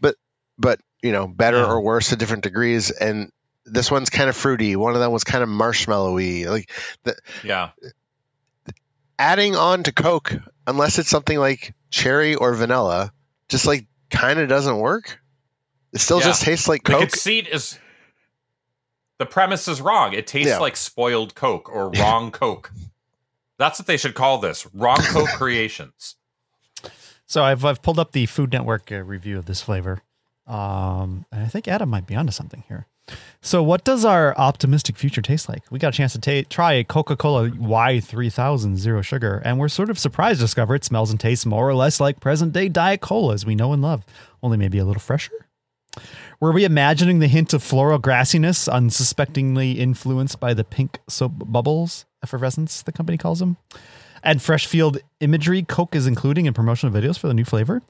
but 0.00 0.16
but 0.58 0.80
you 1.02 1.12
know, 1.12 1.26
better 1.28 1.58
Yeah. 1.58 1.66
or 1.70 1.80
worse 1.80 2.08
to 2.08 2.16
different 2.16 2.42
degrees. 2.42 2.90
And 2.90 3.30
this 3.64 3.90
one's 3.90 4.10
kind 4.10 4.28
of 4.28 4.36
fruity. 4.36 4.76
One 4.76 4.94
of 4.94 5.00
them 5.00 5.12
was 5.12 5.24
kind 5.24 5.42
of 5.42 5.48
marshmallowy. 5.48 6.46
Like 6.46 6.70
Yeah. 7.44 7.70
adding 9.18 9.56
on 9.56 9.82
to 9.84 9.92
Coke, 9.92 10.32
unless 10.66 10.98
it's 10.98 11.08
something 11.10 11.38
like 11.38 11.74
cherry 11.90 12.34
or 12.34 12.54
vanilla, 12.54 13.12
just 13.48 13.66
like 13.66 13.86
kind 14.10 14.38
of 14.38 14.48
doesn't 14.48 14.78
work. 14.78 15.18
It 15.92 16.00
still 16.00 16.18
Yeah. 16.18 16.24
just 16.26 16.42
tastes 16.42 16.68
like 16.68 16.82
The 16.84 16.92
Coke. 16.92 17.00
conceit 17.10 17.46
is 17.48 17.78
the 19.18 19.26
premise 19.26 19.68
is 19.68 19.80
wrong. 19.80 20.12
It 20.12 20.26
tastes 20.26 20.48
Yeah. 20.50 20.58
like 20.58 20.76
spoiled 20.76 21.34
Coke 21.34 21.68
or 21.68 21.90
wrong 21.98 22.30
Coke. 22.30 22.72
That's 23.58 23.78
what 23.78 23.86
they 23.86 23.96
should 23.96 24.14
call 24.14 24.38
this. 24.38 24.66
Wrong 24.72 24.98
Coke 25.00 25.28
creations. 25.36 26.16
So 27.26 27.42
I've 27.42 27.64
I've 27.64 27.82
pulled 27.82 27.98
up 27.98 28.12
the 28.12 28.26
Food 28.26 28.52
Network 28.52 28.90
uh, 28.90 29.02
review 29.02 29.36
of 29.38 29.44
this 29.46 29.60
flavor, 29.60 30.02
um, 30.46 31.26
and 31.30 31.42
I 31.42 31.46
think 31.48 31.68
Adam 31.68 31.88
might 31.90 32.06
be 32.06 32.14
onto 32.16 32.32
something 32.32 32.64
here. 32.68 32.86
So, 33.40 33.62
what 33.62 33.84
does 33.84 34.04
our 34.04 34.36
optimistic 34.38 34.96
future 34.96 35.22
taste 35.22 35.48
like? 35.48 35.62
We 35.70 35.78
got 35.78 35.94
a 35.94 35.96
chance 35.96 36.12
to 36.14 36.20
ta- 36.20 36.46
try 36.50 36.74
a 36.74 36.84
Coca 36.84 37.16
Cola 37.16 37.48
Y3000 37.50 38.76
zero 38.76 39.02
sugar, 39.02 39.42
and 39.44 39.58
we're 39.58 39.68
sort 39.68 39.90
of 39.90 39.98
surprised 39.98 40.40
to 40.40 40.44
discover 40.44 40.74
it 40.74 40.84
smells 40.84 41.10
and 41.10 41.18
tastes 41.18 41.44
more 41.46 41.68
or 41.68 41.74
less 41.74 42.00
like 42.00 42.20
present 42.20 42.52
day 42.52 42.68
Diet 42.68 43.00
Cola 43.00 43.34
as 43.34 43.44
we 43.46 43.54
know 43.54 43.72
and 43.72 43.82
love, 43.82 44.04
only 44.42 44.56
maybe 44.56 44.78
a 44.78 44.84
little 44.84 45.00
fresher. 45.00 45.32
Were 46.40 46.52
we 46.52 46.64
imagining 46.64 47.18
the 47.18 47.28
hint 47.28 47.52
of 47.52 47.62
floral 47.62 47.98
grassiness, 47.98 48.68
unsuspectingly 48.72 49.72
influenced 49.72 50.38
by 50.38 50.54
the 50.54 50.64
pink 50.64 51.00
soap 51.08 51.32
bubbles 51.46 52.06
effervescence, 52.22 52.82
the 52.82 52.92
company 52.92 53.18
calls 53.18 53.40
them? 53.40 53.56
And 54.22 54.42
fresh 54.42 54.66
field 54.66 54.98
imagery 55.20 55.62
Coke 55.62 55.94
is 55.94 56.06
including 56.06 56.46
in 56.46 56.54
promotional 56.54 56.94
videos 56.94 57.18
for 57.18 57.28
the 57.28 57.34
new 57.34 57.44
flavor? 57.44 57.82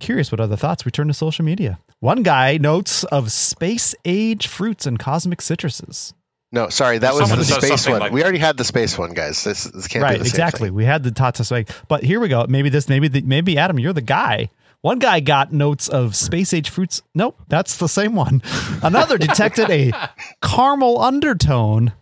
Curious 0.00 0.32
what 0.32 0.40
other 0.40 0.56
thoughts 0.56 0.84
we 0.84 0.90
turn 0.90 1.08
to 1.08 1.14
social 1.14 1.44
media. 1.44 1.78
One 2.00 2.22
guy 2.22 2.58
notes 2.58 3.04
of 3.04 3.30
space 3.30 3.94
age 4.04 4.46
fruits 4.48 4.86
and 4.86 4.98
cosmic 4.98 5.38
citruses. 5.38 6.12
No, 6.52 6.68
sorry, 6.68 6.98
that 6.98 7.14
was 7.14 7.28
Someone 7.28 7.38
the 7.40 7.44
space 7.44 7.88
one. 7.88 8.00
like- 8.00 8.12
we 8.12 8.22
already 8.22 8.38
had 8.38 8.56
the 8.56 8.64
space 8.64 8.96
one, 8.96 9.12
guys. 9.12 9.42
This, 9.42 9.64
this 9.64 9.88
can't 9.88 10.06
be 10.06 10.18
the 10.18 10.24
same 10.24 10.30
exactly. 10.30 10.68
thing. 10.68 10.74
We 10.74 10.84
had 10.84 11.02
the 11.02 11.10
Tata 11.10 11.44
Swag, 11.44 11.68
but 11.88 12.04
here 12.04 12.20
we 12.20 12.28
go. 12.28 12.46
Maybe 12.48 12.68
this, 12.68 12.88
maybe 12.88 13.08
the, 13.08 13.22
maybe 13.22 13.58
Adam, 13.58 13.78
you're 13.78 13.92
the 13.92 14.00
guy. 14.00 14.50
One 14.84 14.98
guy 14.98 15.20
got 15.20 15.50
notes 15.50 15.88
of 15.88 16.14
space 16.14 16.52
age 16.52 16.68
fruits. 16.68 17.00
Nope, 17.14 17.40
that's 17.48 17.78
the 17.78 17.88
same 17.88 18.14
one. 18.14 18.42
Another 18.82 19.16
detected 19.16 19.70
a 19.70 19.92
caramel 20.42 21.00
undertone 21.00 21.94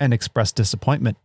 and 0.00 0.12
expressed 0.12 0.56
disappointment. 0.56 1.18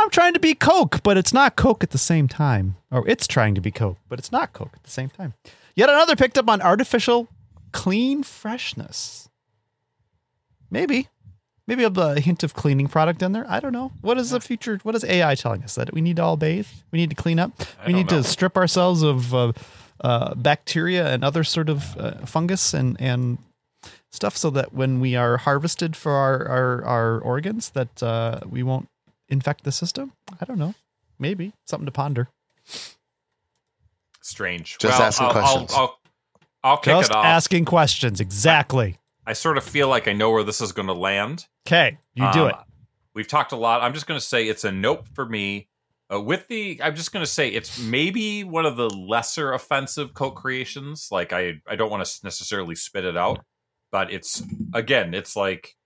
I'm 0.00 0.10
trying 0.10 0.34
to 0.34 0.40
be 0.40 0.54
Coke, 0.54 1.04
but 1.04 1.16
it's 1.16 1.32
not 1.32 1.54
Coke 1.54 1.84
at 1.84 1.90
the 1.90 1.98
same 1.98 2.26
time. 2.26 2.78
Or 2.90 3.06
it's 3.06 3.28
trying 3.28 3.54
to 3.54 3.60
be 3.60 3.70
Coke, 3.70 3.98
but 4.08 4.18
it's 4.18 4.32
not 4.32 4.54
Coke 4.54 4.72
at 4.74 4.82
the 4.82 4.90
same 4.90 5.08
time. 5.08 5.34
Yet 5.76 5.88
another 5.88 6.16
picked 6.16 6.36
up 6.36 6.50
on 6.50 6.60
artificial 6.60 7.28
clean 7.70 8.24
freshness. 8.24 9.28
Maybe. 10.68 11.10
Maybe 11.66 11.84
a, 11.84 11.88
a 11.88 12.20
hint 12.20 12.42
of 12.42 12.54
cleaning 12.54 12.88
product 12.88 13.22
in 13.22 13.32
there. 13.32 13.46
I 13.48 13.58
don't 13.58 13.72
know. 13.72 13.92
What 14.02 14.18
is 14.18 14.30
the 14.30 14.40
future? 14.40 14.78
What 14.82 14.94
is 14.94 15.04
AI 15.04 15.34
telling 15.34 15.62
us? 15.62 15.74
That 15.76 15.92
we 15.94 16.00
need 16.02 16.16
to 16.16 16.22
all 16.22 16.36
bathe? 16.36 16.66
We 16.90 16.98
need 16.98 17.10
to 17.10 17.16
clean 17.16 17.38
up? 17.38 17.52
We 17.86 17.92
need 17.94 18.10
know. 18.10 18.22
to 18.22 18.24
strip 18.24 18.56
ourselves 18.56 19.02
of 19.02 19.34
uh, 19.34 19.52
uh, 20.00 20.34
bacteria 20.34 21.12
and 21.12 21.24
other 21.24 21.42
sort 21.42 21.70
of 21.70 21.96
uh, 21.96 22.26
fungus 22.26 22.74
and, 22.74 23.00
and 23.00 23.38
stuff 24.12 24.36
so 24.36 24.50
that 24.50 24.74
when 24.74 25.00
we 25.00 25.16
are 25.16 25.38
harvested 25.38 25.96
for 25.96 26.12
our, 26.12 26.46
our, 26.46 26.84
our 26.84 27.20
organs 27.20 27.70
that 27.70 28.02
uh, 28.02 28.40
we 28.48 28.62
won't 28.62 28.88
infect 29.28 29.64
the 29.64 29.72
system? 29.72 30.12
I 30.40 30.44
don't 30.44 30.58
know. 30.58 30.74
Maybe. 31.18 31.52
Something 31.64 31.86
to 31.86 31.92
ponder. 31.92 32.28
Strange. 34.20 34.78
Just 34.78 34.98
well, 34.98 35.08
asking 35.08 35.26
I'll, 35.26 35.32
questions. 35.32 35.72
I'll, 35.72 35.80
I'll, 35.80 35.98
I'll 36.62 36.76
kick 36.78 36.94
Just 36.94 37.10
it 37.10 37.16
off. 37.16 37.24
asking 37.24 37.64
questions. 37.64 38.20
Exactly. 38.20 38.98
I 39.26 39.32
sort 39.32 39.56
of 39.56 39.64
feel 39.64 39.88
like 39.88 40.06
I 40.08 40.12
know 40.12 40.30
where 40.30 40.42
this 40.44 40.60
is 40.60 40.72
going 40.72 40.88
to 40.88 40.94
land. 40.94 41.46
Okay. 41.66 41.98
You 42.14 42.30
do 42.32 42.44
Um, 42.44 42.50
it. 42.50 42.56
We've 43.14 43.28
talked 43.28 43.52
a 43.52 43.56
lot. 43.56 43.80
I'm 43.82 43.94
just 43.94 44.06
going 44.06 44.18
to 44.18 44.24
say 44.24 44.46
it's 44.48 44.64
a 44.64 44.72
nope 44.72 45.06
for 45.14 45.24
me. 45.26 45.68
Uh, 46.12 46.20
with 46.20 46.48
the, 46.48 46.80
I'm 46.82 46.94
just 46.96 47.12
going 47.12 47.24
to 47.24 47.30
say 47.30 47.48
it's 47.48 47.78
maybe 47.78 48.44
one 48.44 48.66
of 48.66 48.76
the 48.76 48.90
lesser 48.90 49.52
offensive 49.52 50.12
Coke 50.14 50.36
creations. 50.36 51.08
Like 51.10 51.32
I, 51.32 51.54
I 51.66 51.76
don't 51.76 51.90
want 51.90 52.04
to 52.04 52.20
necessarily 52.24 52.74
spit 52.74 53.04
it 53.04 53.16
out, 53.16 53.44
but 53.90 54.12
it's 54.12 54.42
again, 54.74 55.14
it's 55.14 55.34
like 55.36 55.76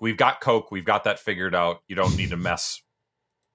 we've 0.00 0.16
got 0.16 0.40
Coke, 0.40 0.70
we've 0.70 0.84
got 0.84 1.04
that 1.04 1.18
figured 1.18 1.54
out. 1.54 1.82
You 1.88 1.96
don't 1.96 2.16
need 2.16 2.30
to 2.30 2.36
mess. 2.38 2.80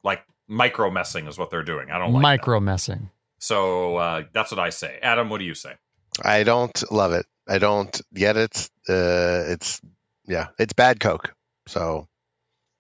Like 0.04 0.24
micro 0.48 0.92
messing 0.92 1.26
is 1.28 1.38
what 1.40 1.50
they're 1.50 1.64
doing. 1.64 1.90
I 1.90 1.98
don't 1.98 2.14
like. 2.14 2.22
Micro 2.22 2.60
messing. 2.60 3.10
So 3.40 3.98
uh, 3.98 4.24
that's 4.34 4.52
what 4.52 4.60
I 4.60 4.70
say. 4.70 5.00
Adam, 5.02 5.30
what 5.30 5.40
do 5.40 5.46
you 5.46 5.56
say? 5.56 5.74
I 6.22 6.44
don't 6.44 6.92
love 6.92 7.12
it. 7.14 7.26
I 7.48 7.60
don't 7.60 8.00
get 8.14 8.38
it. 8.38 8.70
Uh, 8.88 9.44
it's 9.48 9.82
yeah, 10.28 10.48
it's 10.58 10.74
bad 10.74 11.00
Coke. 11.00 11.34
So 11.68 12.08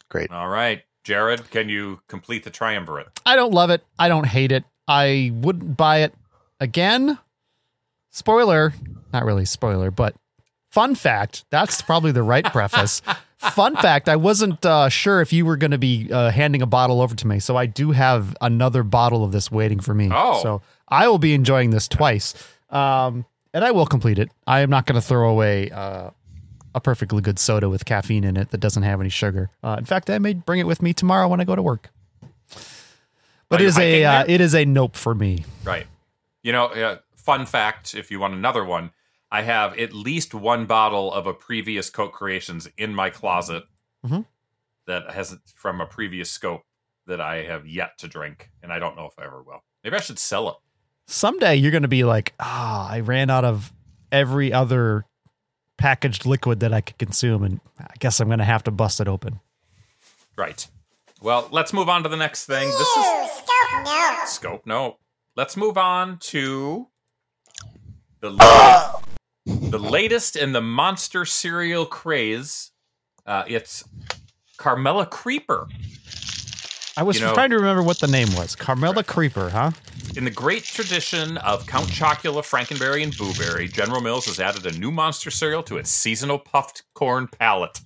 great. 0.09 0.31
All 0.31 0.47
right, 0.47 0.83
Jared, 1.03 1.49
can 1.51 1.69
you 1.69 1.99
complete 2.07 2.43
the 2.43 2.49
triumvirate? 2.49 3.07
I 3.25 3.35
don't 3.35 3.53
love 3.53 3.69
it. 3.69 3.83
I 3.97 4.07
don't 4.07 4.25
hate 4.25 4.51
it. 4.51 4.63
I 4.87 5.31
wouldn't 5.33 5.77
buy 5.77 5.99
it 5.99 6.13
again. 6.59 7.17
Spoiler, 8.11 8.73
not 9.11 9.25
really 9.25 9.45
spoiler, 9.45 9.91
but 9.91 10.15
fun 10.71 10.95
fact. 10.95 11.45
That's 11.49 11.81
probably 11.81 12.11
the 12.11 12.23
right 12.23 12.45
preface. 12.45 13.01
Fun 13.37 13.75
fact: 13.75 14.09
I 14.09 14.15
wasn't 14.15 14.65
uh, 14.65 14.89
sure 14.89 15.21
if 15.21 15.31
you 15.31 15.45
were 15.45 15.57
going 15.57 15.71
to 15.71 15.77
be 15.77 16.09
uh, 16.11 16.31
handing 16.31 16.61
a 16.61 16.65
bottle 16.65 17.01
over 17.01 17.13
to 17.15 17.27
me, 17.27 17.39
so 17.39 17.55
I 17.55 17.65
do 17.65 17.91
have 17.91 18.35
another 18.41 18.81
bottle 18.81 19.23
of 19.23 19.31
this 19.31 19.51
waiting 19.51 19.79
for 19.79 19.93
me. 19.93 20.09
Oh. 20.11 20.41
so 20.41 20.61
I 20.87 21.07
will 21.07 21.19
be 21.19 21.33
enjoying 21.33 21.69
this 21.69 21.87
twice, 21.87 22.33
um, 22.69 23.25
and 23.55 23.63
I 23.65 23.71
will 23.71 23.87
complete 23.87 24.19
it. 24.19 24.29
I 24.45 24.59
am 24.59 24.69
not 24.69 24.85
going 24.85 25.01
to 25.01 25.07
throw 25.07 25.29
away. 25.29 25.71
Uh, 25.71 26.11
a 26.75 26.81
perfectly 26.81 27.21
good 27.21 27.39
soda 27.39 27.69
with 27.69 27.85
caffeine 27.85 28.25
in 28.25 28.35
it 28.35 28.49
that 28.51 28.57
doesn't 28.57 28.83
have 28.83 28.99
any 28.99 29.07
sugar. 29.09 29.49
Uh, 29.63 29.77
in 29.79 29.85
fact, 29.85 30.09
I 30.09 30.19
may 30.19 30.33
bring 30.33 30.59
it 30.59 30.67
with 30.67 30.81
me 30.81 30.93
tomorrow 30.93 31.25
when 31.29 31.39
I 31.39 31.45
go 31.45 31.55
to 31.55 31.61
work. 31.61 31.89
But 33.47 33.61
it 33.61 33.65
is 33.67 33.79
a 33.79 34.03
uh, 34.03 34.25
it 34.27 34.41
is 34.41 34.53
a 34.53 34.65
nope 34.65 34.97
for 34.97 35.15
me. 35.15 35.45
Right. 35.63 35.87
You 36.43 36.51
know, 36.51 36.65
uh, 36.65 36.97
fun 37.15 37.45
fact 37.45 37.95
if 37.95 38.11
you 38.11 38.19
want 38.19 38.33
another 38.33 38.65
one, 38.65 38.91
I 39.31 39.43
have 39.43 39.77
at 39.79 39.93
least 39.93 40.33
one 40.33 40.65
bottle 40.65 41.13
of 41.13 41.27
a 41.27 41.33
previous 41.33 41.89
Coke 41.89 42.11
Creations 42.11 42.67
in 42.77 42.93
my 42.93 43.09
closet 43.09 43.63
Mhm. 44.05 44.25
that 44.85 45.11
has 45.11 45.37
from 45.55 45.79
a 45.79 45.85
previous 45.85 46.29
scope 46.29 46.63
that 47.07 47.21
I 47.21 47.43
have 47.43 47.65
yet 47.65 47.97
to 47.99 48.09
drink, 48.09 48.49
and 48.61 48.73
I 48.73 48.79
don't 48.79 48.97
know 48.97 49.05
if 49.05 49.13
I 49.17 49.23
ever 49.23 49.41
will. 49.41 49.63
Maybe 49.81 49.95
I 49.95 50.01
should 50.01 50.19
sell 50.19 50.49
it. 50.49 50.55
Someday 51.07 51.55
you're 51.55 51.71
going 51.71 51.83
to 51.83 51.87
be 51.87 52.03
like, 52.03 52.33
ah, 52.39 52.89
I 52.89 53.01
ran 53.01 53.29
out 53.29 53.45
of 53.45 53.71
every 54.11 54.51
other 54.51 55.05
packaged 55.77 56.25
liquid 56.25 56.61
that 56.61 56.73
I 56.73 56.81
could 56.81 56.97
consume, 56.97 57.43
and 57.43 57.59
I 57.79 57.93
guess 57.99 58.19
I'm 58.19 58.27
going 58.27 58.39
to 58.39 58.45
have 58.45 58.63
to 58.63 58.71
bust 58.71 58.99
it 58.99 59.07
open. 59.07 59.39
Right. 60.37 60.67
Well, 61.21 61.47
let's 61.51 61.73
move 61.73 61.89
on 61.89 62.03
to 62.03 62.09
the 62.09 62.17
next 62.17 62.45
thing. 62.45 62.67
This 62.67 62.79
is 62.79 63.05
Scope 63.65 63.85
no. 63.85 64.15
scope. 64.25 64.65
No. 64.65 64.97
Let's 65.35 65.57
move 65.57 65.77
on 65.77 66.17
to 66.19 66.87
the 68.21 68.29
latest, 68.31 69.71
the 69.71 69.79
latest 69.79 70.35
in 70.35 70.53
the 70.53 70.61
monster 70.61 71.25
cereal 71.25 71.85
craze. 71.85 72.71
Uh, 73.25 73.43
it's 73.47 73.83
Carmella 74.57 75.09
Creeper. 75.09 75.67
I 76.97 77.03
was 77.03 77.19
You 77.19 77.25
know- 77.25 77.33
trying 77.33 77.49
to 77.49 77.57
remember 77.57 77.83
what 77.83 77.99
the 77.99 78.07
name 78.07 78.33
was. 78.35 78.55
Carmella 78.55 79.05
Creeper, 79.05 79.49
huh? 79.49 79.71
In 80.15 80.23
the 80.23 80.31
great 80.31 80.63
tradition 80.63 81.37
of 81.39 81.67
Count 81.67 81.87
Chocula, 81.89 82.41
Frankenberry, 82.41 83.03
and 83.03 83.13
Booberry, 83.13 83.71
General 83.71 83.99
Mills 83.99 84.25
has 84.27 84.39
added 84.39 84.65
a 84.65 84.77
new 84.77 84.91
monster 84.91 85.29
cereal 85.29 85.61
to 85.63 85.77
its 85.77 85.89
seasonal 85.91 86.39
puffed 86.39 86.83
corn 86.93 87.27
palette. 87.27 87.81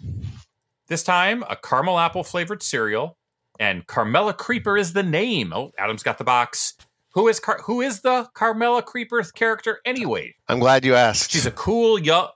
This 0.87 1.01
time, 1.03 1.43
a 1.49 1.55
caramel 1.55 1.97
apple 1.97 2.23
flavored 2.23 2.61
cereal, 2.61 3.17
and 3.59 3.87
Carmella 3.87 4.37
Creeper 4.37 4.77
is 4.77 4.93
the 4.93 5.03
name. 5.03 5.53
Oh, 5.53 5.71
Adam's 5.77 6.03
got 6.03 6.17
the 6.19 6.23
box. 6.23 6.75
who 7.15 7.27
is 7.27 7.39
Car- 7.39 7.61
who 7.63 7.81
is 7.81 8.01
the 8.01 8.29
Carmella 8.35 8.85
Creeper 8.85 9.23
character 9.33 9.79
anyway? 9.83 10.35
I'm 10.47 10.59
glad 10.59 10.85
you 10.85 10.93
asked. 10.93 11.31
She's 11.31 11.47
a 11.47 11.51
cool 11.51 11.97
young 11.97 12.29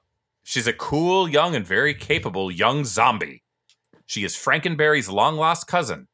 she's 0.43 0.65
a 0.67 0.73
cool 0.73 1.29
young 1.29 1.55
and 1.55 1.65
very 1.65 1.93
capable 1.93 2.49
young 2.51 2.83
zombie. 2.83 3.43
She 4.07 4.23
is 4.23 4.35
Frankenberry's 4.35 5.07
long 5.09 5.37
lost 5.37 5.67
cousin, 5.67 6.07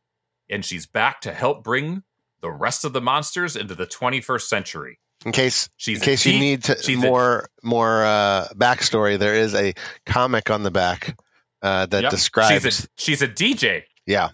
and 0.50 0.64
she's 0.66 0.86
back 0.86 1.22
to 1.22 1.34
help 1.34 1.64
bring 1.64 2.04
the 2.42 2.50
rest 2.52 2.86
of 2.86 2.94
the 2.94 3.02
monsters 3.02 3.56
into 3.56 3.76
the 3.76 3.86
21st 3.86 4.42
century. 4.48 5.00
in 5.26 5.32
case 5.34 5.70
She's 5.78 5.98
in 5.98 6.04
a 6.04 6.06
case 6.06 6.26
you 6.26 6.40
need 6.40 6.64
to, 6.66 6.78
she's 6.82 6.98
a- 7.04 7.08
more 7.08 7.50
more 7.64 8.04
uh, 8.06 8.48
backstory, 8.56 9.20
there 9.20 9.36
is 9.36 9.54
a 9.56 9.74
comic 10.06 10.50
on 10.50 10.64
the 10.64 10.72
back 10.72 11.20
uh, 11.62 11.86
that 11.88 12.04
Yep. 12.04 12.12
describes. 12.12 12.64
She's 12.64 12.86
a, 12.86 12.88
she's 12.96 13.22
a 13.22 13.28
DJ. 13.28 13.84
yeah, 14.06 14.30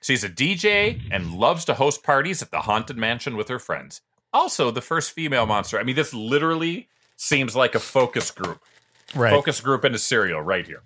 She's 0.00 0.22
a 0.22 0.28
DJ 0.28 1.00
and 1.10 1.34
loves 1.34 1.64
to 1.66 1.74
host 1.74 2.04
parties 2.04 2.40
at 2.40 2.50
the 2.52 2.60
Haunted 2.60 2.96
Mansion 2.96 3.36
with 3.36 3.48
her 3.48 3.58
friends. 3.58 4.00
Also, 4.32 4.70
the 4.70 4.80
first 4.80 5.10
female 5.10 5.44
monster. 5.46 5.78
I 5.78 5.82
mean, 5.82 5.96
this 5.96 6.14
literally 6.14 6.88
seems 7.16 7.56
like 7.56 7.74
a 7.74 7.80
focus 7.80 8.30
group. 8.30 8.60
Right. 9.14 9.30
Focus 9.30 9.60
group 9.60 9.84
into 9.84 9.98
cereal 9.98 10.40
right 10.40 10.64
here. 10.66 10.82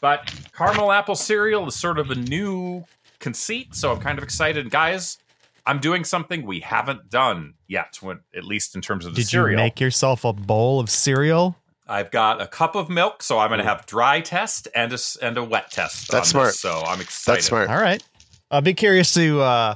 But 0.00 0.32
caramel 0.56 0.92
apple 0.92 1.16
cereal 1.16 1.66
is 1.66 1.74
sort 1.74 1.98
of 1.98 2.10
a 2.10 2.14
new 2.14 2.84
conceit, 3.20 3.74
so 3.74 3.92
I'm 3.92 4.00
kind 4.00 4.18
of 4.18 4.24
excited. 4.24 4.70
Guys, 4.70 5.18
I'm 5.64 5.78
doing 5.78 6.04
something 6.04 6.44
we 6.44 6.60
haven't 6.60 7.08
done 7.10 7.54
yet, 7.68 7.98
when, 8.00 8.20
at 8.34 8.44
least 8.44 8.74
in 8.74 8.80
terms 8.80 9.06
of 9.06 9.14
the 9.14 9.22
Did 9.22 9.32
you 9.32 9.46
make 9.54 9.78
yourself 9.80 10.24
a 10.24 10.32
bowl 10.32 10.80
of 10.80 10.90
cereal? 10.90 11.56
I've 11.86 12.10
got 12.10 12.40
a 12.40 12.46
cup 12.46 12.74
of 12.76 12.88
milk, 12.88 13.22
so 13.22 13.38
I'm 13.38 13.48
going 13.50 13.58
to 13.58 13.64
have 13.64 13.84
dry 13.86 14.20
test 14.20 14.68
and 14.74 14.92
a, 14.92 14.94
s- 14.94 15.16
and 15.20 15.36
a 15.36 15.44
wet 15.44 15.70
test. 15.70 16.10
That's 16.10 16.34
on 16.34 16.44
this, 16.44 16.58
smart. 16.60 16.82
so 16.82 16.86
I'm 16.86 17.00
excited. 17.00 17.36
that's 17.38 17.46
smart. 17.46 17.68
All 17.68 17.80
right. 17.80 18.02
I'll 18.50 18.60
be 18.62 18.74
curious 18.74 19.12
to 19.14 19.40
uh, 19.40 19.74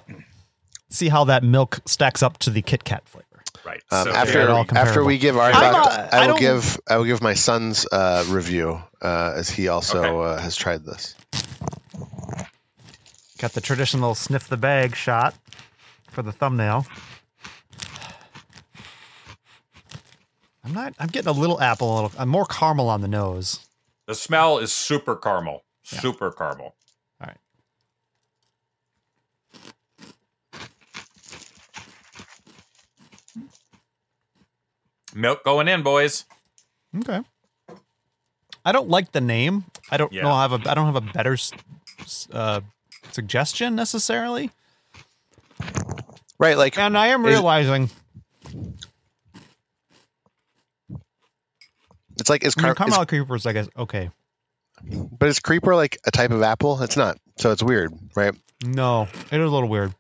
see 0.91 1.09
how 1.09 1.25
that 1.25 1.43
milk 1.45 1.81
stacks 1.87 2.23
up 2.23 2.39
to 2.39 2.51
the 2.51 2.63
Kit 2.63 2.85
Kat 2.85 3.09
flavor. 3.09 3.27
Right. 3.65 3.83
Um, 3.91 4.05
so 4.05 4.13
after 4.13 4.49
after 4.77 5.05
we 5.05 5.17
give 5.19 5.37
our 5.39 5.51
I'm, 5.51 5.73
thought, 5.73 6.13
I 6.15 6.19
I 6.19 6.21
will 6.27 6.35
don't- 6.35 6.41
give 6.41 6.79
I 6.89 6.97
will 6.99 7.05
give 7.05 7.23
my 7.23 7.35
son's 7.35 7.87
uh, 7.91 8.25
review 8.29 8.81
uh, 9.03 9.33
as 9.37 9.49
he 9.51 9.69
also 9.69 10.21
uh, 10.21 10.39
has 10.41 10.55
tried 10.55 10.85
this. 10.85 11.15
Got 13.45 13.53
the 13.53 13.61
traditional 13.61 14.15
sniff 14.15 14.49
the 14.49 14.57
bag 14.57 14.97
shot 14.97 15.35
for 16.11 16.23
the 16.23 16.33
thumbnail. 16.33 16.87
I'm 20.65 20.73
not. 20.73 20.95
I'm 20.99 21.09
getting 21.09 21.29
a 21.29 21.33
little 21.33 21.61
apple, 21.61 21.93
a 21.93 21.95
little. 21.95 22.13
I'm 22.19 22.31
more 22.31 22.47
caramel 22.47 22.89
on 22.89 23.03
the 23.03 23.07
nose. 23.07 23.61
The 24.07 24.15
smell 24.15 24.57
is 24.57 24.73
super 24.73 25.15
caramel. 25.15 25.63
Super 25.83 26.31
caramel. 26.31 26.75
All 27.21 27.27
right. 27.27 27.37
Milk 35.15 35.45
going 35.45 35.69
in, 35.69 35.83
boys. 35.83 36.25
Okay. 36.97 37.21
I 38.65 38.73
don't 38.73 38.89
like 38.89 39.13
the 39.13 39.21
name. 39.21 39.65
I 39.91 39.99
don't 39.99 40.15
Yeah. 40.15 40.23
know. 40.23 40.33
I 40.33 40.41
have 40.49 40.53
a. 40.53 40.71
I 40.71 40.73
don't 40.73 40.87
have 40.87 40.97
a 40.97 41.03
better 41.13 41.37
uh, 42.33 42.63
suggestion 43.13 43.75
necessarily. 43.75 44.51
Right, 46.39 46.57
like 46.59 46.77
And 46.79 46.97
I 46.99 47.09
am 47.09 47.25
realizing. 47.25 47.91
it's 52.19 52.29
like 52.31 52.45
is, 52.45 52.55
I 52.59 52.63
mean, 52.63 52.75
car- 52.75 52.89
is 52.89 53.07
creepers. 53.07 53.47
I 53.47 53.53
guess. 53.53 53.69
Okay. 53.77 54.11
but 55.19 55.29
is 55.29 55.41
creeper 55.41 55.75
like 55.75 55.99
a 56.07 56.11
type 56.11 56.31
of 56.31 56.43
apple? 56.43 56.83
It's 56.83 56.97
not, 56.97 57.19
so 57.39 57.51
it's 57.53 57.63
weird, 57.63 57.93
right? 58.15 58.35
No, 58.65 59.03
it 59.31 59.41
is 59.41 59.47
a 59.47 59.53
little 59.53 59.69
weird. 59.69 59.95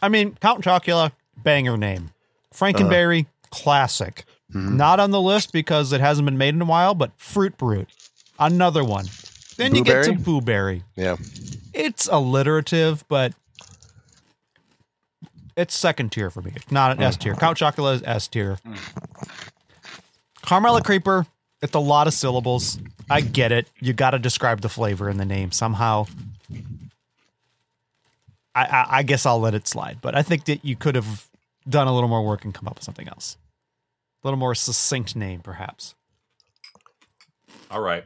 I 0.00 0.08
mean, 0.08 0.36
Count 0.40 0.64
Chocula, 0.64 1.12
banger 1.36 1.76
name. 1.76 2.10
Frankenberry, 2.54 3.26
classic. 3.50 4.24
Mhm. 4.52 4.74
Not 4.74 5.00
on 5.00 5.10
the 5.10 5.20
list 5.20 5.52
because 5.52 5.92
it 5.92 6.00
hasn't 6.00 6.26
been 6.26 6.36
made 6.38 6.54
in 6.54 6.60
a 6.62 6.66
while, 6.66 6.94
but 6.94 7.12
Fruit 7.16 7.56
Brute, 7.56 7.88
another 8.38 8.84
one. 8.84 9.06
Then 9.62 9.74
you 9.74 9.84
get 9.84 10.04
to 10.04 10.12
Booberry. 10.12 10.82
Yeah, 10.96 11.16
It's 11.72 12.08
alliterative, 12.10 13.04
but 13.08 13.32
it's 15.56 15.74
second 15.76 16.10
tier 16.12 16.30
for 16.30 16.42
me. 16.42 16.52
It's 16.56 16.70
not 16.70 16.92
an 16.92 17.02
S 17.02 17.16
tier. 17.16 17.34
Count 17.34 17.58
Chocula 17.58 17.94
is 17.94 18.02
S 18.04 18.28
tier. 18.28 18.58
Carmella 20.42 20.82
Creeper, 20.82 21.26
it's 21.60 21.74
a 21.74 21.78
lot 21.78 22.06
of 22.06 22.14
syllables. 22.14 22.78
I 23.10 23.20
get 23.20 23.52
it. 23.52 23.68
You 23.80 23.92
got 23.92 24.10
to 24.10 24.18
describe 24.18 24.60
the 24.62 24.68
flavor 24.68 25.08
in 25.08 25.16
the 25.18 25.24
name 25.24 25.52
somehow. 25.52 26.06
I, 28.54 28.64
I, 28.64 28.86
I 28.98 29.02
guess 29.02 29.24
I'll 29.24 29.40
let 29.40 29.54
it 29.54 29.66
slide, 29.68 29.98
but 30.02 30.14
I 30.14 30.22
think 30.22 30.44
that 30.46 30.64
you 30.64 30.76
could 30.76 30.94
have 30.94 31.28
done 31.68 31.86
a 31.86 31.94
little 31.94 32.08
more 32.08 32.24
work 32.24 32.44
and 32.44 32.52
come 32.52 32.66
up 32.68 32.74
with 32.74 32.84
something 32.84 33.08
else. 33.08 33.36
A 34.22 34.26
little 34.26 34.38
more 34.38 34.54
succinct 34.54 35.16
name, 35.16 35.40
perhaps. 35.40 35.94
All 37.70 37.80
right. 37.80 38.04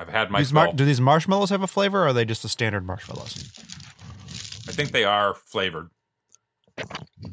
I've 0.00 0.08
had 0.08 0.30
my 0.30 0.38
These 0.38 0.52
mar- 0.54 0.72
do 0.72 0.86
these 0.86 1.00
marshmallows 1.00 1.50
have 1.50 1.62
a 1.62 1.66
flavor, 1.66 2.04
or 2.04 2.06
are 2.06 2.12
they 2.14 2.24
just 2.24 2.42
the 2.42 2.48
standard 2.48 2.86
marshmallows? 2.86 3.52
I 4.66 4.72
think 4.72 4.92
they 4.92 5.04
are 5.04 5.34
flavored. 5.34 5.90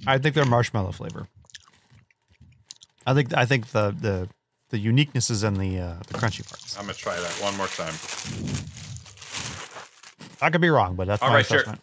I 0.06 0.18
think 0.18 0.36
they're 0.36 0.44
marshmallow 0.44 0.92
flavor. 0.92 1.30
I 3.06 3.14
think 3.14 3.34
I 3.34 3.46
think 3.46 3.68
the 3.68 3.96
the 3.98 4.28
the 4.70 4.80
uniqueness 4.80 5.30
is 5.30 5.46
in 5.46 5.54
the 5.54 5.80
uh, 5.80 5.96
the 6.08 6.16
crunchy 6.16 6.46
parts. 6.46 6.76
I'm 6.78 6.84
gonna 6.84 6.94
try 6.96 7.16
that 7.18 7.32
one 7.42 7.56
more 7.56 7.68
time. 7.68 7.94
I 10.42 10.50
could 10.50 10.60
be 10.60 10.70
wrong, 10.70 10.98
but 10.98 11.08
that's 11.08 11.24
All 11.24 11.30
my 11.30 11.36
right, 11.36 11.46
sure. 11.46 11.60
assessment. 11.62 11.82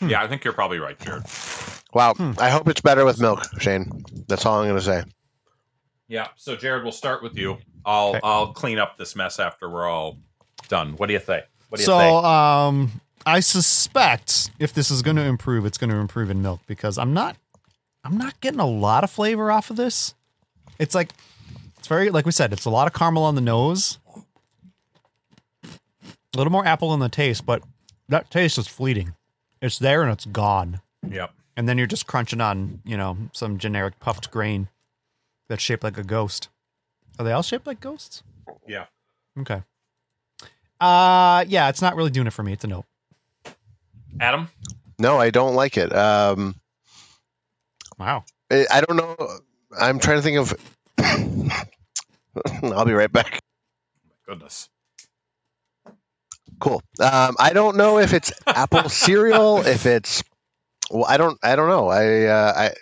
Hmm. 0.00 0.08
Yeah, 0.08 0.22
I 0.22 0.28
think 0.28 0.44
you're 0.44 0.54
probably 0.54 0.78
right, 0.78 0.98
Jared. 0.98 1.24
wow. 1.92 2.14
Hmm. 2.14 2.32
I 2.38 2.48
hope 2.48 2.68
it's 2.68 2.80
better 2.80 3.04
with 3.04 3.20
milk, 3.20 3.44
Shane. 3.60 4.02
That's 4.28 4.46
all 4.46 4.60
I'm 4.62 4.68
gonna 4.68 4.80
say. 4.80 5.04
Yeah. 6.08 6.28
So 6.36 6.56
Jared, 6.56 6.82
we'll 6.82 6.92
start 6.92 7.22
with 7.22 7.36
you. 7.36 7.58
I'll 7.84 8.10
Okay. 8.10 8.20
I'll 8.22 8.52
clean 8.52 8.78
up 8.78 8.96
this 8.96 9.16
mess 9.16 9.38
after 9.38 9.68
we're 9.68 9.86
all 9.88 10.18
done. 10.68 10.94
What 10.96 11.06
do 11.06 11.12
you 11.12 11.18
think? 11.18 11.44
What 11.68 11.78
do 11.78 11.82
you 11.82 11.86
So, 11.86 11.98
think? 11.98 12.24
um, 12.24 13.00
I 13.24 13.40
suspect 13.40 14.50
if 14.58 14.72
this 14.72 14.90
is 14.90 15.02
going 15.02 15.16
to 15.16 15.22
improve, 15.24 15.66
it's 15.66 15.78
going 15.78 15.90
to 15.90 15.96
improve 15.96 16.30
in 16.30 16.42
milk 16.42 16.60
because 16.66 16.96
I'm 16.96 17.12
not, 17.12 17.36
I'm 18.04 18.16
not 18.16 18.40
getting 18.40 18.60
a 18.60 18.66
lot 18.66 19.02
of 19.04 19.10
flavor 19.10 19.50
off 19.50 19.70
of 19.70 19.76
this. 19.76 20.14
It's 20.78 20.94
like, 20.94 21.10
it's 21.78 21.88
very 21.88 22.10
like 22.10 22.24
we 22.24 22.32
said, 22.32 22.52
it's 22.52 22.64
a 22.66 22.70
lot 22.70 22.86
of 22.86 22.92
caramel 22.92 23.24
on 23.24 23.34
the 23.34 23.40
nose, 23.40 23.98
a 25.64 25.68
little 26.36 26.52
more 26.52 26.66
apple 26.66 26.92
in 26.94 27.00
the 27.00 27.08
taste, 27.08 27.44
but 27.46 27.62
that 28.08 28.30
taste 28.30 28.58
is 28.58 28.68
fleeting. 28.68 29.14
It's 29.62 29.78
there 29.78 30.02
and 30.02 30.12
it's 30.12 30.26
gone, 30.26 30.80
Yep. 31.08 31.32
and 31.56 31.68
then 31.68 31.78
you're 31.78 31.86
just 31.86 32.06
crunching 32.06 32.40
on, 32.40 32.80
you 32.84 32.96
know, 32.96 33.16
some 33.32 33.58
generic 33.58 33.98
puffed 34.00 34.30
grain 34.30 34.68
that's 35.48 35.62
shaped 35.62 35.84
like 35.84 35.98
a 35.98 36.04
ghost. 36.04 36.48
Are 37.18 37.24
they 37.24 37.32
all 37.32 37.42
shaped 37.42 37.66
like 37.66 37.80
ghosts? 37.80 38.22
Yeah. 38.66 38.86
Okay. 39.40 39.62
Uh 40.80 41.44
yeah, 41.48 41.68
it's 41.68 41.80
not 41.82 41.96
really 41.96 42.10
doing 42.10 42.26
it 42.26 42.32
for 42.32 42.42
me. 42.42 42.52
It's 42.52 42.64
a 42.64 42.68
no. 42.68 42.84
Adam. 44.20 44.48
No, 44.98 45.18
I 45.18 45.30
don't 45.30 45.54
like 45.54 45.76
it. 45.76 45.94
Um, 45.94 46.54
Wow. 47.98 48.24
I 48.50 48.66
I 48.70 48.80
don't 48.80 48.96
know. 48.96 49.16
I'm 49.78 49.98
trying 49.98 50.18
to 50.18 50.22
think 50.22 50.38
of. 50.38 50.54
I'll 52.62 52.84
be 52.84 52.92
right 52.92 53.10
back. 53.12 53.40
My 54.04 54.34
Goodness. 54.34 54.68
Cool. 56.58 56.82
Um, 57.00 57.36
I 57.38 57.52
don't 57.52 57.76
know 57.76 57.98
if 57.98 58.12
it's 58.12 58.32
apple 58.46 58.88
cereal, 58.88 59.58
if 59.66 59.86
it's. 59.86 60.22
Well, 60.90 61.04
I 61.06 61.16
don't. 61.16 61.38
I 61.42 61.56
don't 61.56 61.68
know. 61.68 61.88
I. 61.88 62.24
Uh, 62.24 62.52
I. 62.56 62.74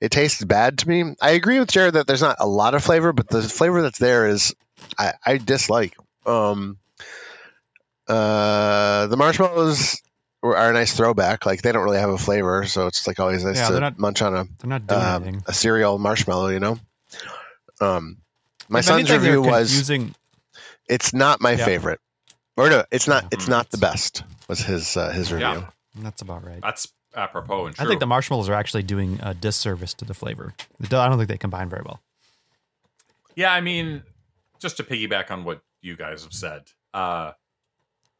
It 0.00 0.10
tastes 0.10 0.42
bad 0.44 0.78
to 0.78 0.88
me. 0.88 1.14
I 1.20 1.30
agree 1.32 1.58
with 1.60 1.70
Jared 1.70 1.94
that 1.94 2.06
there's 2.06 2.22
not 2.22 2.36
a 2.40 2.46
lot 2.46 2.74
of 2.74 2.82
flavor, 2.82 3.12
but 3.12 3.28
the 3.28 3.42
flavor 3.42 3.82
that's 3.82 3.98
there 3.98 4.26
is, 4.28 4.54
I, 4.98 5.14
I 5.24 5.38
dislike. 5.38 5.94
Um. 6.26 6.78
Uh, 8.08 9.06
the 9.06 9.16
marshmallows 9.16 10.02
are 10.42 10.70
a 10.70 10.72
nice 10.72 10.94
throwback. 10.94 11.46
Like 11.46 11.62
they 11.62 11.72
don't 11.72 11.84
really 11.84 11.98
have 12.00 12.10
a 12.10 12.18
flavor, 12.18 12.64
so 12.66 12.86
it's 12.88 13.06
like 13.06 13.20
always 13.20 13.44
nice 13.44 13.56
Yeah, 13.56 13.68
to 13.70 13.80
not- 13.80 13.98
munch 13.98 14.22
on 14.22 14.34
a 14.34 14.44
They're 14.58 14.68
not 14.68 14.86
doing 14.86 15.00
um, 15.00 15.22
anything. 15.22 15.42
a 15.46 15.52
cereal 15.52 15.98
marshmallow. 15.98 16.48
You 16.48 16.60
know. 16.60 16.78
Um, 17.80 18.18
my 18.68 18.80
If 18.80 18.84
son's 18.86 19.08
anything, 19.10 19.20
review 19.34 19.42
was 19.42 19.68
confusing. 19.70 20.14
it's 20.88 21.14
not 21.14 21.40
my 21.40 21.52
Yeah. 21.52 21.64
favorite, 21.64 22.00
or 22.56 22.68
no, 22.70 22.84
it's 22.90 23.06
not. 23.06 23.22
Yeah. 23.24 23.28
It's 23.32 23.48
not 23.48 23.70
the 23.70 23.78
best. 23.78 24.24
Was 24.48 24.60
his 24.60 24.96
uh, 24.96 25.10
his 25.10 25.32
review? 25.32 25.46
Yeah. 25.46 25.66
That's 25.96 26.22
about 26.22 26.44
right. 26.44 26.60
That's 26.60 26.88
apropos 27.14 27.66
and 27.66 27.76
true. 27.76 27.84
I 27.84 27.88
think 27.88 28.00
the 28.00 28.06
marshmallows 28.06 28.48
are 28.48 28.54
actually 28.54 28.82
doing 28.82 29.18
a 29.22 29.34
disservice 29.34 29.94
to 29.94 30.04
the 30.04 30.14
flavor. 30.14 30.54
I 30.82 30.86
don't 30.86 31.16
think 31.16 31.28
they 31.28 31.38
combine 31.38 31.68
very 31.68 31.82
well. 31.84 32.00
Yeah, 33.34 33.52
I 33.52 33.60
mean, 33.60 34.02
just 34.58 34.76
to 34.78 34.84
piggyback 34.84 35.30
on 35.30 35.44
what 35.44 35.62
you 35.80 35.96
guys 35.96 36.22
have 36.24 36.32
said, 36.32 36.62
uh, 36.94 37.32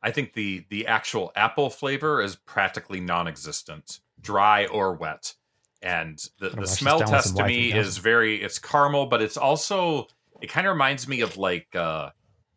I 0.03 0.11
think 0.11 0.33
the 0.33 0.65
the 0.69 0.87
actual 0.87 1.33
apple 1.37 1.71
flavor 1.71 2.21
is 2.23 2.37
practically 2.37 3.01
non-existent, 3.01 4.01
dry 4.21 4.67
or 4.67 4.95
wet, 4.95 5.35
and 5.81 6.19
the, 6.41 6.51
the 6.51 6.67
smell 6.67 7.01
test 7.01 7.37
to 7.37 7.45
me 7.45 7.73
Y3000. 7.73 7.77
is 7.77 7.99
very 7.99 8.43
it's 8.43 8.59
caramel, 8.59 9.07
but 9.07 9.23
it's 9.23 9.37
also 9.37 10.07
it 10.41 10.49
kind 10.49 10.67
of 10.67 10.73
reminds 10.73 11.07
me 11.07 11.21
of 11.21 11.37
like 11.37 11.75
uh, 11.77 12.11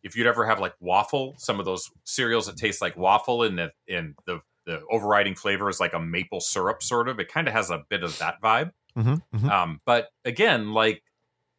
if 0.03 0.15
you'd 0.15 0.27
ever 0.27 0.45
have 0.45 0.59
like 0.59 0.73
waffle, 0.79 1.35
some 1.37 1.59
of 1.59 1.65
those 1.65 1.91
cereals 2.03 2.47
that 2.47 2.57
taste 2.57 2.81
like 2.81 2.97
waffle, 2.97 3.43
and 3.43 3.57
the 3.57 3.71
in 3.87 4.15
the 4.25 4.39
the 4.65 4.81
overriding 4.91 5.35
flavor 5.35 5.69
is 5.69 5.79
like 5.79 5.93
a 5.93 5.99
maple 5.99 6.39
syrup 6.41 6.81
sort 6.83 7.07
of. 7.07 7.19
It 7.19 7.31
kind 7.31 7.47
of 7.47 7.53
has 7.53 7.69
a 7.69 7.83
bit 7.89 8.03
of 8.03 8.17
that 8.19 8.41
vibe. 8.41 8.71
Mm-hmm, 8.97 9.49
Um, 9.49 9.81
but 9.85 10.09
again, 10.23 10.71
like 10.73 11.03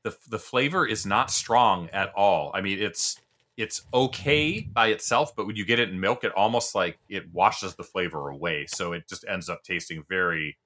the 0.05 0.17
the 0.29 0.39
flavor 0.39 0.87
is 0.87 1.05
not 1.07 1.31
strong 1.31 1.89
at 1.91 2.13
all. 2.15 2.51
I 2.55 2.61
mean, 2.61 2.81
it's 2.81 3.21
it's 3.57 3.83
okay 3.93 4.61
by 4.61 4.89
itself, 4.89 5.35
but 5.35 5.47
when 5.47 5.57
you 5.57 5.65
get 5.65 5.79
it 5.79 5.89
in 5.89 5.99
milk, 5.99 6.25
it 6.25 6.33
almost 6.33 6.75
like 6.75 6.99
it 7.09 7.25
washes 7.33 7.75
the 7.75 7.83
flavor 7.85 8.29
away. 8.29 8.67
So 8.67 8.93
it 8.93 9.09
just 9.09 9.25
ends 9.29 9.49
up 9.49 9.63
tasting 9.63 10.05
very 10.09 10.59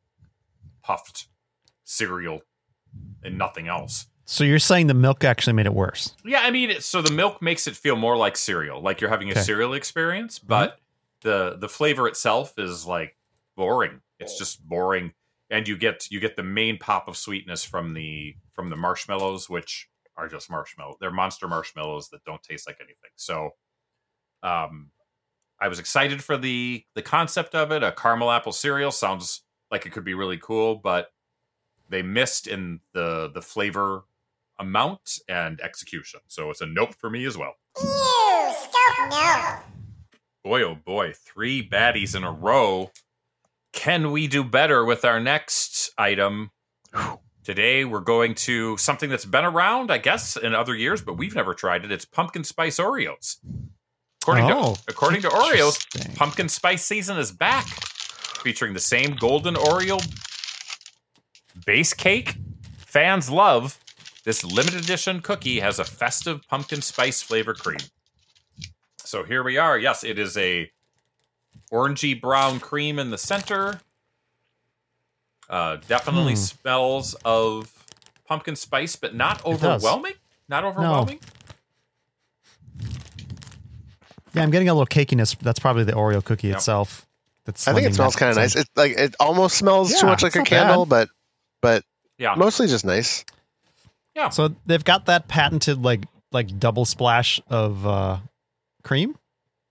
puffed 0.83 1.29
cereal 1.85 2.41
and 3.23 3.39
nothing 3.39 3.69
else. 3.69 4.07
So 4.25 4.45
you're 4.45 4.59
saying 4.61 4.87
the 4.87 4.95
milk 4.95 5.25
actually 5.25 5.55
made 5.55 5.67
it 5.67 5.75
worse? 5.75 6.15
Yeah, 6.25 6.41
I 6.41 6.51
mean, 6.51 6.81
so 6.81 7.03
the 7.03 7.11
milk 7.11 7.43
makes 7.43 7.67
it 7.67 7.77
feel 7.77 7.97
more 7.97 8.17
like 8.17 8.37
cereal, 8.37 8.81
like 8.81 9.01
you're 9.01 9.11
having 9.11 9.29
a 9.29 9.33
Okay. 9.33 9.41
cereal 9.41 9.75
experience, 9.75 10.39
but 10.39 10.79
the 11.23 11.57
the 11.59 11.69
flavor 11.69 12.09
itself 12.09 12.55
is 12.59 12.87
like 12.87 13.17
boring. 13.57 14.01
It's 14.19 14.39
just 14.39 14.67
boring, 14.67 15.13
and 15.51 15.67
you 15.67 15.77
get 15.77 16.09
you 16.11 16.21
get 16.21 16.37
the 16.37 16.43
main 16.43 16.79
pop 16.79 17.09
of 17.09 17.17
sweetness 17.17 17.65
from 17.65 17.95
the 17.95 18.35
from 18.53 18.71
the 18.71 18.77
marshmallows, 18.77 19.49
which 19.49 19.89
are 20.17 20.29
just 20.29 20.51
marshmallow. 20.51 20.97
They're 21.01 21.11
monster 21.11 21.49
marshmallows 21.49 22.11
that 22.11 22.25
don't 22.25 22.43
taste 22.43 22.67
like 22.67 22.79
anything. 22.81 23.11
So, 23.17 23.51
um, 24.43 24.91
I 25.61 25.69
was 25.69 25.79
excited 25.79 26.23
for 26.23 26.37
the 26.37 26.85
the 26.95 27.03
concept 27.03 27.55
of 27.55 27.73
it. 27.73 27.83
A 27.83 27.93
caramel 27.93 28.31
apple 28.31 28.53
cereal 28.53 28.91
sounds 28.91 29.43
like 29.71 29.87
it 29.87 29.93
could 29.93 30.05
be 30.05 30.15
really 30.15 30.39
cool, 30.39 30.77
but 30.77 31.09
they 31.89 32.03
missed 32.03 32.47
in 32.47 32.81
the 32.93 33.31
the 33.33 33.43
flavor 33.43 34.05
amount 34.59 35.19
and 35.29 35.61
execution. 35.61 36.21
So 36.29 36.51
it's 36.51 36.61
a 36.61 36.67
nope 36.67 36.95
for 36.95 37.11
me 37.11 37.25
as 37.25 37.37
well. 37.37 37.55
Ew, 37.83 38.53
scope 38.53 39.11
no. 39.11 39.70
Boy, 40.43 40.63
oh 40.63 40.75
boy, 40.75 41.13
three 41.13 41.67
baddies 41.67 42.17
in 42.17 42.25
a 42.25 42.33
row. 42.33 42.91
Can 43.73 44.11
we 44.11 44.27
do 44.27 44.43
better 44.43 44.85
with 44.85 45.05
our 45.05 45.21
next 45.21 45.91
item? 45.99 46.51
Today 47.45 47.85
we're 47.85 48.01
going 48.01 48.35
to 48.37 48.77
something 48.79 49.11
that's 49.11 49.25
been 49.25 49.45
around, 49.45 49.91
I 49.91 49.99
guess, 49.99 50.37
in 50.37 50.55
other 50.55 50.75
years, 50.75 51.03
but 51.03 51.19
we've 51.19 51.35
never 51.35 51.55
tried 51.55 51.85
it. 51.85 51.93
It's 51.93 52.05
pumpkin 52.05 52.45
spice 52.45 52.79
Oreos. 52.79 53.37
According 54.23 54.51
Oh, 54.51 54.75
to 54.75 54.81
according 54.89 55.23
to 55.23 55.29
Oreos, 55.29 56.15
pumpkin 56.17 56.49
spice 56.49 56.85
season 56.85 57.19
is 57.19 57.33
back, 57.33 57.67
featuring 58.43 58.75
the 58.75 58.81
same 58.81 59.17
golden 59.17 59.55
Oreo 59.55 60.01
base 61.67 61.95
cake. 61.95 62.35
Fans 62.79 63.31
love 63.31 63.79
this 64.25 64.45
limited 64.45 64.83
edition 64.83 65.21
cookie 65.21 65.61
has 65.61 65.79
a 65.79 65.85
festive 65.85 66.47
pumpkin 66.49 66.83
spice 66.83 67.23
flavor 67.23 67.55
cream. 67.55 67.79
So 69.11 69.25
here 69.25 69.43
we 69.43 69.59
are. 69.59 69.77
Yes, 69.77 70.05
it 70.05 70.21
is 70.21 70.37
a 70.37 70.71
orangey 71.73 72.19
brown 72.21 72.61
cream 72.61 72.97
in 73.01 73.11
the 73.11 73.19
center. 73.19 73.81
Uh, 75.49 75.79
definitely 75.89 76.35
Hmm. 76.35 76.39
smells 76.39 77.15
of 77.25 77.73
pumpkin 78.29 78.55
spice, 78.55 78.95
but 78.95 79.13
not 79.13 79.45
overwhelming. 79.45 80.13
Not 80.49 80.63
overwhelming. 80.63 81.19
Yeah, 84.33 84.45
I'm 84.45 84.53
getting 84.53 84.69
a 84.69 84.75
little 84.75 84.87
cakiness. 84.87 85.37
That's 85.41 85.59
probably 85.59 85.83
the 85.83 85.91
Oreo 85.95 86.23
cookie 86.25 86.47
Yep. 86.47 86.59
itself. 86.59 87.05
That's 87.47 87.67
I 87.67 87.73
think 87.75 87.89
it 87.89 87.97
smells 87.97 88.15
kind 88.15 88.31
of 88.31 88.37
nice. 88.37 88.53
scent. 88.53 88.67
It's 88.69 88.77
like 88.77 88.93
it 88.93 89.17
almost 89.19 89.57
smells 89.59 89.93
too 89.99 90.07
much 90.07 90.23
like 90.23 90.37
a 90.37 90.39
not 90.39 90.47
candle, 90.47 90.87
but 90.87 91.09
but 91.61 91.83
Yeah. 92.17 92.37
mostly 92.37 92.69
just 92.69 92.85
nice. 92.85 93.25
Yeah. 94.15 94.29
So 94.29 94.55
they've 94.67 94.85
got 94.85 95.07
that 95.07 95.27
patented 95.27 95.83
like 95.83 96.03
like 96.31 96.61
double 96.61 96.85
splash 96.85 97.41
of 97.51 97.85
uh 97.85 98.19
cream. 98.83 99.17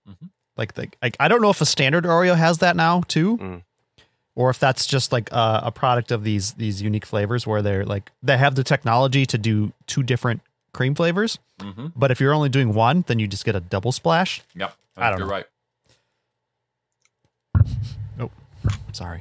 Mhm. 0.08 0.30
Like 0.56 0.74
the 0.74 0.88
like 1.02 1.16
I 1.20 1.28
don't 1.28 1.40
know 1.42 1.50
if 1.50 1.60
a 1.60 1.66
standard 1.66 2.04
Oreo 2.04 2.36
has 2.36 2.58
that 2.58 2.76
now 2.76 3.02
too. 3.08 3.36
Mm. 3.38 3.62
Or 4.36 4.48
if 4.50 4.58
that's 4.58 4.86
just 4.86 5.12
like 5.12 5.30
a, 5.32 5.60
a 5.64 5.72
product 5.72 6.10
of 6.12 6.22
these 6.24 6.52
these 6.54 6.80
unique 6.80 7.04
flavors 7.06 7.46
where 7.46 7.62
they're 7.62 7.84
like 7.84 8.10
they 8.22 8.36
have 8.38 8.54
the 8.54 8.64
technology 8.64 9.26
to 9.26 9.36
do 9.38 9.72
two 9.86 10.02
different 10.02 10.40
cream 10.72 10.94
flavors, 10.94 11.38
Mm-hmm. 11.58 11.88
but 11.96 12.10
if 12.10 12.20
you're 12.20 12.32
only 12.32 12.48
doing 12.48 12.72
one, 12.72 13.04
then 13.06 13.18
you 13.18 13.26
just 13.26 13.44
get 13.44 13.54
a 13.56 13.60
double 13.60 13.92
splash. 13.92 14.40
Yep. 14.54 14.72
I 14.96 15.10
don't 15.10 15.18
You're 15.18 15.26
know. 15.28 15.32
right. 15.32 15.46
Oh, 18.18 18.30
sorry. 18.92 19.20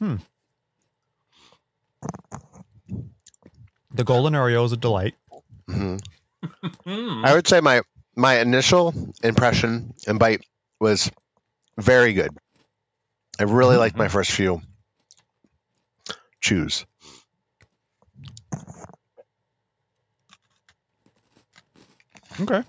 Hmm. 0.00 0.16
The 3.92 4.04
golden 4.04 4.32
Oreo 4.32 4.64
is 4.64 4.72
a 4.72 4.76
delight. 4.76 5.14
hmm 5.68 5.96
Mm. 6.86 7.24
I 7.24 7.34
would 7.34 7.46
say 7.46 7.60
my 7.60 7.82
my 8.16 8.38
initial 8.40 8.94
impression 9.22 9.92
and 10.06 10.18
bite 10.18 10.44
was 10.80 11.10
very 11.76 12.14
good. 12.14 12.30
I 13.38 13.42
really 13.44 13.76
liked 13.76 13.96
my 13.96 14.08
first 14.08 14.30
few 14.30 14.62
chews. 16.40 16.86
Okay. 22.40 22.62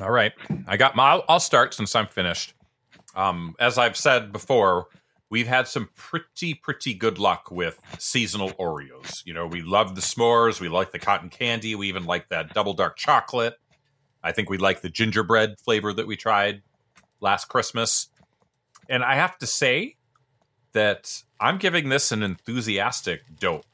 All 0.00 0.10
right. 0.10 0.32
I 0.66 0.76
got 0.76 0.94
my. 0.94 1.04
I'll, 1.12 1.24
I'll 1.28 1.40
start 1.40 1.72
since 1.72 1.94
I'm 1.94 2.06
finished. 2.06 2.52
Um, 3.14 3.56
as 3.58 3.78
I've 3.78 3.96
said 3.96 4.30
before, 4.32 4.88
we've 5.30 5.46
had 5.46 5.68
some 5.68 5.88
pretty, 5.94 6.54
pretty 6.54 6.94
good 6.94 7.18
luck 7.18 7.50
with 7.50 7.80
seasonal 7.98 8.50
Oreos. 8.52 9.24
You 9.24 9.34
know, 9.34 9.46
we 9.46 9.62
love 9.62 9.94
the 9.94 10.00
s'mores. 10.00 10.60
We 10.60 10.68
like 10.68 10.92
the 10.92 10.98
cotton 10.98 11.28
candy. 11.28 11.74
We 11.74 11.88
even 11.88 12.04
like 12.04 12.28
that 12.28 12.54
double 12.54 12.74
dark 12.74 12.96
chocolate. 12.96 13.54
I 14.22 14.32
think 14.32 14.50
we 14.50 14.58
like 14.58 14.80
the 14.80 14.88
gingerbread 14.88 15.60
flavor 15.60 15.92
that 15.92 16.06
we 16.06 16.16
tried 16.16 16.62
last 17.20 17.46
Christmas. 17.48 18.08
And 18.88 19.02
I 19.04 19.16
have 19.16 19.38
to 19.38 19.46
say 19.46 19.96
that 20.72 21.22
I'm 21.40 21.58
giving 21.58 21.88
this 21.88 22.12
an 22.12 22.22
enthusiastic 22.22 23.22
dope. 23.38 23.64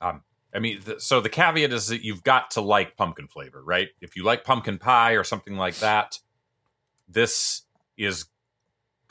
Um, 0.00 0.22
I 0.54 0.60
mean, 0.60 0.80
so 0.98 1.20
the 1.20 1.28
caveat 1.28 1.72
is 1.72 1.88
that 1.88 2.04
you've 2.04 2.22
got 2.22 2.52
to 2.52 2.60
like 2.60 2.96
pumpkin 2.96 3.26
flavor, 3.26 3.62
right? 3.64 3.88
If 4.00 4.14
you 4.14 4.24
like 4.24 4.44
pumpkin 4.44 4.78
pie 4.78 5.12
or 5.12 5.24
something 5.24 5.56
like 5.56 5.76
that, 5.76 6.18
this 7.08 7.62
is 7.96 8.26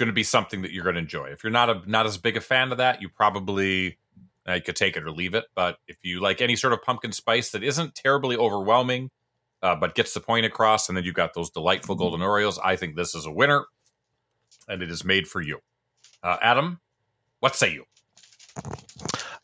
going 0.03 0.11
to 0.11 0.13
be 0.13 0.23
something 0.23 0.63
that 0.63 0.71
you're 0.71 0.83
going 0.83 0.95
to 0.95 1.01
enjoy. 1.01 1.27
If 1.27 1.43
you're 1.43 1.51
not 1.51 1.69
a 1.69 1.81
not 1.89 2.05
as 2.05 2.17
big 2.17 2.35
a 2.35 2.41
fan 2.41 2.71
of 2.73 2.79
that, 2.79 3.01
you 3.01 3.07
probably 3.07 3.97
you 4.47 4.61
could 4.61 4.75
take 4.75 4.97
it 4.97 5.03
or 5.03 5.11
leave 5.11 5.33
it. 5.33 5.45
But 5.55 5.77
if 5.87 5.97
you 6.03 6.19
like 6.19 6.41
any 6.41 6.57
sort 6.57 6.73
of 6.73 6.81
pumpkin 6.81 7.13
spice 7.13 7.51
that 7.51 7.63
isn't 7.63 7.95
terribly 7.95 8.35
overwhelming, 8.35 9.09
uh, 9.61 9.75
but 9.75 9.95
gets 9.95 10.13
the 10.13 10.19
point 10.19 10.45
across, 10.45 10.89
and 10.89 10.97
then 10.97 11.05
you've 11.05 11.15
got 11.15 11.33
those 11.33 11.49
delightful 11.49 11.95
golden 11.95 12.19
Oreos, 12.19 12.59
I 12.61 12.75
think 12.75 12.97
this 12.97 13.15
is 13.15 13.25
a 13.25 13.31
winner, 13.31 13.65
and 14.67 14.81
it 14.81 14.91
is 14.91 15.05
made 15.05 15.27
for 15.27 15.41
you. 15.41 15.59
Uh, 16.21 16.35
Adam, 16.41 16.81
what 17.39 17.55
say 17.55 17.71
you? 17.71 17.85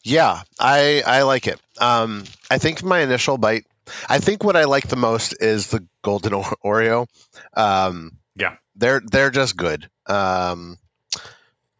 Yeah, 0.03 0.41
I 0.59 1.01
I 1.05 1.21
like 1.21 1.47
it. 1.47 1.59
Um, 1.79 2.25
I 2.51 2.57
think 2.57 2.83
my 2.83 2.99
initial 2.99 3.37
bite. 3.37 3.65
I 4.07 4.19
think 4.19 4.43
what 4.43 4.57
I 4.57 4.65
like 4.65 4.87
the 4.87 4.97
most 4.97 5.41
is 5.41 5.67
the 5.67 5.87
golden 6.03 6.33
Oreo. 6.33 7.07
Um, 7.55 8.18
Yeah. 8.39 8.55
they're 8.75 9.01
they're 9.05 9.29
just 9.31 9.55
good. 9.57 9.89
Um, 10.07 10.77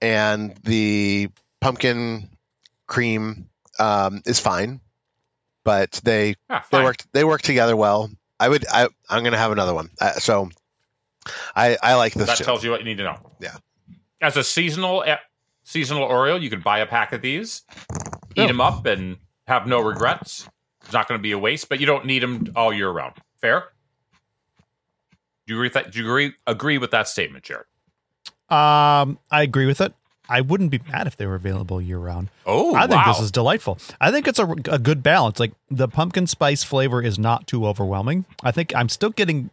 and 0.01 0.55
the 0.63 1.29
pumpkin 1.61 2.29
cream 2.87 3.49
um, 3.79 4.21
is 4.25 4.39
fine, 4.39 4.81
but 5.63 5.91
they 6.03 6.35
Ah, 6.49 6.65
they 6.71 6.77
fine. 6.77 6.83
work 6.83 6.97
they 7.13 7.23
work 7.23 7.41
together 7.41 7.75
well. 7.75 8.09
I 8.39 8.49
would 8.49 8.65
I 8.71 8.87
I'm 9.09 9.23
gonna 9.23 9.37
have 9.37 9.51
another 9.51 9.73
one. 9.73 9.89
Uh, 9.99 10.13
so 10.13 10.49
I 11.55 11.77
I 11.81 11.95
like 11.95 12.13
this 12.13 12.27
that 12.27 12.37
too. 12.37 12.43
tells 12.43 12.63
you 12.63 12.71
what 12.71 12.79
you 12.79 12.85
need 12.85 12.97
to 12.97 13.03
know. 13.03 13.17
Yeah. 13.39 13.55
As 14.21 14.37
a 14.37 14.43
seasonal 14.43 15.03
eh, 15.03 15.17
seasonal 15.63 16.07
Oreo, 16.07 16.39
you 16.41 16.49
can 16.49 16.61
buy 16.61 16.79
a 16.79 16.85
pack 16.85 17.13
of 17.13 17.21
these, 17.21 17.63
eat 18.35 18.43
Oh. 18.43 18.47
them 18.47 18.61
up, 18.61 18.85
and 18.85 19.17
have 19.47 19.65
no 19.67 19.79
regrets. 19.81 20.47
It's 20.83 20.93
not 20.93 21.07
going 21.07 21.19
to 21.19 21.21
be 21.21 21.31
a 21.33 21.37
waste, 21.37 21.69
but 21.69 21.79
you 21.79 21.85
don't 21.85 22.05
need 22.05 22.23
them 22.23 22.51
all 22.55 22.73
year 22.73 22.89
round. 22.89 23.13
Fair? 23.41 23.65
Do 25.49 25.55
you 25.55 25.59
agree? 25.59 25.65
With 25.65 25.73
that, 25.73 25.91
do 25.91 25.97
you 25.99 26.05
agree? 26.05 26.33
Agree 26.45 26.77
with 26.77 26.91
that 26.91 27.07
statement, 27.07 27.43
Jared? 27.43 27.65
Um, 28.49 29.17
I 29.31 29.41
agree 29.41 29.65
with 29.65 29.81
it. 29.81 29.93
I 30.29 30.41
wouldn't 30.41 30.69
be 30.69 30.79
mad 30.91 31.07
if 31.07 31.17
they 31.17 31.25
were 31.25 31.33
available 31.33 31.81
year 31.81 31.97
round. 31.97 32.29
Oh, 32.45 32.75
I 32.75 32.81
think 32.81 33.03
wow. 33.03 33.11
this 33.13 33.19
is 33.19 33.31
delightful. 33.31 33.79
I 33.99 34.11
think 34.11 34.27
it's 34.27 34.37
a, 34.37 34.45
a 34.69 34.77
good 34.77 35.01
balance. 35.01 35.39
Like 35.39 35.53
the 35.71 35.87
pumpkin 35.87 36.27
spice 36.27 36.63
flavor 36.63 37.01
is 37.01 37.17
not 37.17 37.47
too 37.47 37.65
overwhelming. 37.65 38.25
I 38.43 38.51
think 38.51 38.75
I'm 38.75 38.89
still 38.89 39.09
getting, 39.09 39.49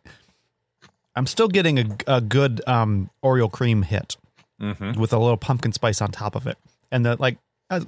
I'm 1.15 1.27
still 1.27 1.49
getting 1.49 1.79
a, 1.79 1.87
a 2.07 2.21
good 2.21 2.61
um, 2.69 3.09
Oreo 3.25 3.51
cream 3.51 3.83
hit 3.83 4.17
Mhm. 4.61 4.97
with 4.97 5.15
a 5.15 5.19
little 5.19 5.37
pumpkin 5.39 5.73
spice 5.73 6.01
on 6.03 6.11
top 6.11 6.35
of 6.35 6.47
it, 6.47 6.59
and 6.93 7.05
the 7.07 7.17
like. 7.19 7.39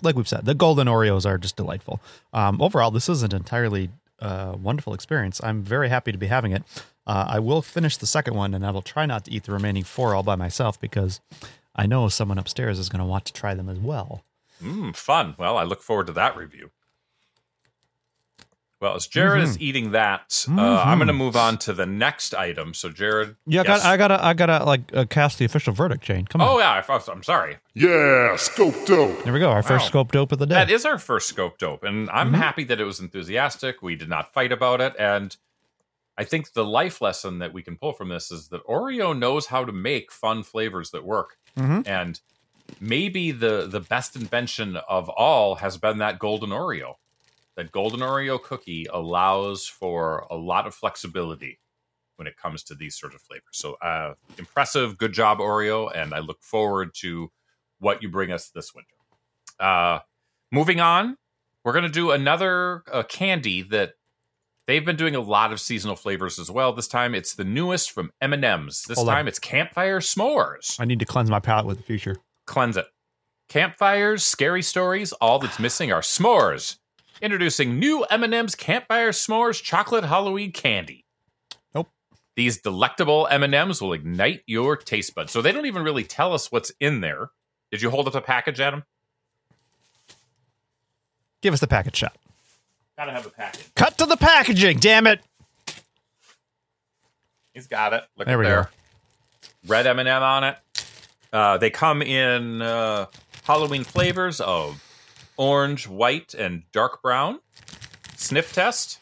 Like 0.02 0.16
we've 0.16 0.26
said, 0.26 0.44
the 0.44 0.54
golden 0.56 0.88
Oreos 0.88 1.24
are 1.24 1.38
just 1.38 1.54
delightful. 1.54 2.00
Um, 2.32 2.60
overall, 2.60 2.90
this 2.90 3.08
is 3.08 3.22
an 3.22 3.32
entirely 3.32 3.90
uh, 4.20 4.56
wonderful 4.60 4.92
experience. 4.92 5.40
I'm 5.40 5.62
very 5.62 5.88
happy 5.88 6.10
to 6.10 6.18
be 6.18 6.26
having 6.26 6.50
it. 6.50 6.64
Uh, 7.08 7.24
I 7.26 7.38
will 7.40 7.62
finish 7.62 7.96
the 7.96 8.06
second 8.06 8.34
one, 8.34 8.52
and 8.54 8.64
I 8.66 8.70
will 8.70 8.82
try 8.82 9.06
not 9.06 9.24
to 9.24 9.32
eat 9.32 9.44
the 9.44 9.52
remaining 9.52 9.82
four 9.82 10.14
all 10.14 10.22
by 10.22 10.36
myself 10.36 10.78
because 10.78 11.20
I 11.74 11.86
know 11.86 12.08
someone 12.08 12.38
upstairs 12.38 12.78
is 12.78 12.88
going 12.90 13.00
to 13.00 13.06
want 13.06 13.24
to 13.24 13.32
try 13.32 13.54
them 13.54 13.68
as 13.70 13.78
well. 13.78 14.22
Mm, 14.62 14.94
fun. 14.94 15.34
Well, 15.38 15.56
I 15.56 15.62
look 15.64 15.82
forward 15.82 16.06
to 16.08 16.12
that 16.12 16.36
review. 16.36 16.70
Well, 18.80 18.94
as 18.94 19.08
Jared 19.08 19.42
Mm-hmm. 19.42 19.50
is 19.50 19.60
eating 19.60 19.90
that, 19.90 20.44
uh, 20.48 20.82
I'm 20.84 20.98
going 20.98 21.08
to 21.08 21.12
move 21.12 21.34
on 21.34 21.58
to 21.58 21.72
the 21.72 21.86
next 21.86 22.32
item. 22.32 22.74
So, 22.74 22.90
Jared. 22.90 23.34
Yeah, 23.44 23.64
yes. 23.66 23.84
I, 23.84 23.96
got, 23.96 24.12
I 24.12 24.16
gotta, 24.16 24.26
I 24.26 24.34
gotta 24.52 24.64
like 24.64 24.82
uh, 24.96 25.04
cast 25.06 25.38
the 25.38 25.44
official 25.44 25.72
verdict, 25.72 26.04
Shane. 26.04 26.26
Come 26.26 26.40
on. 26.40 26.48
Oh, 26.48 26.58
yeah. 26.60 26.82
I, 26.88 27.00
I'm 27.10 27.24
sorry. 27.24 27.56
Yeah, 27.74 28.36
scope 28.36 28.76
dope. 28.86 29.24
There 29.24 29.32
we 29.32 29.40
go. 29.40 29.50
Our 29.50 29.64
first 29.64 29.84
Wow. 29.86 29.88
scope 29.88 30.12
dope 30.12 30.30
of 30.30 30.38
the 30.38 30.46
day. 30.46 30.54
That 30.54 30.70
is 30.70 30.84
our 30.84 30.98
first 30.98 31.28
scope 31.28 31.58
dope, 31.58 31.82
and 31.82 32.08
I'm 32.10 32.28
Mm-hmm. 32.28 32.34
happy 32.36 32.64
that 32.64 32.80
it 32.80 32.84
was 32.84 33.00
enthusiastic. 33.00 33.82
We 33.82 33.96
did 33.96 34.08
not 34.08 34.32
fight 34.32 34.52
about 34.52 34.80
it, 34.80 34.94
and 34.96 35.36
I 36.18 36.24
think 36.24 36.52
the 36.52 36.64
life 36.64 37.00
lesson 37.00 37.38
that 37.38 37.52
we 37.52 37.62
can 37.62 37.76
pull 37.76 37.92
from 37.92 38.08
this 38.08 38.30
is 38.32 38.48
that 38.48 38.66
Oreo 38.66 39.16
knows 39.16 39.46
how 39.46 39.64
to 39.64 39.72
make 39.72 40.10
fun 40.12 40.42
flavors 40.42 40.90
that 40.90 41.04
work, 41.04 41.38
Mhm. 41.56 41.86
and 41.86 42.20
maybe 42.80 43.30
the 43.30 43.66
the 43.70 43.80
best 43.80 44.16
invention 44.16 44.76
of 44.76 45.08
all 45.08 45.54
has 45.54 45.78
been 45.78 45.98
that 45.98 46.18
golden 46.18 46.50
Oreo. 46.50 46.96
That 47.54 47.72
golden 47.72 48.00
Oreo 48.00 48.42
cookie 48.42 48.86
allows 48.92 49.66
for 49.66 50.26
a 50.30 50.36
lot 50.36 50.66
of 50.66 50.74
flexibility 50.74 51.60
when 52.16 52.26
it 52.26 52.36
comes 52.36 52.62
to 52.64 52.74
these 52.74 52.96
sort 52.98 53.14
of 53.14 53.22
flavors. 53.22 53.46
So, 53.52 53.74
uh, 53.74 54.14
impressive, 54.38 54.98
good 54.98 55.12
job, 55.12 55.38
Oreo, 55.38 55.90
and 55.94 56.12
I 56.14 56.18
look 56.18 56.42
forward 56.42 56.94
to 56.96 57.30
what 57.78 58.02
you 58.02 58.08
bring 58.08 58.32
us 58.32 58.48
this 58.50 58.74
winter. 58.74 58.96
Uh, 59.60 60.00
moving 60.50 60.80
on, 60.80 61.16
we're 61.64 61.72
going 61.72 61.84
to 61.84 61.88
do 61.90 62.10
another 62.10 62.82
uh, 62.92 63.04
candy 63.04 63.62
that 63.62 63.94
they've 64.68 64.84
been 64.84 64.94
doing 64.94 65.16
a 65.16 65.20
lot 65.20 65.50
of 65.50 65.58
seasonal 65.58 65.96
flavors 65.96 66.38
as 66.38 66.48
well. 66.48 66.72
This 66.72 66.86
time, 66.86 67.16
it's 67.16 67.34
the 67.34 67.44
newest 67.44 67.90
from 67.90 68.12
M 68.20 68.32
and 68.32 68.44
M's. 68.44 68.84
This 68.84 68.98
Hold 68.98 69.08
on. 69.08 69.16
time, 69.16 69.26
it's 69.26 69.40
campfire 69.40 69.98
s'mores. 69.98 70.78
I 70.78 70.84
need 70.84 71.00
to 71.00 71.04
cleanse 71.04 71.30
my 71.30 71.40
palate 71.40 71.66
with 71.66 71.78
the 71.78 71.82
future. 71.82 72.18
Cleanse 72.46 72.76
it. 72.76 72.86
Campfires, 73.48 74.22
scary 74.22 74.62
stories. 74.62 75.12
All 75.14 75.40
that's 75.40 75.58
missing 75.58 75.90
are 75.90 76.02
s'mores. 76.02 76.76
Introducing 77.20 77.80
new 77.80 78.04
M&M's 78.04 78.54
Campfire 78.54 79.10
S'mores 79.10 79.60
Chocolate 79.60 80.04
Halloween 80.04 80.52
Candy. 80.52 81.04
Nope. 81.74 81.88
These 82.36 82.60
delectable 82.60 83.26
M&Ms 83.28 83.82
will 83.82 83.92
ignite 83.92 84.42
your 84.46 84.76
taste 84.76 85.16
buds. 85.16 85.32
So 85.32 85.42
they 85.42 85.50
don't 85.50 85.66
even 85.66 85.82
really 85.82 86.04
tell 86.04 86.32
us 86.32 86.52
what's 86.52 86.70
in 86.78 87.00
there. 87.00 87.30
Did 87.72 87.82
you 87.82 87.90
hold 87.90 88.06
up 88.06 88.12
the 88.12 88.20
package, 88.20 88.60
Adam? 88.60 88.84
Give 91.42 91.52
us 91.52 91.58
the 91.58 91.66
package 91.66 91.96
shot. 91.96 92.16
Gotta 92.98 93.12
have 93.12 93.24
a 93.26 93.30
package. 93.30 93.64
Cut 93.76 93.96
to 93.98 94.06
the 94.06 94.16
packaging. 94.16 94.78
Damn 94.80 95.06
it. 95.06 95.20
He's 97.54 97.68
got 97.68 97.92
it. 97.92 98.02
Look 98.16 98.26
There 98.26 98.36
we 98.36 98.44
there. 98.44 98.64
go. 98.64 98.68
Red 99.68 99.86
M&M 99.86 100.06
on 100.22 100.42
it. 100.44 100.56
Uh, 101.32 101.58
they 101.58 101.70
come 101.70 102.02
in 102.02 102.60
uh, 102.60 103.06
Halloween 103.44 103.84
flavors 103.84 104.40
of 104.40 104.82
orange, 105.36 105.86
white, 105.86 106.34
and 106.34 106.64
dark 106.72 107.00
brown. 107.00 107.38
Sniff 108.16 108.52
test. 108.52 108.98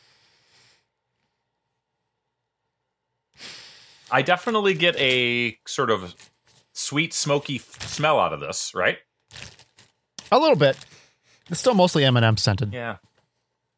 I 4.10 4.20
definitely 4.22 4.74
get 4.74 4.94
a 4.98 5.56
sort 5.66 5.90
of 5.90 6.14
sweet, 6.74 7.14
smoky 7.14 7.56
f- 7.56 7.88
smell 7.88 8.20
out 8.20 8.32
of 8.34 8.40
this, 8.40 8.72
right? 8.74 8.98
A 10.30 10.38
little 10.38 10.54
bit. 10.56 10.76
It's 11.50 11.60
still 11.60 11.74
mostly 11.74 12.04
M&M 12.04 12.36
scented. 12.36 12.72
Yeah. 12.74 12.96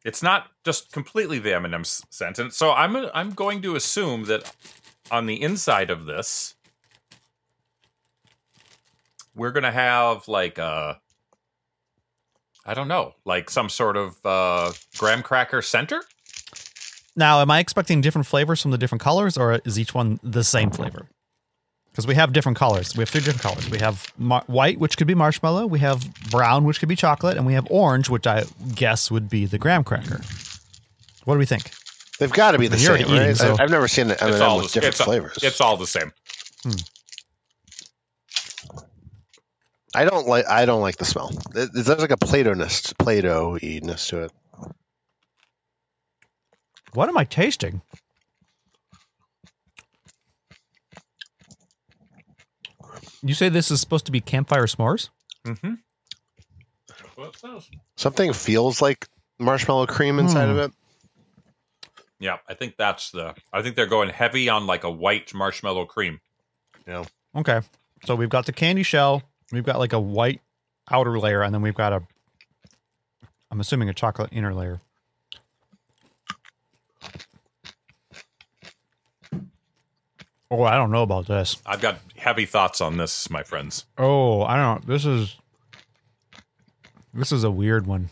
It's 0.05 0.23
not 0.23 0.47
just 0.63 0.91
completely 0.91 1.39
the 1.39 1.53
s- 1.81 2.03
scent. 2.09 2.39
And 2.39 2.53
so 2.53 2.71
I'm 2.71 2.95
I'm 3.13 3.31
going 3.31 3.61
to 3.63 3.75
assume 3.75 4.25
that 4.25 4.53
on 5.11 5.25
the 5.25 5.41
inside 5.41 5.89
of 5.89 6.05
this 6.05 6.55
we're 9.35 9.51
to 9.63 9.71
have 9.71 10.27
like 10.27 10.57
a 10.57 10.99
I 12.65 12.73
don't 12.73 12.87
know, 12.87 13.15
like 13.25 13.49
some 13.49 13.69
sort 13.69 13.97
of 13.97 14.17
uh 14.25 14.71
graham 14.97 15.23
cracker 15.23 15.61
center? 15.61 16.01
Now, 17.15 17.41
am 17.41 17.51
I 17.51 17.59
expecting 17.59 17.99
different 17.99 18.27
flavors 18.27 18.61
from 18.61 18.71
the 18.71 18.77
different 18.77 19.01
colors, 19.01 19.37
or 19.37 19.59
is 19.65 19.77
each 19.77 19.93
one 19.93 20.19
the 20.23 20.43
same 20.43 20.71
flavor? 20.71 21.09
Because 21.91 22.07
we 22.07 22.15
have 22.15 22.31
different 22.33 22.57
colors. 22.57 22.95
We 22.95 23.01
have 23.01 23.09
three 23.09 23.19
different 23.21 23.41
colors. 23.41 23.69
We 23.69 23.79
have 23.79 24.11
mar- 24.17 24.43
white, 24.47 24.79
which 24.79 24.97
could 24.97 25.07
be 25.07 25.15
marshmallow. 25.15 25.65
We 25.67 25.79
have 25.79 26.07
brown, 26.29 26.63
which 26.65 26.79
could 26.79 26.87
be 26.89 26.95
chocolate, 26.95 27.35
and 27.35 27.45
we 27.45 27.53
have 27.53 27.67
orange, 27.69 28.09
which 28.09 28.25
I 28.27 28.45
guess 28.75 29.09
would 29.11 29.29
be 29.29 29.45
the 29.45 29.57
graham 29.57 29.83
cracker. 29.83 30.21
What 31.25 31.33
do 31.35 31.39
we 31.39 31.45
think? 31.45 31.71
They've 32.19 32.31
got 32.31 32.51
to 32.51 32.59
be 32.59 32.67
the 32.67 32.77
You're 32.77 32.97
same, 32.97 33.05
already 33.07 33.15
eating, 33.15 33.27
right? 33.29 33.37
so- 33.37 33.55
I- 33.59 33.63
I've 33.63 33.69
never 33.71 33.87
seen 33.87 34.05
an 34.07 34.11
It's 34.11 34.21
M&M 34.21 34.41
all 34.41 34.57
with 34.57 34.67
the, 34.73 34.81
different 34.81 34.95
it's, 34.95 35.03
flavors. 35.03 35.39
it's 35.43 35.61
all 35.61 35.77
the 35.77 35.87
same. 35.87 36.11
I 39.95 40.05
don't 40.05 40.27
like. 40.27 40.45
I 40.47 40.65
don't 40.65 40.81
like 40.81 40.97
the 40.97 41.05
smell. 41.05 41.31
It- 41.55 41.71
There's 41.73 41.87
like 41.89 42.11
a 42.11 42.17
Play-Doh-ness, 42.17 42.93
Play-Doh-ness 42.93 44.07
to 44.09 44.23
it. 44.25 44.31
What 46.93 47.09
am 47.09 47.17
I 47.17 47.23
tasting? 47.23 47.81
You 53.21 53.33
say 53.33 53.49
this 53.49 53.71
is 53.71 53.79
supposed 53.81 54.05
to 54.05 54.11
be 54.11 54.21
campfire 54.21 54.65
s'mores? 54.65 55.09
Mhm. 55.45 55.79
That's 56.87 57.01
what 57.17 57.29
it 57.29 57.35
says. 57.37 57.69
Something 57.97 58.33
feels 58.33 58.81
like 58.81 59.07
marshmallow 59.39 59.87
cream 59.87 60.19
inside 60.19 60.45
Hmm. 60.45 60.51
of 60.51 60.57
it. 60.57 60.71
Yeah, 62.19 62.37
I 62.47 62.53
think 62.53 62.75
that's 62.77 63.11
the 63.11 63.33
I 63.53 63.61
think 63.61 63.75
they're 63.75 63.85
going 63.87 64.09
heavy 64.09 64.49
on 64.49 64.65
like 64.67 64.83
a 64.83 64.91
white 64.91 65.33
marshmallow 65.33 65.85
cream. 65.85 66.19
Yeah. 66.87 67.03
Okay. 67.35 67.61
So 68.05 68.15
we've 68.15 68.29
got 68.29 68.45
the 68.45 68.51
candy 68.53 68.83
shell. 68.83 69.23
We've 69.51 69.63
got 69.63 69.79
like 69.79 69.93
a 69.93 69.99
white 69.99 70.41
outer 70.91 71.17
layer, 71.19 71.41
and 71.43 71.53
then 71.53 71.61
we've 71.61 71.75
got 71.75 71.93
a, 71.93 72.01
I'm 73.51 73.59
assuming 73.59 73.89
a 73.89 73.93
chocolate 73.93 74.29
inner 74.31 74.53
layer. 74.53 74.81
Oh, 80.51 80.63
I 80.63 80.75
don't 80.77 80.91
know 80.91 81.03
about 81.03 81.27
this. 81.27 81.57
I've 81.65 81.81
got 81.81 81.99
heavy 82.15 82.45
thoughts 82.45 82.81
on 82.81 82.97
this, 82.97 83.29
my 83.29 83.43
friends. 83.43 83.85
Oh, 83.97 84.41
I 84.41 84.55
don't 84.55 84.87
know. 84.87 84.93
This 84.93 85.05
is, 85.05 85.35
this 87.13 87.31
is 87.31 87.43
a 87.43 87.51
weird 87.51 87.85
one. 87.85 88.09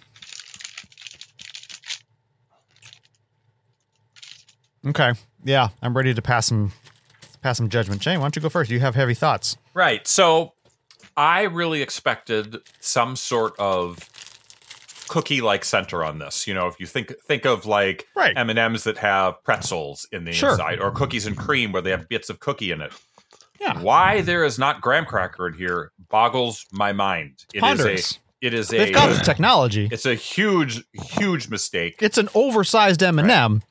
Okay. 4.85 5.13
Yeah, 5.43 5.69
I'm 5.81 5.97
ready 5.97 6.13
to 6.13 6.21
pass 6.21 6.45
some, 6.45 6.73
pass 7.41 7.57
some 7.57 7.69
judgment. 7.69 8.03
Shane, 8.03 8.19
why 8.19 8.25
don't 8.25 8.35
you 8.35 8.41
go 8.41 8.49
first? 8.49 8.69
You 8.69 8.79
have 8.81 8.93
heavy 8.93 9.15
thoughts. 9.15 9.57
Right. 9.73 10.07
So 10.07 10.53
I 11.15 11.41
really 11.43 11.81
expected 11.81 12.57
some 12.79 13.15
sort 13.15 13.57
of 13.57 13.97
cookie 15.17 15.41
like 15.41 15.65
center 15.65 16.03
on 16.03 16.19
this. 16.19 16.45
You 16.47 16.53
know, 16.53 16.67
if 16.67 16.79
you 16.79 16.85
think 16.85 17.13
think 17.25 17.45
of 17.45 17.65
like 17.65 18.05
Right. 18.15 18.37
M&Ms 18.37 18.83
that 18.83 18.97
have 18.99 19.43
pretzels 19.43 20.07
in 20.11 20.25
the 20.25 20.31
Sure. 20.33 20.51
inside 20.51 20.79
or 20.79 20.91
cookies 20.91 21.25
and 21.25 21.35
cream 21.37 21.71
where 21.71 21.81
they 21.81 21.89
have 21.91 22.07
bits 22.07 22.29
of 22.29 22.39
cookie 22.39 22.71
in 22.71 22.81
it. 22.81 22.93
Yeah. 23.59 23.79
Why 23.81 24.21
there 24.21 24.43
is 24.45 24.59
not 24.59 24.81
graham 24.81 25.05
cracker 25.05 25.47
in 25.47 25.55
here 25.55 25.91
boggles 26.09 26.65
my 26.71 26.93
mind. 26.93 27.45
It 27.53 27.57
is 27.57 27.61
Ponders. 27.61 28.19
a 28.41 28.45
it 28.45 28.53
is 28.53 28.71
a 28.71 28.77
They've 28.77 28.93
got 28.93 29.17
the 29.17 29.23
technology. 29.23 29.89
it's 29.91 30.05
a 30.05 30.13
huge 30.13 30.83
huge 30.93 31.49
mistake. 31.49 31.95
It's 31.99 32.19
an 32.19 32.29
oversized 32.35 33.01
M&M. 33.01 33.63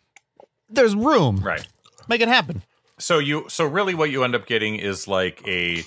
There's 0.68 0.96
room. 0.96 1.36
Right. 1.38 1.64
Make 2.08 2.20
it 2.20 2.26
happen. 2.28 2.62
So 2.98 3.18
you 3.20 3.44
so 3.48 3.64
really 3.64 3.94
what 3.94 4.10
you 4.10 4.24
end 4.24 4.34
up 4.34 4.46
getting 4.46 4.74
is 4.76 5.06
like 5.06 5.40
a 5.46 5.84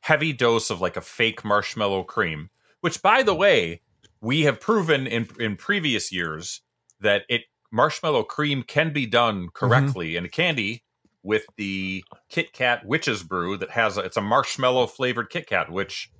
heavy 0.00 0.34
dose 0.34 0.68
of 0.68 0.82
like 0.82 0.98
a 0.98 1.00
fake 1.00 1.42
marshmallow 1.46 2.02
cream, 2.02 2.50
which 2.82 3.00
by 3.00 3.22
the 3.22 3.34
way, 3.34 3.80
we 4.24 4.42
have 4.42 4.58
proven 4.58 5.06
in 5.06 5.28
in 5.38 5.54
previous 5.54 6.10
years 6.10 6.62
that 7.00 7.22
it 7.28 7.42
marshmallow 7.70 8.22
cream 8.22 8.62
can 8.62 8.92
be 8.92 9.06
done 9.06 9.42
mm-hmm. 9.42 9.48
correctly 9.52 10.16
in 10.16 10.24
a 10.24 10.28
candy 10.28 10.82
with 11.22 11.44
the 11.56 12.04
Kit 12.28 12.52
Kat 12.52 12.84
Witch's 12.84 13.22
Brew 13.22 13.56
that 13.58 13.70
has 13.70 13.96
a, 13.96 14.00
it's 14.00 14.16
a 14.16 14.22
marshmallow 14.22 14.86
flavored 14.86 15.30
Kit 15.30 15.46
Kat, 15.46 15.70
which 15.70 16.10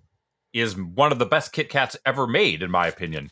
is 0.52 0.76
one 0.76 1.12
of 1.12 1.18
the 1.18 1.26
best 1.26 1.52
Kit 1.52 1.68
Kats 1.68 1.96
ever 2.06 2.26
made, 2.26 2.62
in 2.62 2.70
my 2.70 2.86
opinion. 2.86 3.30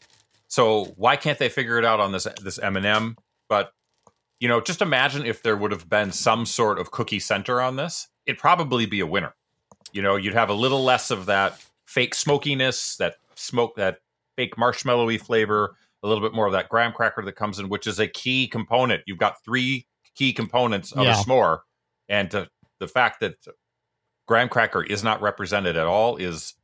So 0.48 0.92
why 0.96 1.16
can't 1.16 1.38
they 1.38 1.48
figure 1.48 1.78
it 1.78 1.84
out 1.84 2.00
on 2.00 2.12
this 2.12 2.26
this 2.40 2.58
M 2.58 2.76
and 2.76 2.86
m 2.86 3.16
But 3.48 3.72
you 4.40 4.48
know, 4.48 4.60
just 4.60 4.82
imagine 4.82 5.24
if 5.24 5.42
there 5.42 5.56
would 5.56 5.70
have 5.70 5.88
been 5.88 6.12
some 6.12 6.46
sort 6.46 6.78
of 6.78 6.90
cookie 6.90 7.20
center 7.20 7.60
on 7.60 7.76
this. 7.76 8.08
It'd 8.26 8.40
probably 8.40 8.86
be 8.86 9.00
a 9.00 9.06
winner. 9.06 9.34
You 9.92 10.02
know, 10.02 10.16
you'd 10.16 10.34
have 10.34 10.48
a 10.48 10.54
little 10.54 10.82
less 10.82 11.10
of 11.10 11.26
that 11.26 11.62
fake 11.84 12.14
smokiness, 12.14 12.96
that 12.96 13.16
smoke, 13.34 13.76
that 13.76 13.98
fake 14.36 14.56
marshmallowy 14.56 15.20
flavor, 15.20 15.76
a 16.02 16.08
little 16.08 16.22
bit 16.22 16.34
more 16.34 16.46
of 16.46 16.52
that 16.52 16.68
graham 16.68 16.92
cracker 16.92 17.22
that 17.24 17.32
comes 17.36 17.58
in, 17.58 17.68
which 17.68 17.86
is 17.86 17.98
a 18.00 18.06
key 18.08 18.46
component. 18.48 19.02
You've 19.06 19.18
got 19.18 19.42
three 19.44 19.86
key 20.14 20.32
components 20.32 20.92
of 20.92 21.04
Yeah. 21.04 21.12
a 21.20 21.24
s'more, 21.24 21.60
and 22.08 22.30
to, 22.32 22.48
the 22.80 22.88
fact 22.88 23.20
that 23.20 23.34
graham 24.26 24.48
cracker 24.48 24.82
is 24.82 25.02
not 25.04 25.20
represented 25.22 25.76
at 25.76 25.86
all 25.86 26.16
is 26.16 26.54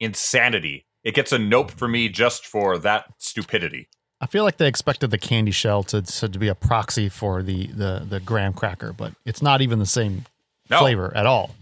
insanity. 0.00 0.86
It 1.04 1.14
gets 1.14 1.32
a 1.32 1.38
nope 1.38 1.70
for 1.70 1.88
me 1.88 2.08
just 2.08 2.46
for 2.46 2.78
that 2.78 3.04
stupidity. 3.18 3.88
I 4.20 4.26
feel 4.26 4.42
like 4.42 4.56
they 4.56 4.66
expected 4.66 5.10
the 5.12 5.18
candy 5.18 5.52
shell 5.52 5.84
to, 5.84 6.02
to, 6.02 6.28
to 6.28 6.38
be 6.38 6.48
a 6.48 6.54
proxy 6.54 7.08
for 7.08 7.42
the, 7.42 7.68
the, 7.68 8.04
the 8.08 8.18
graham 8.20 8.52
cracker, 8.52 8.92
but 8.92 9.12
it's 9.24 9.40
not 9.42 9.60
even 9.62 9.78
the 9.78 9.86
same 9.86 10.24
No. 10.68 10.80
flavor 10.80 11.12
at 11.16 11.24
all. 11.24 11.54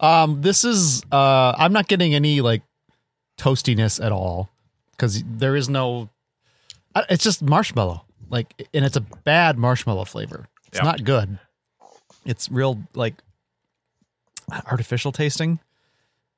Um, 0.00 0.40
this 0.42 0.64
is 0.64 1.02
uh, 1.12 1.54
I'm 1.56 1.72
not 1.72 1.88
getting 1.88 2.14
any 2.14 2.40
like 2.40 2.62
toastiness 3.38 4.04
at 4.04 4.12
all 4.12 4.50
because 4.92 5.22
there 5.26 5.56
is 5.56 5.68
no. 5.68 6.10
It's 7.10 7.24
just 7.24 7.42
marshmallow, 7.42 8.04
like, 8.30 8.68
and 8.72 8.84
it's 8.84 8.96
a 8.96 9.00
bad 9.00 9.58
marshmallow 9.58 10.04
flavor. 10.04 10.46
It's 10.68 10.78
Yeah. 10.78 10.84
not 10.84 11.02
good. 11.04 11.38
It's 12.24 12.50
real 12.50 12.82
like 12.94 13.14
artificial 14.70 15.12
tasting, 15.12 15.58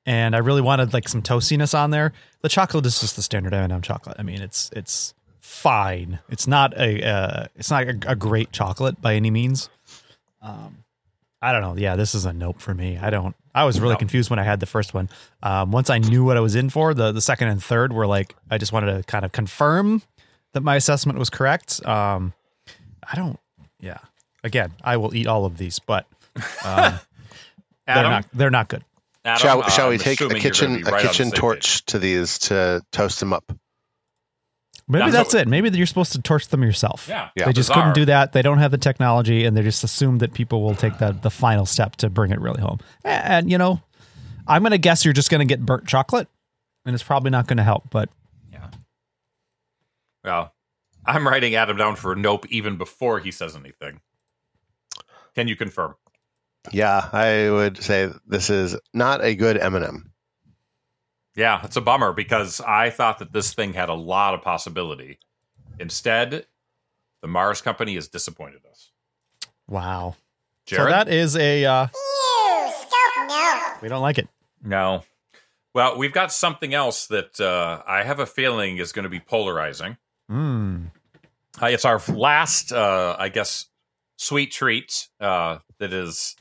and 0.07 0.35
I 0.35 0.39
really 0.39 0.63
wanted 0.63 0.93
like 0.95 1.09
some 1.09 1.23
toastiness 1.23 1.79
on 1.79 1.91
there. 1.91 2.13
The 2.43 2.49
chocolate 2.49 2.87
is 2.87 3.01
just 3.01 3.17
the 3.17 3.23
standard 3.23 3.53
M&M 3.53 3.83
chocolate. 3.83 4.17
I 4.19 4.23
mean, 4.23 4.41
it's 4.41 4.71
it's 4.75 5.15
fine. 5.41 6.19
It's 6.29 6.47
not 6.47 6.73
a 6.79 7.07
uh, 7.07 7.47
it's 7.57 7.71
not 7.71 7.85
a, 7.85 7.99
a 8.07 8.17
great 8.17 8.53
chocolate 8.53 9.01
by 9.01 9.15
any 9.15 9.31
means. 9.31 9.69
Um, 10.41 10.85
I 11.43 11.53
don't 11.53 11.61
know. 11.61 11.77
Yeah, 11.77 11.97
this 11.97 12.15
is 12.15 12.25
a 12.25 12.33
nope 12.33 12.61
for 12.61 12.75
me. 12.75 12.99
I 12.99 13.11
don't. 13.11 13.37
I 13.55 13.65
was 13.65 13.79
really 13.81 13.95
No. 13.95 13.99
confused 13.99 14.31
when 14.31 14.39
I 14.39 14.43
had 14.43 14.59
the 14.61 14.67
first 14.67 14.95
one. 14.95 15.09
Um, 15.43 15.71
once 15.71 15.91
I 15.91 15.99
knew 15.99 16.25
what 16.25 16.37
I 16.37 16.41
was 16.41 16.55
in 16.55 16.71
for, 16.71 16.95
the 16.95 17.13
the 17.13 17.21
second 17.21 17.49
and 17.49 17.63
third 17.63 17.93
were 17.93 18.07
like 18.07 18.35
I 18.51 18.59
just 18.59 18.73
wanted 18.73 18.97
to 18.97 19.03
kind 19.05 19.25
of 19.25 19.33
confirm 19.33 20.03
that 20.55 20.63
my 20.63 20.77
assessment 20.77 21.19
was 21.19 21.29
correct. 21.31 21.85
Um, 21.87 22.33
I 23.09 23.17
don't. 23.17 23.39
Yeah. 23.81 23.99
Again, 24.43 24.73
I 24.83 24.97
will 24.97 25.15
eat 25.15 25.27
all 25.27 25.45
of 25.45 25.59
these, 25.59 25.79
but 25.79 26.07
um, 26.65 26.99
they're 27.87 28.03
not. 28.03 28.27
They're 28.33 28.51
not 28.51 28.69
good. 28.69 28.83
Adam, 29.25 29.41
shall, 29.41 29.63
uh, 29.63 29.69
shall 29.69 29.89
we 29.89 29.95
I'm 29.97 30.01
take 30.01 30.21
a 30.21 30.29
kitchen 30.35 30.83
gonna 30.83 30.89
a 30.89 30.93
right 30.93 31.01
on 31.01 31.03
the 31.03 31.09
kitchen 31.09 31.31
same 31.31 31.37
torch 31.39 31.85
to 31.87 31.99
these 31.99 32.39
to 32.41 32.83
toast 32.93 33.21
them 33.21 33.33
up? 33.33 33.45
Maybe 34.89 35.03
That's 35.11 35.17
that's 35.17 35.35
what- 35.35 35.43
it. 35.43 35.49
Maybe 35.49 35.69
you're 35.71 35.87
supposed 35.87 36.13
to 36.13 36.23
torch 36.23 36.47
them 36.49 36.63
yourself. 36.63 37.07
Yeah, 37.09 37.31
Yeah. 37.35 37.47
they 37.47 37.53
just 37.53 37.71
bizarre. 37.71 37.83
couldn't 37.85 37.95
do 37.95 38.05
that. 38.07 38.33
They 38.33 38.43
don't 38.43 38.59
have 38.59 38.71
the 38.71 38.79
technology, 38.79 39.45
and 39.45 39.57
they 39.57 39.63
just 39.63 39.83
assume 39.83 40.19
that 40.19 40.33
people 40.33 40.63
will 40.63 40.77
take 40.77 40.99
the 40.99 41.11
the 41.13 41.31
final 41.31 41.67
step 41.67 41.97
to 41.97 42.09
bring 42.11 42.31
it 42.31 42.41
really 42.41 42.61
home. 42.61 42.79
And 43.05 43.51
you 43.51 43.59
know, 43.59 43.83
I'm 44.47 44.63
gonna 44.63 44.79
guess 44.79 45.05
you're 45.05 45.13
just 45.15 45.29
gonna 45.31 45.45
get 45.45 45.67
burnt 45.67 45.87
chocolate, 45.89 46.29
and 46.85 46.95
it's 46.95 47.03
probably 47.03 47.31
not 47.31 47.49
gonna 47.49 47.65
help. 47.65 47.91
But 47.91 48.11
Yeah. 48.53 48.69
Well, 50.25 50.55
I'm 51.05 51.27
writing 51.27 51.55
Adam 51.57 51.77
down 51.77 51.97
for 51.97 52.15
nope 52.15 52.47
even 52.51 52.77
before 52.77 53.19
he 53.21 53.31
says 53.33 53.57
anything. 53.57 54.01
Can 55.35 55.49
you 55.49 55.57
confirm? 55.57 55.95
Yeah, 56.73 57.09
I 57.13 57.51
would 57.51 57.83
say 57.83 58.11
this 58.27 58.51
is 58.51 58.77
not 58.95 59.23
a 59.23 59.35
good 59.37 59.57
M&M. 59.57 60.13
Yeah, 61.37 61.61
it's 61.65 61.77
a 61.77 61.83
bummer 61.83 62.13
because 62.13 62.61
I 62.63 62.91
thought 62.91 63.19
that 63.19 63.33
this 63.33 63.53
thing 63.53 63.75
had 63.75 63.89
a 63.91 63.95
lot 63.95 64.35
of 64.35 64.43
possibility. 64.43 65.19
Instead, 65.79 66.47
the 67.21 67.29
Mars 67.29 67.61
company 67.61 67.95
has 67.95 68.09
disappointed 68.09 68.63
us. 68.71 68.91
wow, 69.69 70.17
Jared? 70.65 70.87
so 70.87 70.91
that 70.91 71.09
is 71.09 71.37
a 71.37 71.65
uh, 71.65 71.87
Ew, 71.95 72.73
scope 72.73 73.29
no. 73.29 73.63
we 73.83 73.89
don't 73.89 74.03
like 74.03 74.19
it. 74.19 74.29
no. 74.65 75.03
Well, 75.75 75.99
we've 75.99 76.13
got 76.15 76.33
something 76.33 76.73
else 76.73 77.07
that 77.09 77.39
uh, 77.39 77.83
I 77.87 78.03
have 78.03 78.19
a 78.19 78.25
feeling 78.25 78.79
is 78.79 78.93
going 78.93 79.03
to 79.03 79.11
be 79.11 79.21
polarizing. 79.21 79.99
Mm. 80.31 80.87
Uh, 81.61 81.67
it's 81.67 81.85
our 81.85 82.01
last, 82.09 82.73
uh, 82.73 83.15
I 83.19 83.29
guess, 83.29 83.67
sweet 84.17 84.53
treat 84.53 85.09
uh, 85.21 85.59
that 85.79 85.93
is 85.93 86.35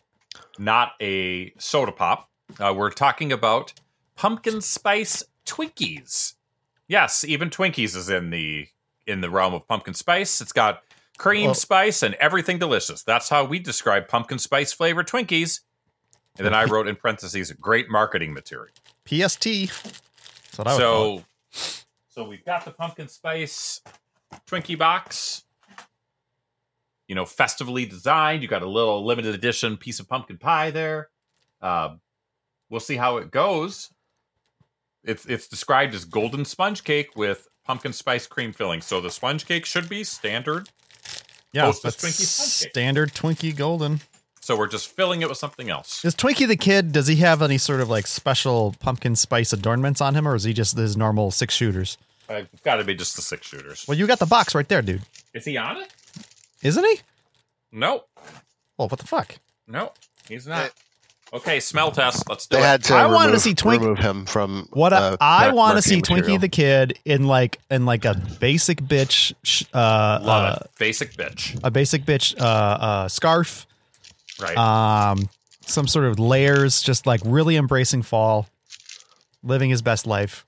not 0.58 0.94
a 1.02 1.52
soda 1.58 1.92
pop. 1.92 2.30
Uh, 2.58 2.74
we're 2.78 2.92
talking 2.92 3.34
about 3.34 3.74
pumpkin 4.16 4.62
spice 4.62 5.24
Twinkies. 5.46 6.34
Yes, 6.88 7.24
even 7.24 7.50
Twinkies 7.50 7.96
is 7.96 8.10
in 8.10 8.30
the 8.30 8.68
in 9.08 9.22
the 9.22 9.30
realm 9.30 9.54
of 9.54 9.68
pumpkin 9.68 9.94
spice. 9.94 10.42
It's 10.42 10.52
got 10.52 10.84
cream 11.18 11.46
Well- 11.46 11.54
spice 11.54 12.02
and 12.04 12.16
everything 12.16 12.58
delicious. 12.60 13.04
That's 13.04 13.30
how 13.30 13.46
we 13.46 13.60
describe 13.60 14.08
pumpkin 14.08 14.40
spice 14.40 14.74
flavored 14.74 15.08
Twinkies. 15.08 15.62
And 16.38 16.46
then 16.46 16.54
I 16.54 16.66
wrote 16.66 16.88
in 16.88 16.96
parentheses, 16.98 17.52
great 17.54 17.90
marketing 17.90 18.34
material. 18.34 18.74
PST. 19.06 19.44
That's 19.46 20.58
what 20.58 20.68
I 20.68 20.74
would. 20.74 20.80
So, 20.80 21.24
so 22.10 22.28
we've 22.28 22.44
got 22.44 22.66
the 22.66 22.72
pumpkin 22.72 23.08
spice 23.08 23.82
Twinkie 24.46 24.78
box. 24.78 25.44
You 27.08 27.16
know, 27.16 27.26
festively 27.26 27.86
designed. 27.86 28.42
You 28.42 28.50
got 28.50 28.64
a 28.64 28.68
little 28.70 29.06
limited 29.06 29.36
edition 29.36 29.78
piece 29.78 30.00
of 30.00 30.10
pumpkin 30.10 30.38
pie 30.38 30.72
there. 30.72 31.10
Um, 31.62 32.02
we'll 32.70 32.80
see 32.80 32.96
how 32.96 33.18
it 33.18 33.32
goes. 33.32 33.92
It's 35.06 35.26
it's 35.26 35.48
described 35.48 35.94
as 35.94 36.04
golden 36.06 36.46
sponge 36.46 36.84
cake 36.84 37.16
with 37.16 37.48
pumpkin 37.66 37.94
spice 37.94 38.28
cream 38.28 38.52
filling. 38.54 38.82
So 38.82 39.00
the 39.02 39.12
sponge 39.12 39.46
cake 39.46 39.66
should 39.66 39.88
be 39.88 40.04
standard. 40.04 40.70
yeah, 41.54 41.66
that's 41.84 41.96
Twinkie 41.98 42.26
sponge 42.26 42.60
cake. 42.64 42.70
standard 42.72 43.14
Twinkie 43.14 43.56
golden. 43.56 44.02
So 44.42 44.56
we're 44.56 44.68
just 44.68 44.90
filling 44.96 45.22
it 45.24 45.30
with 45.30 45.40
something 45.40 45.70
else. 45.72 46.06
Is 46.06 46.16
Twinkie 46.16 46.48
the 46.48 46.56
kid? 46.58 46.92
Does 46.92 47.08
he 47.08 47.16
have 47.18 47.42
any 47.42 47.58
sort 47.58 47.82
of 47.82 47.90
like 47.90 48.06
special 48.08 48.76
pumpkin 48.80 49.16
spice 49.16 49.52
adornments 49.54 50.02
on 50.02 50.14
him, 50.16 50.28
or 50.28 50.36
is 50.36 50.44
he 50.44 50.54
just 50.54 50.78
his 50.78 50.96
normal 50.96 51.32
six 51.32 51.54
shooters? 51.56 51.98
Uh, 52.30 52.44
It's 52.52 52.62
got 52.62 52.76
to 52.76 52.84
be 52.84 52.94
just 52.96 53.16
the 53.16 53.22
six 53.24 53.48
shooters. 53.48 53.86
Well, 53.88 53.98
you 53.98 54.06
got 54.08 54.20
the 54.20 54.26
box 54.28 54.54
right 54.56 54.68
there, 54.68 54.82
dude. 54.84 55.02
Is 55.34 55.46
he 55.46 55.58
on 55.58 55.78
it? 55.78 55.92
Isn't 56.62 56.84
he? 56.84 57.00
No, 57.72 58.06
Well, 58.78 58.88
what 58.88 59.00
the 59.00 59.08
fuck? 59.08 59.36
no, 59.68 59.92
he's 60.30 60.46
not. 60.48 60.72
Okay, 61.34 61.60
smell 61.60 61.92
test. 61.92 62.30
Let's 62.30 62.48
do 62.48 62.56
They 62.58 62.62
it. 62.64 62.66
had 62.66 62.84
to 62.86 62.94
I 62.94 63.02
remove, 63.04 63.16
wanted 63.16 63.32
to 63.34 63.40
see 63.40 63.54
Twink- 63.56 63.82
remove 63.82 63.98
him 64.00 64.26
from 64.26 64.68
What 64.72 64.94
uh, 64.94 65.18
I, 65.20 65.48
I 65.50 65.54
want 65.54 65.76
to 65.78 65.82
see 65.82 65.96
material. 65.98 66.26
Twinkie 66.38 66.40
the 66.42 66.50
kid 66.50 67.00
in 67.04 67.28
like 67.28 67.60
in 67.70 67.86
like 67.86 68.06
a 68.06 68.16
basic 68.40 68.80
bitch, 68.82 69.34
uh, 69.74 70.20
Love 70.24 70.28
uh, 70.54 70.58
it. 70.62 70.72
Basic 70.80 71.14
bitch. 71.14 71.60
a 71.64 71.72
basic 71.72 72.06
bitch 72.06 72.40
uh, 72.40 72.44
uh, 72.46 73.08
scarf, 73.10 73.66
Right. 74.40 74.56
um, 74.56 75.28
some 75.62 75.88
sort 75.88 76.06
of 76.06 76.20
layers, 76.20 76.82
just 76.82 77.06
like 77.08 77.22
really 77.26 77.58
embracing 77.58 78.04
fall, 78.04 78.48
living 79.44 79.70
his 79.72 79.82
best 79.82 80.06
life. 80.06 80.46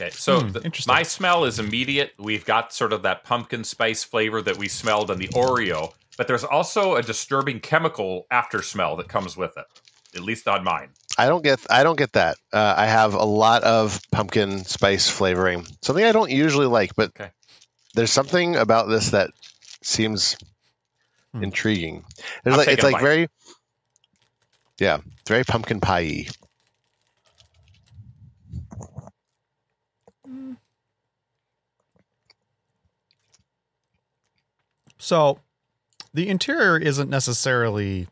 okay. 0.00 0.10
So 0.10 0.40
hmm, 0.40 0.52
the- 0.52 0.62
interesting. 0.62 0.92
my 0.92 1.02
smell 1.02 1.44
is 1.44 1.58
immediate. 1.58 2.14
We've 2.18 2.44
got 2.44 2.72
sort 2.72 2.92
of 2.92 3.02
that 3.02 3.22
pumpkin 3.22 3.62
spice 3.64 4.02
flavor 4.02 4.40
that 4.42 4.56
we 4.56 4.66
smelled 4.66 5.10
in 5.10 5.18
the 5.18 5.28
Oreo, 5.28 5.92
but 6.18 6.26
there's 6.26 6.44
also 6.44 6.96
a 6.96 7.02
disturbing 7.02 7.60
chemical 7.60 8.26
after 8.30 8.60
smell 8.60 8.96
that 8.96 9.08
comes 9.08 9.36
with 9.36 9.56
it. 9.56 9.64
At 10.14 10.22
least 10.22 10.48
on 10.48 10.64
mine. 10.64 10.90
I 11.16 11.26
don't 11.26 11.42
get 11.44 11.60
I 11.70 11.84
don't 11.84 11.96
get 11.96 12.12
that. 12.12 12.36
Uh, 12.52 12.74
I 12.76 12.86
have 12.86 13.14
a 13.14 13.24
lot 13.24 13.62
of 13.62 14.00
pumpkin 14.12 14.64
spice 14.64 15.08
flavoring. 15.08 15.66
Something 15.82 16.04
I 16.04 16.12
don't 16.12 16.30
usually 16.30 16.66
like, 16.66 16.94
but 16.96 17.10
Okay. 17.10 17.30
there's 17.94 18.10
something 18.10 18.56
about 18.56 18.88
this 18.88 19.10
that 19.10 19.30
seems 19.82 20.36
Hmm. 21.32 21.44
intriguing. 21.44 22.04
There's 22.44 22.54
I'm 22.54 22.58
like 22.58 22.68
it's 22.68 22.82
like 22.82 22.94
bite. 22.94 23.02
very 23.02 23.28
Yeah, 24.80 24.98
it's 25.20 25.28
very 25.28 25.44
pumpkin 25.44 25.80
pie 25.80 26.26
So, 34.98 35.38
the 36.14 36.28
interior 36.28 36.76
isn't 36.76 37.10
necessarily 37.10 38.08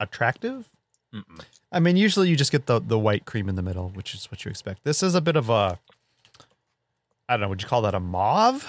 attractive. 0.00 0.68
Mm-mm. 1.14 1.40
I 1.70 1.80
mean, 1.80 1.96
usually 1.96 2.28
you 2.28 2.36
just 2.36 2.52
get 2.52 2.66
the 2.66 2.80
the 2.80 2.98
white 2.98 3.24
cream 3.24 3.48
in 3.48 3.56
the 3.56 3.62
middle, 3.62 3.90
which 3.90 4.14
is 4.14 4.30
what 4.30 4.44
you 4.44 4.50
expect. 4.50 4.84
This 4.84 5.02
is 5.02 5.14
a 5.14 5.20
bit 5.20 5.36
of 5.36 5.48
a 5.48 5.78
I 7.28 7.34
don't 7.34 7.40
know, 7.42 7.48
would 7.48 7.62
you 7.62 7.68
call 7.68 7.82
that 7.82 7.94
a 7.94 8.00
mauve? 8.00 8.66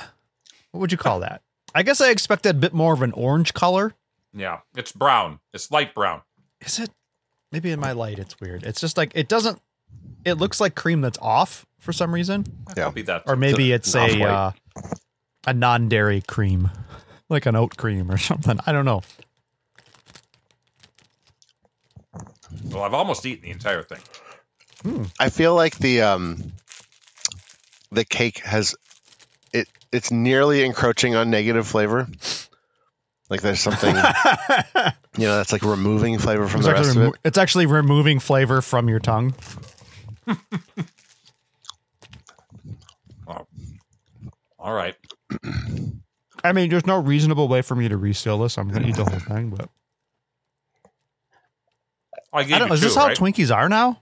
What 0.71 0.79
would 0.81 0.91
you 0.91 0.97
call 0.97 1.19
that? 1.19 1.41
I 1.75 1.83
guess 1.83 2.01
I 2.01 2.09
expected 2.09 2.55
a 2.55 2.59
bit 2.59 2.73
more 2.73 2.93
of 2.93 3.01
an 3.01 3.11
orange 3.11 3.53
color. 3.53 3.93
Yeah, 4.33 4.59
it's 4.75 4.91
brown. 4.91 5.39
It's 5.53 5.69
light 5.71 5.93
brown. 5.93 6.21
Is 6.61 6.79
it? 6.79 6.89
Maybe 7.51 7.71
in 7.71 7.79
my 7.79 7.91
light 7.91 8.19
it's 8.19 8.39
weird. 8.39 8.63
It's 8.63 8.81
just 8.81 8.97
like 8.97 9.11
it 9.15 9.27
doesn't 9.27 9.61
it 10.25 10.35
looks 10.35 10.61
like 10.61 10.75
cream 10.75 11.01
that's 11.01 11.19
off 11.21 11.65
for 11.79 11.93
some 11.93 12.13
reason. 12.13 12.45
Yeah. 12.75 12.89
Be 12.89 13.01
that. 13.03 13.23
Or 13.27 13.35
maybe 13.35 13.71
it's 13.71 13.93
a 13.95 14.23
uh, 14.23 14.51
a 15.45 15.53
non-dairy 15.53 16.21
cream. 16.21 16.71
Like 17.33 17.47
an 17.47 17.55
oat 17.55 17.75
cream 17.75 18.09
or 18.11 18.17
something. 18.29 18.59
I 18.65 18.71
don't 18.71 18.85
know. 18.85 19.01
well, 22.71 22.83
I've 22.83 22.93
almost 22.93 23.25
eaten 23.25 23.43
the 23.43 23.49
entire 23.51 23.81
thing. 23.83 23.99
I 25.19 25.29
feel 25.29 25.55
like 25.55 25.77
the 25.79 26.03
um 26.03 26.51
the 27.91 28.05
cake 28.05 28.39
has 28.39 28.75
it 29.51 29.67
it's 29.91 30.11
nearly 30.11 30.63
encroaching 30.63 31.15
on 31.15 31.29
negative 31.31 31.65
flavor. 31.67 32.07
Like 33.29 33.41
there's 33.41 33.59
something 33.61 33.95
you 35.17 35.25
know 35.27 35.37
that's 35.37 35.51
like 35.51 35.63
removing 35.63 36.19
flavor 36.19 36.47
from 36.47 36.59
It's 36.59 36.67
the 36.67 36.73
rest 36.73 36.89
actually, 36.89 37.05
of 37.07 37.13
it. 37.15 37.19
it's 37.23 37.37
actually 37.39 37.65
removing 37.65 38.19
flavor 38.19 38.61
from 38.61 38.87
your 38.89 38.99
tongue. 38.99 39.33
Oh. 43.25 43.47
All 44.59 44.73
right. 44.73 44.95
I 46.43 46.51
mean, 46.51 46.69
there's 46.69 46.85
no 46.85 46.99
reasonable 46.99 47.47
way 47.47 47.61
for 47.61 47.75
me 47.75 47.87
to 47.87 47.97
reseal 47.97 48.37
this. 48.39 48.57
I'm 48.57 48.69
going 48.69 48.83
to 48.83 48.89
eat 48.89 48.95
the 48.95 49.05
whole 49.05 49.19
thing, 49.35 49.49
but 49.49 49.69
I, 52.33 52.43
gave 52.43 52.55
I 52.55 52.59
don't 52.59 52.67
know. 52.69 52.73
you 52.73 52.77
Is 52.77 52.81
this 52.81 52.95
how 52.95 53.07
right? 53.07 53.17
Twinkies 53.17 53.55
are 53.55 53.69
now? 53.69 54.01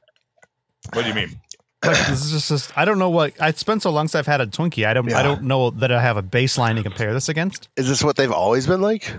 What 0.93 1.03
do 1.03 1.09
you 1.09 1.13
mean? 1.13 1.39
like, 1.85 1.97
this 2.07 2.25
is 2.25 2.31
just, 2.31 2.49
just 2.49 2.77
I 2.77 2.85
don't 2.85 2.99
know 2.99 3.09
what 3.09 3.33
I 3.41 3.51
spent 3.51 3.83
so 3.83 3.89
long 3.91 4.07
since 4.07 4.15
I've 4.19 4.27
had 4.27 4.41
a 4.41 4.47
Twinkie. 4.47 4.85
I 4.85 4.93
don't 4.93 5.11
I 5.13 5.23
don't 5.23 5.43
know 5.43 5.69
that 5.71 5.91
I 5.91 6.01
have 6.01 6.17
a 6.17 6.23
baseline 6.23 6.75
to 6.75 6.83
compare 6.83 7.13
this 7.13 7.27
against. 7.29 7.69
Is 7.75 7.87
this 7.87 8.03
what 8.03 8.15
they've 8.15 8.31
always 8.31 8.67
been 8.67 8.81
like? 8.81 9.11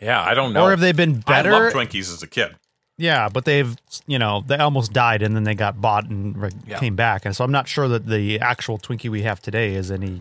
Yeah, 0.00 0.22
I 0.22 0.34
don't 0.34 0.52
know. 0.52 0.64
Or 0.64 0.70
have 0.70 0.80
they 0.80 0.92
been 0.92 1.20
better? 1.20 1.52
I 1.52 1.58
loved 1.58 1.74
Twinkies 1.76 2.12
as 2.12 2.22
a 2.22 2.26
kid. 2.26 2.54
Yeah, 2.96 3.28
but 3.30 3.46
they've 3.46 3.76
you 4.06 4.18
know 4.18 4.44
they 4.46 4.56
almost 4.56 4.92
died 4.92 5.22
and 5.22 5.34
then 5.34 5.44
they 5.44 5.54
got 5.54 5.80
bought 5.80 6.08
and 6.08 6.36
re- 6.36 6.50
Yeah. 6.66 6.78
came 6.78 6.96
back, 6.96 7.24
and 7.24 7.34
so 7.34 7.44
I'm 7.44 7.52
not 7.52 7.66
sure 7.66 7.88
that 7.88 8.06
the 8.06 8.38
actual 8.40 8.78
Twinkie 8.78 9.10
we 9.10 9.22
have 9.22 9.40
today 9.40 9.74
is 9.74 9.90
any 9.90 10.20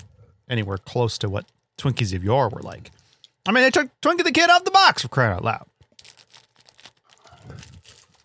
anywhere 0.49 0.77
close 0.77 1.17
to 1.19 1.29
what 1.29 1.45
Twinkies 1.77 2.13
of 2.15 2.23
yore 2.23 2.49
were 2.49 2.61
like. 2.61 2.91
I 3.47 3.51
mean, 3.51 3.63
they 3.63 3.71
took 3.71 3.89
Twinkie 4.01 4.23
the 4.23 4.31
Kid 4.31 4.49
out 4.49 4.61
of 4.61 4.65
the 4.65 4.71
box 4.71 5.01
for 5.03 5.07
crying 5.07 5.33
out 5.33 5.43
loud. 5.43 5.65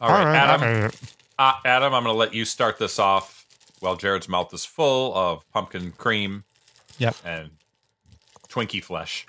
All 0.01 0.11
right, 0.11 0.19
All 0.21 0.25
right, 0.27 0.37
Adam. 0.37 0.91
Uh, 1.39 1.53
Adam, 1.65 1.95
I'm 1.95 2.03
going 2.05 2.15
to 2.15 2.19
let 2.19 2.35
you 2.35 2.45
start 2.45 2.79
this 2.79 2.99
off 2.99 3.47
while 3.81 3.97
Jared's 3.97 4.29
mouth 4.29 4.53
is 4.55 4.65
full 4.65 5.15
of 5.15 5.49
pumpkin 5.53 5.93
cream 5.93 6.45
Yep. 6.99 7.17
and 7.25 7.51
Twinkie 8.49 8.83
flesh. 8.83 9.27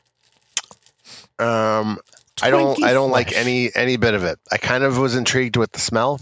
Um, 1.39 1.99
I 2.41 2.49
don't. 2.49 2.77
Twinkie 2.77 2.83
I 2.83 2.93
don't 2.93 3.11
like 3.11 3.33
any 3.33 3.69
any 3.75 3.97
bit 3.97 4.13
of 4.13 4.23
it. 4.23 4.39
I 4.51 4.57
kind 4.57 4.83
of 4.83 4.97
was 4.97 5.15
intrigued 5.15 5.57
with 5.57 5.71
the 5.71 5.79
smell. 5.79 6.19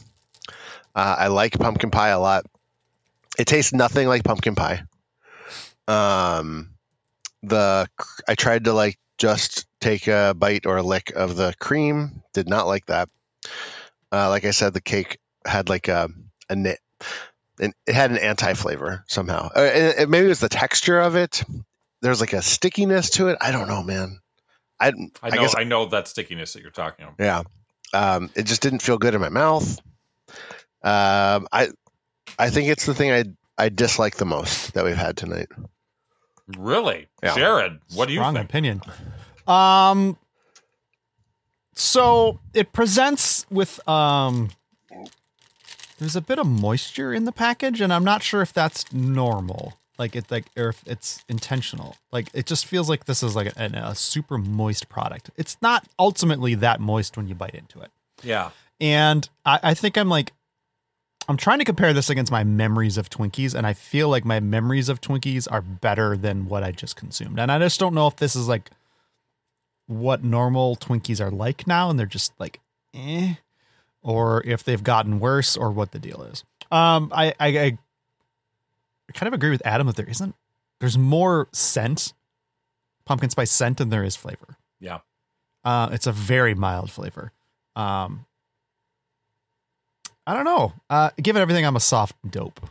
Uh, 0.95 1.15
I 1.19 1.27
like 1.27 1.57
pumpkin 1.59 1.91
pie 1.91 2.09
a 2.09 2.19
lot. 2.19 2.45
It 3.37 3.45
tastes 3.45 3.73
nothing 3.73 4.07
like 4.07 4.23
pumpkin 4.23 4.55
pie. 4.55 4.83
Um, 5.87 6.69
the 7.41 7.87
I 8.27 8.35
tried 8.35 8.65
to 8.65 8.73
like 8.73 8.97
just 9.17 9.65
take 9.79 10.07
a 10.07 10.33
bite 10.37 10.65
or 10.65 10.77
a 10.77 10.83
lick 10.83 11.11
of 11.15 11.35
the 11.35 11.53
cream. 11.59 12.23
Did 12.33 12.47
not 12.47 12.67
like 12.67 12.85
that. 12.87 13.09
Uh, 14.11 14.29
like 14.29 14.45
I 14.45 14.51
said, 14.51 14.73
the 14.73 14.81
cake 14.81 15.19
had 15.45 15.69
like 15.69 15.87
a 15.87 16.09
a 16.49 16.55
knit. 16.55 16.79
And 17.59 17.73
it 17.85 17.93
had 17.93 18.09
an 18.11 18.17
anti 18.17 18.53
flavor 18.55 19.03
somehow. 19.07 19.49
Uh, 19.55 19.59
and 19.59 19.99
it- 19.99 20.09
maybe 20.09 20.25
it 20.25 20.29
was 20.29 20.39
the 20.39 20.49
texture 20.49 20.99
of 20.99 21.15
it. 21.15 21.43
There's 22.01 22.19
like 22.19 22.33
a 22.33 22.41
stickiness 22.41 23.11
to 23.11 23.27
it. 23.27 23.37
I 23.39 23.51
don't 23.51 23.67
know, 23.67 23.83
man. 23.83 24.19
I, 24.79 24.87
I 24.87 24.91
know, 24.91 25.09
I, 25.21 25.29
guess 25.29 25.55
know 25.65 25.85
that 25.85 26.07
stickiness 26.07 26.53
that 26.53 26.61
you're 26.61 26.71
talking 26.71 27.05
about. 27.05 27.15
yeah. 27.19 27.43
Um, 27.93 28.31
it 28.35 28.43
just 28.43 28.61
didn't 28.61 28.81
feel 28.81 28.97
good 28.97 29.13
in 29.13 29.21
my 29.21 29.29
mouth. 29.29 29.79
Um, 30.83 31.47
I 31.51 31.69
I 32.37 32.49
think 32.49 32.69
it's 32.69 32.85
the 32.85 32.93
thing 32.95 33.11
I 33.11 33.23
I 33.57 33.69
dislike 33.69 34.15
the 34.17 34.25
most 34.25 34.73
that 34.73 34.83
we've 34.83 34.95
had 34.97 35.15
tonight. 35.17 35.47
Really, 36.57 37.07
Yeah. 37.21 37.35
Jared? 37.35 37.79
What 37.93 38.07
do 38.07 38.13
you 38.13 38.19
Strong 38.19 38.33
think? 38.35 38.49
opinion. 38.49 38.81
Um, 39.47 40.17
so 41.75 42.39
it 42.53 42.73
presents 42.73 43.45
with 43.49 43.85
um, 43.87 44.49
there's 45.99 46.15
a 46.15 46.21
bit 46.21 46.39
of 46.39 46.45
moisture 46.47 47.13
in 47.13 47.25
the 47.25 47.31
package, 47.31 47.81
and 47.81 47.93
I'm 47.93 48.03
not 48.03 48.23
sure 48.23 48.41
if 48.41 48.53
that's 48.53 48.91
normal, 48.93 49.73
like 49.97 50.15
it 50.15 50.29
like 50.29 50.45
or 50.57 50.69
if 50.69 50.83
it's 50.85 51.23
intentional. 51.29 51.95
Like 52.11 52.29
it 52.33 52.45
just 52.45 52.65
feels 52.65 52.89
like 52.89 53.05
this 53.05 53.23
is 53.23 53.35
like 53.35 53.55
a, 53.57 53.65
a 53.73 53.95
super 53.95 54.37
moist 54.37 54.89
product. 54.89 55.29
It's 55.37 55.57
not 55.61 55.87
ultimately 55.97 56.55
that 56.55 56.79
moist 56.79 57.15
when 57.17 57.27
you 57.27 57.35
bite 57.35 57.55
into 57.55 57.79
it, 57.81 57.91
Yeah, 58.23 58.51
and 58.81 59.27
I, 59.45 59.59
I 59.63 59.73
think 59.73 59.97
I'm 59.97 60.09
like. 60.09 60.33
I'm 61.27 61.37
trying 61.37 61.59
to 61.59 61.65
compare 61.65 61.93
this 61.93 62.09
against 62.09 62.31
my 62.31 62.43
memories 62.43 62.97
of 62.97 63.09
Twinkies, 63.09 63.55
and 63.55 63.65
I 63.65 63.73
feel 63.73 64.09
like 64.09 64.25
my 64.25 64.39
memories 64.39 64.89
of 64.89 64.99
Twinkies 64.99 65.47
are 65.49 65.61
better 65.61 66.17
than 66.17 66.47
what 66.47 66.63
I 66.63 66.71
just 66.71 66.95
consumed. 66.95 67.39
And 67.39 67.51
I 67.51 67.59
just 67.59 67.79
don't 67.79 67.93
know 67.93 68.07
if 68.07 68.17
this 68.17 68.35
is 68.35 68.47
like 68.47 68.71
what 69.87 70.23
normal 70.23 70.75
Twinkies 70.75 71.21
are 71.21 71.31
like 71.31 71.65
now, 71.65 71.89
and 71.89 71.97
they're 71.97 72.05
just 72.05 72.33
like, 72.39 72.59
eh, 72.93 73.35
or 74.01 74.45
if 74.45 74.63
they've 74.63 74.83
gotten 74.83 75.19
worse, 75.19 75.55
or 75.55 75.71
what 75.71 75.91
the 75.91 75.99
deal 75.99 76.23
is. 76.23 76.43
Um, 76.71 77.11
I, 77.15 77.33
I, 77.39 77.47
I 77.47 77.77
kind 79.13 79.27
of 79.27 79.33
agree 79.33 79.51
with 79.51 79.65
Adam 79.65 79.87
that 79.87 79.95
there 79.95 80.09
isn't. 80.09 80.35
There's 80.81 80.97
more 80.97 81.47
scent, 81.53 82.13
pumpkin 83.05 83.29
spice 83.29 83.51
scent, 83.51 83.77
than 83.77 83.89
there 83.89 84.03
is 84.03 84.15
flavor. 84.15 84.57
yeah. 84.79 84.99
Uh, 85.63 85.87
it's 85.93 86.07
a 86.07 86.11
very 86.11 86.53
mild 86.53 86.91
flavor. 86.91 87.31
Um, 87.77 88.25
I 90.25 90.33
don't 90.33 90.45
know. 90.45 90.73
Uh, 90.89 91.09
given 91.21 91.41
everything, 91.41 91.65
I'm 91.65 91.75
a 91.75 91.79
soft 91.81 92.15
dope. 92.29 92.61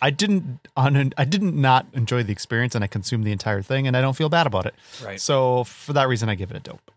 I 0.00 0.10
didn't 0.10 0.60
on 0.76 1.12
I 1.18 1.24
didn't 1.24 1.60
not 1.60 1.86
enjoy 1.92 2.22
the 2.22 2.32
experience, 2.32 2.74
and 2.74 2.84
I 2.84 2.86
consumed 2.86 3.24
the 3.24 3.32
entire 3.32 3.62
thing, 3.62 3.86
and 3.86 3.96
I 3.96 4.00
don't 4.00 4.14
feel 4.16 4.28
bad 4.28 4.46
about 4.46 4.64
it. 4.66 4.74
Right. 5.04 5.20
So 5.20 5.64
for 5.64 5.92
that 5.92 6.06
reason, 6.08 6.28
I 6.28 6.34
give 6.36 6.50
it 6.50 6.56
a 6.56 6.60
dope. 6.60 6.90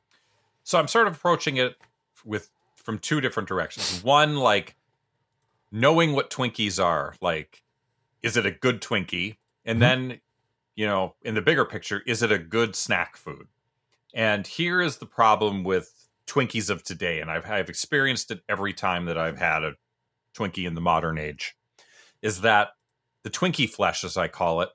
So 0.63 0.77
I'm 0.79 0.87
sort 0.87 1.07
of 1.07 1.15
approaching 1.15 1.57
it 1.57 1.75
with 2.23 2.49
from 2.75 2.99
two 2.99 3.19
different 3.19 3.49
directions. 3.49 4.03
One, 4.03 4.35
like 4.37 4.75
knowing 5.71 6.13
what 6.13 6.29
Twinkies 6.29 6.83
are. 6.83 7.15
Like, 7.21 7.63
is 8.21 8.37
it 8.37 8.45
a 8.45 8.51
good 8.51 8.81
Twinkie? 8.81 9.37
And 9.65 9.77
Mhm. 9.77 9.81
then, 9.81 10.21
you 10.75 10.85
know, 10.85 11.15
in 11.23 11.33
the 11.33 11.41
bigger 11.41 11.65
picture, 11.65 12.01
is 12.05 12.21
it 12.21 12.31
a 12.31 12.37
good 12.37 12.75
snack 12.75 13.15
food? 13.17 13.47
And 14.13 14.45
here 14.45 14.81
is 14.81 14.97
the 14.97 15.05
problem 15.05 15.63
with 15.63 16.09
Twinkies 16.31 16.69
of 16.69 16.83
today, 16.83 17.19
and 17.19 17.29
I've 17.29 17.49
I've 17.49 17.69
experienced 17.69 18.31
it 18.31 18.41
every 18.47 18.73
time 18.73 19.05
that 19.05 19.17
I've 19.17 19.37
had 19.37 19.63
a 19.63 19.73
Twinkie 20.37 20.65
in 20.65 20.75
the 20.75 20.81
modern 20.81 21.17
age, 21.17 21.55
is 22.21 22.41
that 22.41 22.69
the 23.23 23.29
Twinkie 23.29 23.69
flesh, 23.69 24.03
as 24.03 24.15
I 24.15 24.27
call 24.27 24.61
it, 24.61 24.69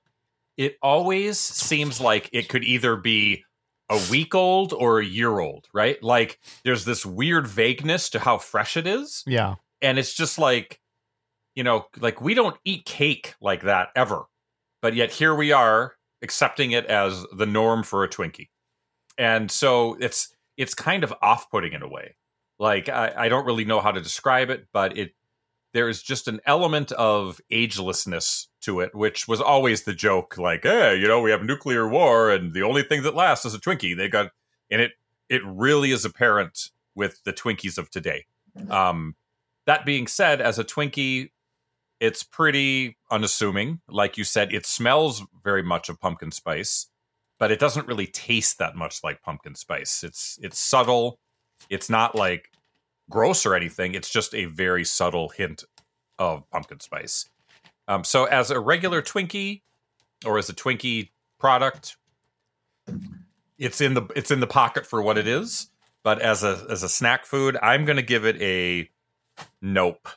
it 0.56 0.76
always 0.82 1.38
seems 1.38 2.00
like 2.00 2.28
it 2.32 2.48
could 2.48 2.64
either 2.64 2.96
be 2.96 3.44
a 3.88 4.00
week 4.10 4.34
old 4.34 4.72
or 4.72 4.98
a 4.98 5.04
year 5.04 5.38
old, 5.38 5.66
right? 5.72 6.02
Like 6.02 6.38
there's 6.64 6.84
this 6.84 7.06
weird 7.06 7.46
vagueness 7.46 8.10
to 8.10 8.18
how 8.18 8.38
fresh 8.38 8.76
it 8.76 8.86
is. 8.86 9.22
Yeah, 9.26 9.54
And 9.80 9.98
it's 9.98 10.12
just 10.12 10.38
like, 10.38 10.80
you 11.54 11.62
know, 11.62 11.86
like 11.98 12.20
we 12.20 12.34
don't 12.34 12.56
eat 12.64 12.84
cake 12.84 13.34
like 13.40 13.62
that 13.62 13.88
ever. 13.94 14.24
But 14.82 14.94
yet 14.94 15.10
here 15.10 15.34
we 15.34 15.52
are 15.52 15.94
accepting 16.22 16.72
it 16.72 16.86
as 16.86 17.24
the 17.32 17.46
norm 17.46 17.82
for 17.82 18.04
a 18.04 18.08
Twinkie. 18.08 18.48
And 19.18 19.50
so 19.50 19.96
it's 20.00 20.34
it's 20.56 20.74
kind 20.74 21.04
of 21.04 21.12
off-putting 21.22 21.72
in 21.72 21.82
a 21.82 21.88
way. 21.88 22.16
Like 22.58 22.88
I, 22.88 23.12
I 23.16 23.28
don't 23.28 23.46
really 23.46 23.64
know 23.64 23.80
how 23.80 23.92
to 23.92 24.00
describe 24.00 24.50
it, 24.50 24.66
but 24.72 24.96
it 24.96 25.12
there 25.72 25.88
is 25.88 26.02
just 26.02 26.26
an 26.26 26.40
element 26.46 26.90
of 26.92 27.38
agelessness 27.52 28.46
to 28.62 28.80
it, 28.80 28.94
which 28.94 29.28
was 29.28 29.42
always 29.42 29.82
the 29.82 29.92
joke. 29.92 30.38
Like, 30.38 30.62
hey, 30.62 30.96
you 30.96 31.06
know, 31.06 31.20
we 31.20 31.30
have 31.30 31.42
nuclear 31.42 31.86
war, 31.86 32.30
and 32.30 32.54
the 32.54 32.62
only 32.62 32.82
thing 32.82 33.02
that 33.02 33.14
lasts 33.14 33.44
is 33.44 33.54
a 33.54 33.58
Twinkie. 33.58 33.94
They 33.94 34.08
got, 34.08 34.30
and 34.70 34.80
it 34.80 34.92
it 35.28 35.42
really 35.44 35.90
is 35.90 36.04
apparent 36.04 36.70
with 36.94 37.22
the 37.24 37.32
Twinkies 37.32 37.76
of 37.76 37.90
today. 37.90 38.24
Um, 38.70 39.16
that 39.66 39.84
being 39.84 40.06
said, 40.06 40.40
as 40.40 40.58
a 40.58 40.64
Twinkie, 40.64 41.30
it's 42.00 42.22
pretty 42.22 42.96
unassuming. 43.10 43.80
Like 43.86 44.16
you 44.16 44.24
said, 44.24 44.54
it 44.54 44.64
smells 44.64 45.24
very 45.44 45.62
much 45.62 45.90
of 45.90 46.00
pumpkin 46.00 46.30
spice, 46.30 46.86
but 47.38 47.50
it 47.50 47.58
doesn't 47.58 47.86
really 47.86 48.06
taste 48.06 48.58
that 48.58 48.76
much 48.76 49.02
like 49.04 49.22
pumpkin 49.22 49.54
spice. 49.54 50.02
It's 50.04 50.38
it's 50.42 50.58
subtle. 50.58 51.18
It's 51.68 51.90
not 51.90 52.14
like 52.14 52.50
gross 53.10 53.46
or 53.46 53.54
anything. 53.54 53.94
It's 53.94 54.10
just 54.10 54.34
a 54.34 54.46
very 54.46 54.84
subtle 54.84 55.28
hint 55.28 55.64
of 56.18 56.48
pumpkin 56.50 56.80
spice. 56.80 57.28
Um, 57.88 58.04
so 58.04 58.24
as 58.24 58.50
a 58.50 58.58
regular 58.58 59.02
Twinkie 59.02 59.62
or 60.24 60.38
as 60.38 60.48
a 60.48 60.54
Twinkie 60.54 61.10
product, 61.38 61.96
it's 63.58 63.80
in 63.80 63.94
the 63.94 64.02
it's 64.16 64.30
in 64.30 64.40
the 64.40 64.46
pocket 64.46 64.86
for 64.86 65.02
what 65.02 65.18
it 65.18 65.26
is. 65.26 65.68
But 66.02 66.20
as 66.20 66.44
a 66.44 66.64
as 66.70 66.82
a 66.82 66.88
snack 66.88 67.26
food, 67.26 67.56
I'm 67.62 67.84
going 67.84 67.96
to 67.96 68.02
give 68.02 68.24
it 68.24 68.40
a 68.40 68.88
nope. 69.60 70.08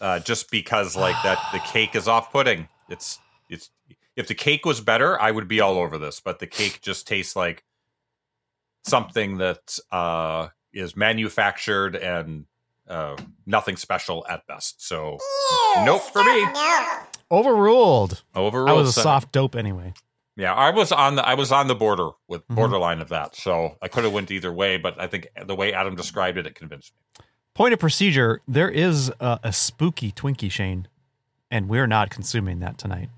Uh, 0.00 0.18
just 0.18 0.50
because 0.50 0.96
like 0.96 1.16
that 1.22 1.38
the 1.52 1.58
cake 1.58 1.94
is 1.94 2.08
off 2.08 2.32
putting. 2.32 2.68
It's 2.88 3.18
it's 3.18 3.29
if 4.20 4.28
the 4.28 4.34
cake 4.34 4.64
was 4.64 4.80
better, 4.80 5.20
I 5.20 5.30
would 5.30 5.48
be 5.48 5.60
all 5.60 5.76
over 5.78 5.98
this. 5.98 6.20
But 6.20 6.38
the 6.38 6.46
cake 6.46 6.80
just 6.82 7.08
tastes 7.08 7.34
like 7.34 7.64
something 8.84 9.38
that 9.38 9.78
uh, 9.90 10.48
is 10.72 10.96
manufactured 10.96 11.96
and 11.96 12.46
uh, 12.88 13.16
nothing 13.46 13.76
special 13.76 14.26
at 14.28 14.46
best. 14.46 14.86
So 14.86 15.18
Ew, 15.76 15.84
Nope 15.84 16.02
for 16.02 16.22
me. 16.24 16.40
Scout 16.40 16.54
No. 16.54 17.36
overruled. 17.38 18.22
overall, 18.34 18.68
I 18.68 18.72
was 18.72 18.96
a 18.96 19.00
soft 19.02 19.32
dope 19.32 19.54
anyway. 19.54 19.92
Yeah, 20.36 20.54
I 20.54 20.70
was 20.70 20.90
on 20.90 21.16
the 21.16 21.26
I 21.26 21.34
was 21.34 21.52
on 21.52 21.66
the 21.68 21.74
border 21.74 22.10
with 22.28 22.46
Mhm. 22.48 22.54
borderline 22.56 23.00
of 23.00 23.08
that. 23.10 23.36
So 23.36 23.76
I 23.82 23.88
could 23.88 24.04
have 24.04 24.12
went 24.12 24.30
either 24.30 24.52
way, 24.52 24.76
but 24.78 24.98
I 25.00 25.06
think 25.06 25.28
the 25.44 25.54
way 25.54 25.72
Adam 25.74 25.94
described 25.96 26.38
it, 26.38 26.46
it 26.46 26.54
convinced 26.54 26.92
me. 26.94 27.24
Point 27.54 27.74
of 27.74 27.80
procedure: 27.80 28.40
there 28.48 28.70
is 28.70 29.12
a, 29.20 29.38
a 29.44 29.52
spooky 29.52 30.12
Twinkie 30.12 30.50
Shane, 30.50 30.88
and 31.50 31.68
we're 31.68 31.86
not 31.88 32.08
consuming 32.10 32.60
that 32.60 32.78
tonight. 32.78 33.10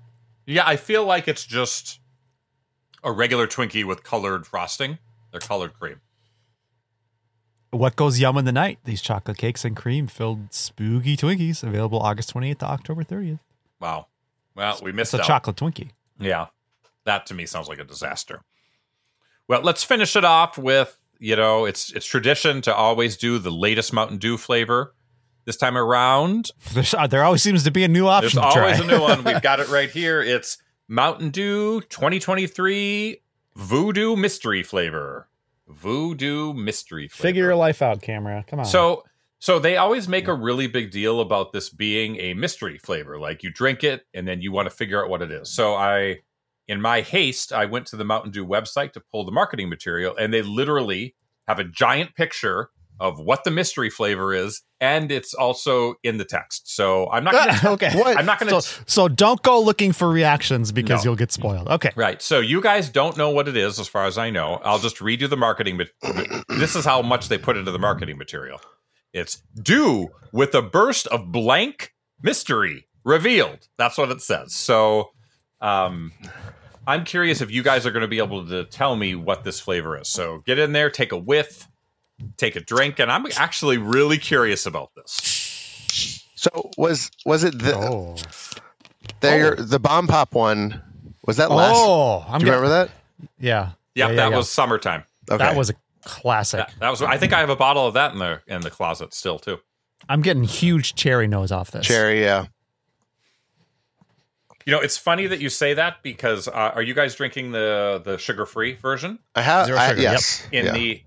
Yeah, 0.45 0.63
I 0.65 0.75
feel 0.75 1.05
like 1.05 1.27
it's 1.27 1.45
just 1.45 1.99
a 3.03 3.11
regular 3.11 3.47
Twinkie 3.47 3.83
with 3.85 4.03
colored 4.03 4.45
frosting. 4.45 4.97
They're 5.31 5.39
colored 5.39 5.73
cream. 5.73 6.01
What 7.71 7.95
goes 7.95 8.19
yum 8.19 8.37
in 8.37 8.45
the 8.45 8.51
night? 8.51 8.79
These 8.83 9.01
chocolate 9.01 9.37
cakes 9.37 9.65
and 9.65 9.75
cream 9.75 10.05
filled 10.07 10.53
spooky 10.53 11.17
Twinkies 11.17 11.63
available 11.63 11.99
August 11.99 12.33
28th 12.33 12.59
to 12.59 12.65
October 12.65 13.03
30th. 13.03 13.39
Wow. 13.79 14.07
Well, 14.55 14.79
we 14.83 14.91
It's 14.91 14.95
missed 14.95 15.13
a 15.15 15.21
out. 15.21 15.25
chocolate 15.25 15.55
Twinkie. 15.55 15.89
Yeah. 16.19 16.47
That 17.05 17.25
to 17.27 17.33
me 17.33 17.45
sounds 17.47 17.67
like 17.67 17.79
a 17.79 17.83
disaster. 17.83 18.41
Well, 19.47 19.61
let's 19.61 19.83
finish 19.83 20.15
it 20.15 20.23
off 20.23 20.57
with, 20.57 20.97
you 21.19 21.35
know, 21.35 21.65
it's 21.65 21.91
it's 21.93 22.05
tradition 22.05 22.61
to 22.61 22.73
always 22.75 23.17
do 23.17 23.39
the 23.39 23.49
latest 23.51 23.91
Mountain 23.91 24.17
Dew 24.19 24.37
flavor. 24.37 24.93
This 25.45 25.57
time 25.57 25.77
around, 25.77 26.51
There's, 26.73 26.93
uh, 26.93 27.07
there 27.07 27.23
always 27.23 27.43
seems 27.43 27.63
to 27.65 27.71
be 27.71 27.83
a 27.83 27.87
new 27.89 28.07
option. 28.07 28.39
there's 28.41 28.53
to 28.53 28.59
try. 28.59 28.71
always 28.73 28.79
a 28.79 28.87
new 28.87 29.01
one. 29.01 29.23
We've 29.23 29.41
got 29.41 29.59
it 29.59 29.67
right 29.69 29.89
here. 29.89 30.21
It's 30.21 30.57
Mountain 30.87 31.31
Dew 31.31 31.81
2023 31.81 33.21
Voodoo 33.55 34.15
Mystery 34.15 34.63
Flavor. 34.63 35.27
Voodoo 35.67 36.53
Mystery 36.53 37.07
Flavor. 37.07 37.27
Figure 37.27 37.43
your 37.43 37.55
life 37.55 37.81
out, 37.81 38.01
camera. 38.01 38.43
Come 38.47 38.59
on. 38.59 38.65
So 38.65 39.03
so 39.39 39.59
they 39.59 39.75
always 39.75 40.07
make 40.07 40.29
a 40.29 40.33
really 40.33 40.67
big 40.67 40.91
deal 40.91 41.19
about 41.19 41.51
this 41.51 41.69
being 41.69 42.15
a 42.21 42.33
mystery 42.33 42.77
flavor. 42.77 43.19
Like 43.19 43.43
you 43.43 43.49
drink 43.51 43.83
it 43.83 44.05
and 44.13 44.25
then 44.25 44.41
you 44.41 44.53
want 44.53 44.69
to 44.69 44.75
figure 44.75 45.03
out 45.03 45.09
what 45.09 45.21
it 45.21 45.31
is. 45.31 45.53
So 45.53 45.75
I 45.75 46.19
in 46.69 46.79
my 46.79 47.01
haste, 47.01 47.51
I 47.51 47.65
went 47.65 47.87
to 47.87 47.97
the 47.97 48.05
Mountain 48.05 48.31
Dew 48.31 48.45
website 48.45 48.93
to 48.93 49.01
pull 49.11 49.25
the 49.25 49.33
marketing 49.33 49.67
material 49.69 50.15
and 50.15 50.33
they 50.33 50.41
literally 50.41 51.15
have 51.49 51.59
a 51.59 51.65
giant 51.65 52.15
picture 52.15 52.69
of 53.03 53.19
what 53.19 53.43
the 53.43 53.51
mystery 53.51 53.89
flavor 53.89 54.33
is 54.33 54.61
and 54.79 55.11
it's 55.11 55.33
also 55.33 55.95
in 56.03 56.17
the 56.17 56.23
text. 56.25 56.73
So 56.73 57.09
I'm 57.11 57.23
not 57.23 57.33
going 57.33 57.55
to 57.59 57.69
okay. 57.71 57.99
What? 57.99 58.17
I'm 58.19 58.25
not 58.25 58.39
going 58.39 58.49
to 58.51 58.61
So, 58.61 58.83
so 58.87 59.07
don't 59.09 59.41
go 59.43 59.59
looking 59.61 59.91
for 59.91 60.09
reactions 60.09 60.71
because 60.71 61.03
No. 61.03 61.09
you'll 61.11 61.17
get 61.17 61.31
spoiled. 61.31 61.67
Okay. 61.67 61.91
Right. 61.95 62.21
So 62.21 62.39
you 62.39 62.61
guys 62.61 62.89
don't 62.89 63.17
know 63.17 63.29
what 63.29 63.47
it 63.47 63.57
is, 63.57 63.79
as 63.79 63.87
far 63.87 64.05
as 64.05 64.17
I 64.17 64.29
know. 64.29 64.61
I'll 64.63 64.79
just 64.79 65.01
read 65.01 65.21
you 65.21 65.27
the 65.27 65.37
marketing. 65.37 65.77
ma- 65.77 66.41
this 66.47 66.75
is 66.75 66.85
how 66.85 67.01
much 67.01 67.27
they 67.27 67.37
put 67.37 67.57
into 67.57 67.71
the 67.71 67.79
marketing 67.79 68.17
material. 68.17 68.59
It's 69.11 69.43
due 69.61 70.09
with 70.31 70.55
a 70.55 70.61
burst 70.61 71.05
of 71.07 71.31
blank 71.31 71.93
mystery 72.21 72.87
revealed. 73.03 73.67
That's 73.77 73.97
what 73.97 74.09
it 74.11 74.21
says. 74.21 74.55
So, 74.55 75.09
um, 75.61 76.13
I'm 76.87 77.05
curious 77.05 77.41
if 77.41 77.51
you 77.51 77.63
guys 77.63 77.85
are 77.85 77.91
going 77.91 78.01
to 78.01 78.07
be 78.07 78.17
able 78.17 78.47
to 78.47 78.65
tell 78.65 78.95
me 78.95 79.15
what 79.15 79.43
this 79.43 79.59
flavor 79.59 79.97
is. 79.99 80.07
So 80.09 80.41
get 80.45 80.59
in 80.59 80.73
there, 80.73 80.89
take 80.89 81.11
a 81.13 81.17
whiff, 81.17 81.67
take 82.37 82.55
a 82.55 82.61
drink, 82.61 82.99
and 82.99 83.11
I'm 83.11 83.25
actually 83.37 83.77
really 83.77 84.17
curious 84.17 84.65
about 84.65 84.91
this. 84.95 86.23
So 86.35 86.71
was 86.77 87.09
was 87.25 87.43
it 87.43 87.57
the 87.57 87.75
Oh. 87.75 88.15
there 89.21 89.55
the 89.55 89.79
bomb 89.79 90.07
pop 90.07 90.33
one? 90.33 90.81
Was 91.25 91.37
that 91.37 91.51
last? 91.51 91.75
Oh, 91.77 92.25
I'm 92.27 92.39
Do 92.39 92.45
you 92.45 92.51
getting, 92.51 92.63
remember 92.63 92.69
that? 92.87 92.91
yeah. 93.39 93.69
Yep, 93.95 94.09
yeah, 94.09 94.15
that 94.15 94.31
yeah. 94.31 94.37
was 94.37 94.49
summertime. 94.49 95.03
Okay. 95.29 95.37
that 95.43 95.55
was 95.55 95.69
a 95.69 95.73
classic. 96.03 96.57
That, 96.59 96.73
that 96.79 96.89
was. 96.89 97.01
I 97.01 97.17
think 97.17 97.31
I 97.31 97.39
have 97.39 97.49
a 97.49 97.55
bottle 97.55 97.87
of 97.87 97.93
that 97.93 98.11
in 98.13 98.19
the 98.19 98.41
in 98.47 98.61
the 98.61 98.69
closet 98.71 99.13
still 99.13 99.39
too. 99.39 99.59
I'm 100.09 100.21
getting 100.21 100.43
huge 100.43 100.95
cherry 100.95 101.27
nose 101.27 101.51
off 101.51 101.71
this. 101.71 101.85
cherry. 101.85 102.21
Yeah. 102.21 102.47
You 104.65 104.71
know, 104.71 104.79
it's 104.79 104.97
funny 104.97 105.27
that 105.27 105.39
you 105.39 105.49
say 105.49 105.73
that 105.75 106.01
because 106.03 106.47
uh, 106.47 106.51
are 106.51 106.81
you 106.81 106.93
guys 106.93 107.15
drinking 107.15 107.51
the 107.51 108.01
the 108.03 108.17
sugar 108.17 108.45
free 108.45 108.73
version? 108.73 109.19
I 109.35 109.41
have. 109.41 109.67
Zero 109.67 109.77
I, 109.77 109.89
sugar, 109.89 110.01
yes. 110.01 110.47
In 110.51 110.65
yeah. 110.65 110.71
the 110.73 111.03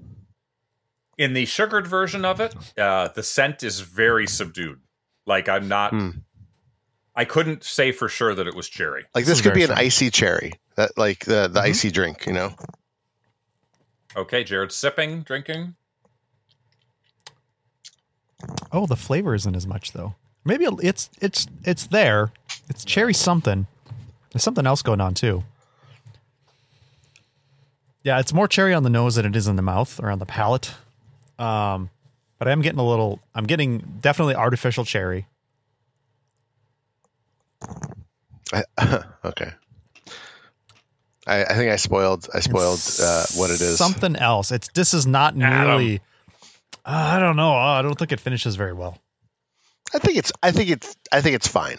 in 1.19 1.33
the 1.33 1.45
sugared 1.47 1.87
version 1.87 2.25
of 2.25 2.41
it, 2.41 2.55
uh, 2.79 3.09
the 3.09 3.23
scent 3.23 3.62
is 3.62 3.81
very 3.81 4.27
subdued. 4.27 4.81
Like 5.27 5.49
I'm 5.49 5.69
not. 5.69 5.93
Hmm. 5.93 6.11
I 7.14 7.25
couldn't 7.25 7.64
say 7.64 7.93
for 7.93 8.09
sure 8.11 8.35
that 8.35 8.47
it 8.47 8.55
was 8.55 8.69
cherry. 8.69 9.05
like 9.14 9.25
This 9.25 9.39
this 9.39 9.41
could 9.41 9.55
be 9.55 9.61
very 9.61 9.64
an 9.64 9.69
strong. 9.77 9.87
icy 9.87 10.11
cherry. 10.11 10.53
That 10.77 10.99
like 10.99 11.25
the 11.25 11.49
the 11.49 11.61
Mhm. 11.61 11.64
icy 11.64 11.91
drink. 11.91 12.27
You 12.27 12.33
know. 12.35 12.55
Okay, 14.14 14.45
Jared, 14.45 14.71
sipping, 14.73 15.23
drinking. 15.23 15.75
Oh, 18.73 18.87
the 18.87 18.97
flavor 18.97 19.35
isn't 19.35 19.57
as 19.57 19.67
much 19.67 19.93
though. 19.93 20.14
Maybe 20.45 20.67
it's 20.83 21.11
it's 21.21 21.47
it's 21.64 21.87
there. 21.87 22.33
It's 22.69 22.85
cherry 22.85 23.14
something. 23.14 23.67
There's 24.33 24.43
something 24.43 24.67
else 24.67 24.83
going 24.83 25.01
on 25.01 25.14
too. 25.14 25.45
Yeah, 28.03 28.21
it's 28.21 28.33
more 28.33 28.47
cherry 28.47 28.73
on 28.75 28.83
the 28.83 28.91
nose 28.91 29.17
than 29.17 29.25
it 29.27 29.35
is 29.35 29.49
in 29.49 29.57
the 29.57 29.62
mouth 29.62 29.99
or 30.01 30.11
on 30.11 30.19
the 30.19 30.27
palate. 30.27 30.75
Um, 31.39 31.91
but 32.39 32.49
I'm 32.49 32.62
getting 32.62 32.78
a 32.78 32.87
little. 32.87 33.20
I'm 33.34 33.45
getting 33.45 33.99
definitely 34.01 34.34
artificial 34.34 34.84
cherry. 34.84 35.26
I, 38.53 38.62
okay. 39.24 39.53
I, 41.26 41.45
I 41.45 41.55
think 41.55 41.72
I 41.72 41.76
spoiled. 41.76 42.28
I 42.32 42.41
spoiled 42.41 42.80
uh, 43.03 43.24
what 43.34 43.51
it 43.51 43.61
is. 43.61 43.78
Something 43.78 44.16
else. 44.16 44.53
It's 44.53 44.68
this 44.68 44.95
is 44.95 45.07
not 45.07 45.37
nearly. 45.37 46.01
Uh, 46.84 47.14
I 47.14 47.18
don't 47.18 47.37
know. 47.37 47.53
Uh, 47.53 47.78
I 47.78 47.82
don't 47.82 47.99
think 47.99 48.12
it 48.12 48.20
finishes 48.20 48.55
very 48.57 48.72
well. 48.72 48.99
I 49.95 49.99
think 49.99 50.18
it's. 50.18 50.32
I 50.43 50.53
think 50.53 50.70
it's. 50.70 50.97
I 51.11 51.20
think 51.20 51.34
it's 51.34 51.49
fine. 51.49 51.78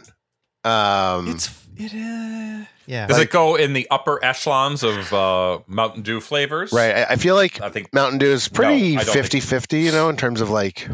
Um, 0.68 1.28
It's 1.30 1.48
it. 1.78 1.94
Uh, 1.94 2.66
yeah. 2.86 3.06
Does 3.08 3.18
Like- 3.18 3.28
it 3.28 3.32
go 3.32 3.56
in 3.56 3.74
the 3.74 3.88
upper 3.92 4.24
echelons 4.24 4.84
of 4.84 5.14
uh, 5.14 5.60
Mountain 5.68 6.02
Dew 6.04 6.20
flavors? 6.20 6.72
right. 6.74 6.96
I, 6.96 7.04
I 7.12 7.16
feel 7.18 7.36
like 7.36 7.62
I 7.62 7.70
think 7.70 7.94
Mountain 7.94 8.20
Dew 8.20 8.32
is 8.32 8.48
pretty 8.48 8.96
No, 8.96 9.02
I 9.02 9.04
don't 9.04 9.14
think- 9.14 9.26
50 9.26 9.40
50, 9.42 9.80
you 9.82 9.92
know, 9.92 10.10
in 10.10 10.18
terms 10.18 10.42
of 10.42 10.50
like 10.50 10.88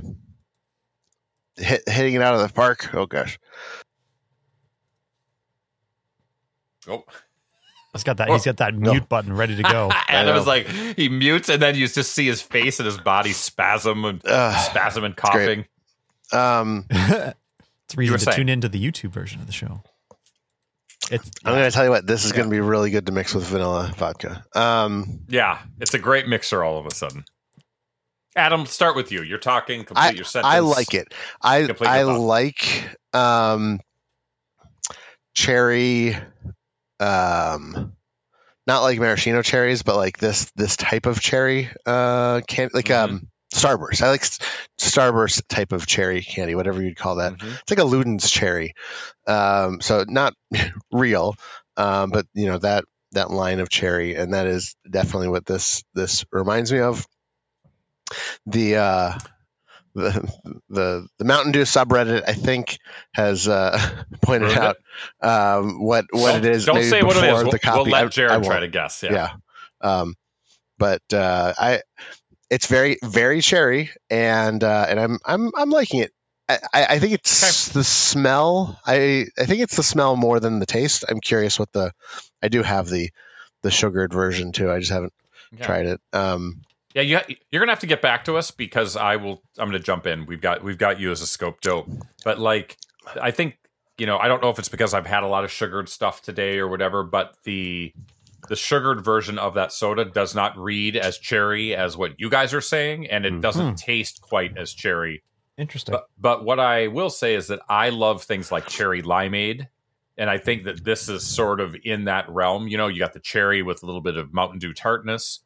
hit, 1.58 1.88
hitting 1.88 2.16
it 2.16 2.22
out 2.22 2.34
of 2.36 2.42
the 2.42 2.54
park. 2.54 2.94
Oh, 2.94 3.06
gosh. 3.06 3.40
Oh. 6.88 7.04
He's 7.94 8.04
got 8.04 8.18
that. 8.18 8.30
He's 8.30 8.44
got 8.44 8.58
that 8.58 8.74
mute 8.76 9.08
button 9.08 9.34
ready 9.34 9.56
to 9.56 9.62
go. 9.64 9.90
and 10.10 10.28
it 10.28 10.34
was 10.34 10.48
like 10.48 10.68
he 10.68 11.10
mutes, 11.10 11.48
and 11.48 11.62
then 11.62 11.76
you 11.76 11.88
just 11.88 12.12
see 12.12 12.26
his 12.26 12.42
face 12.42 12.80
and 12.80 12.88
his 12.88 12.98
body 12.98 13.34
spasm 13.34 14.04
and 14.04 14.20
Ugh. 14.26 14.66
spasm 14.72 15.04
and 15.04 15.16
coughing. 15.16 15.66
Um, 16.32 16.88
It's 17.86 17.96
a 17.96 17.98
reason 17.98 18.18
to 18.18 18.24
saying. 18.26 18.36
tune 18.38 18.50
into 18.50 18.70
the 18.70 18.84
YouTube 18.84 19.12
version 19.12 19.40
of 19.42 19.48
the 19.48 19.54
show. 19.54 19.82
It's 21.12 21.30
I'm 21.44 21.54
going 21.54 21.66
to 21.66 21.72
tell 21.72 21.84
you 21.84 21.90
what, 21.90 22.08
this 22.08 22.24
is 22.24 22.32
going 22.32 22.46
to 22.46 22.52
be 22.52 22.62
really 22.62 22.90
good 22.90 23.06
to 23.08 23.12
mix 23.12 23.34
with 23.34 23.46
vanilla 23.46 23.92
vodka. 23.98 24.46
Um, 24.56 25.20
Yeah, 25.28 25.60
it's 25.82 25.94
a 25.94 26.00
great 26.00 26.28
mixer 26.28 26.64
all 26.64 26.80
of 26.80 26.86
a 26.86 26.94
sudden. 26.94 27.26
Adam, 28.36 28.66
start 28.66 28.96
with 28.96 29.12
you. 29.12 29.22
You're 29.22 29.38
talking. 29.38 29.84
Complete 29.84 30.02
I, 30.04 30.10
your 30.12 30.24
sentence. 30.24 30.54
I 30.54 30.60
like 30.60 30.94
it. 30.94 31.14
I 31.42 31.68
I 31.82 32.04
like 32.04 32.90
um, 33.14 33.80
cherry, 35.36 36.16
um, 37.00 37.94
not 38.66 38.82
like 38.82 39.00
maraschino 39.00 39.42
cherries, 39.42 39.84
but 39.84 39.98
like 39.98 40.18
this 40.18 40.52
this 40.56 40.78
type 40.78 41.06
of 41.06 41.20
cherry 41.22 41.70
uh, 41.86 42.42
can 42.48 42.70
like 42.74 42.86
Mhm. 42.86 43.04
um 43.04 43.28
Starburst. 43.54 44.02
I 44.02 44.10
like 44.10 44.22
Starburst 44.80 45.44
type 45.48 45.72
of 45.72 45.86
cherry 45.88 46.22
candy, 46.22 46.56
whatever 46.56 46.82
you'd 46.82 46.98
call 46.98 47.16
that. 47.16 47.34
Mhm. 47.38 47.60
It's 47.62 47.72
like 47.72 47.80
a 47.80 47.84
Luden's 47.84 48.30
cherry, 48.30 48.74
um, 49.28 49.80
so 49.82 50.04
not 50.08 50.34
real, 50.92 51.36
um, 51.78 52.10
but 52.10 52.26
you 52.34 52.48
know 52.48 52.58
that 52.60 52.86
that 53.14 53.30
line 53.32 53.60
of 53.60 53.70
cherry, 53.70 54.16
and 54.16 54.34
that 54.34 54.48
is 54.48 54.76
definitely 54.90 55.30
what 55.30 55.46
this 55.46 55.84
this 55.94 56.26
reminds 56.32 56.72
me 56.72 56.80
of. 56.80 57.06
The 58.46 58.76
uh, 58.78 59.18
the 59.96 60.32
the 60.70 61.08
the 61.20 61.26
Mountain 61.26 61.52
Dew 61.52 61.62
subreddit, 61.62 62.24
I 62.28 62.34
think, 62.34 62.78
has 63.14 63.48
uh, 63.48 63.80
pointed 64.24 64.58
out 64.58 64.78
um, 65.22 65.82
what 65.82 66.06
what 66.12 66.34
Don't- 66.34 66.46
it 66.46 66.56
is. 66.56 66.66
Don't 66.66 66.84
say 66.84 67.02
what 67.04 67.16
it 67.18 67.22
before. 67.22 67.44
We'll, 67.44 67.52
The 67.52 67.60
copy. 67.60 67.78
we'll 67.78 67.86
let 67.92 68.12
Jared 68.12 68.32
I 68.32 68.40
try 68.48 68.60
to 68.62 68.68
guess. 68.68 69.04
Yeah. 69.04 69.14
yeah. 69.14 69.30
Um, 69.82 70.16
but 70.80 71.02
uh, 71.14 71.54
I, 71.58 71.82
it's 72.54 72.68
very 72.68 72.98
very 73.04 73.42
cherry, 73.42 73.90
and 74.10 74.64
uh, 74.64 74.86
and 74.88 75.00
I'm 75.00 75.20
I'm 75.26 75.52
I'm 75.56 75.70
liking 75.70 76.02
it. 76.02 76.12
I, 76.48 76.60
I 76.74 77.00
think 77.00 77.14
it's 77.14 77.70
the 77.70 77.84
smell. 77.84 78.80
I 78.86 79.26
I 79.38 79.46
think 79.46 79.62
it's 79.62 79.76
the 79.76 79.84
smell 79.84 80.16
more 80.16 80.40
than 80.40 80.60
the 80.60 80.66
taste. 80.66 81.06
I'm 81.08 81.20
curious 81.20 81.58
what 81.58 81.72
the. 81.72 81.92
I 82.42 82.50
do 82.50 82.62
have 82.62 82.88
the 82.88 83.10
the 83.64 83.72
sugared 83.72 84.14
version 84.14 84.52
too. 84.52 84.70
I 84.72 84.80
just 84.80 84.92
haven't 84.92 85.14
Yeah. 85.52 85.66
tried 85.66 85.86
it. 85.86 86.02
Um, 86.12 86.62
Yeah, 86.94 87.02
you, 87.02 87.20
you're 87.50 87.62
gonna 87.62 87.72
have 87.72 87.80
to 87.80 87.88
get 87.88 88.02
back 88.02 88.26
to 88.26 88.38
us 88.38 88.52
because 88.52 88.96
I 88.96 89.16
will. 89.16 89.42
I'm 89.58 89.70
gonna 89.70 89.80
jump 89.80 90.06
in. 90.06 90.26
We've 90.26 90.42
got 90.42 90.64
we've 90.64 90.78
got 90.78 91.00
you 91.00 91.12
as 91.12 91.22
a 91.22 91.28
scope 91.28 91.62
dope, 91.62 91.88
but 92.24 92.40
like 92.40 92.78
I 93.20 93.32
think 93.32 93.58
you 93.98 94.06
know 94.06 94.18
I 94.18 94.28
don't 94.28 94.44
know 94.44 94.50
if 94.50 94.60
it's 94.60 94.70
because 94.70 94.94
I've 94.94 95.08
had 95.08 95.24
a 95.24 95.28
lot 95.28 95.44
of 95.44 95.52
sugared 95.52 95.90
stuff 95.90 96.22
today 96.22 96.60
or 96.60 96.68
whatever, 96.68 97.04
but 97.04 97.36
the 97.46 97.94
the 98.48 98.56
sugared 98.56 99.04
version 99.04 99.38
of 99.38 99.54
that 99.56 99.72
soda 99.72 100.06
does 100.06 100.36
not 100.36 100.58
read 100.58 100.96
as 100.96 101.18
cherry 101.18 101.76
as 101.76 101.98
what 101.98 102.20
you 102.20 102.30
guys 102.30 102.54
are 102.54 102.62
saying, 102.62 103.08
and 103.08 103.26
it 103.26 103.42
doesn't 103.42 103.66
mm-hmm. 103.66 103.76
taste 103.76 104.22
quite 104.22 104.58
as 104.58 104.74
cherry. 104.74 105.24
interesting. 105.58 105.94
But 105.94 106.06
but 106.18 106.46
what 106.46 106.60
I 106.60 106.88
will 106.88 107.10
say 107.10 107.36
is 107.36 107.48
that 107.48 107.60
I 107.70 107.90
love 107.90 108.24
things 108.24 108.52
like 108.52 108.68
cherry 108.68 109.02
limeade. 109.02 109.68
And 110.16 110.30
I 110.30 110.38
think 110.38 110.66
that 110.66 110.84
this 110.84 111.10
is 111.10 111.26
sort 111.26 111.60
of 111.60 111.76
in 111.84 112.06
that 112.06 112.30
realm. 112.30 112.68
You 112.68 112.78
know, 112.78 112.88
you 112.88 113.00
got 113.00 113.14
the 113.14 113.20
cherry 113.20 113.64
with 113.64 113.82
a 113.82 113.86
little 113.88 114.02
bit 114.02 114.16
of 114.16 114.32
Mountain 114.32 114.60
Dew 114.60 114.74
tartness. 114.74 115.40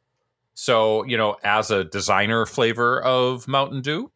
So, 0.52 1.04
you 1.04 1.16
know, 1.16 1.36
as 1.42 1.70
a 1.70 1.84
designer 1.84 2.44
flavor 2.44 3.00
of 3.02 3.48
Mountain 3.48 3.80
Dew, 3.80 4.10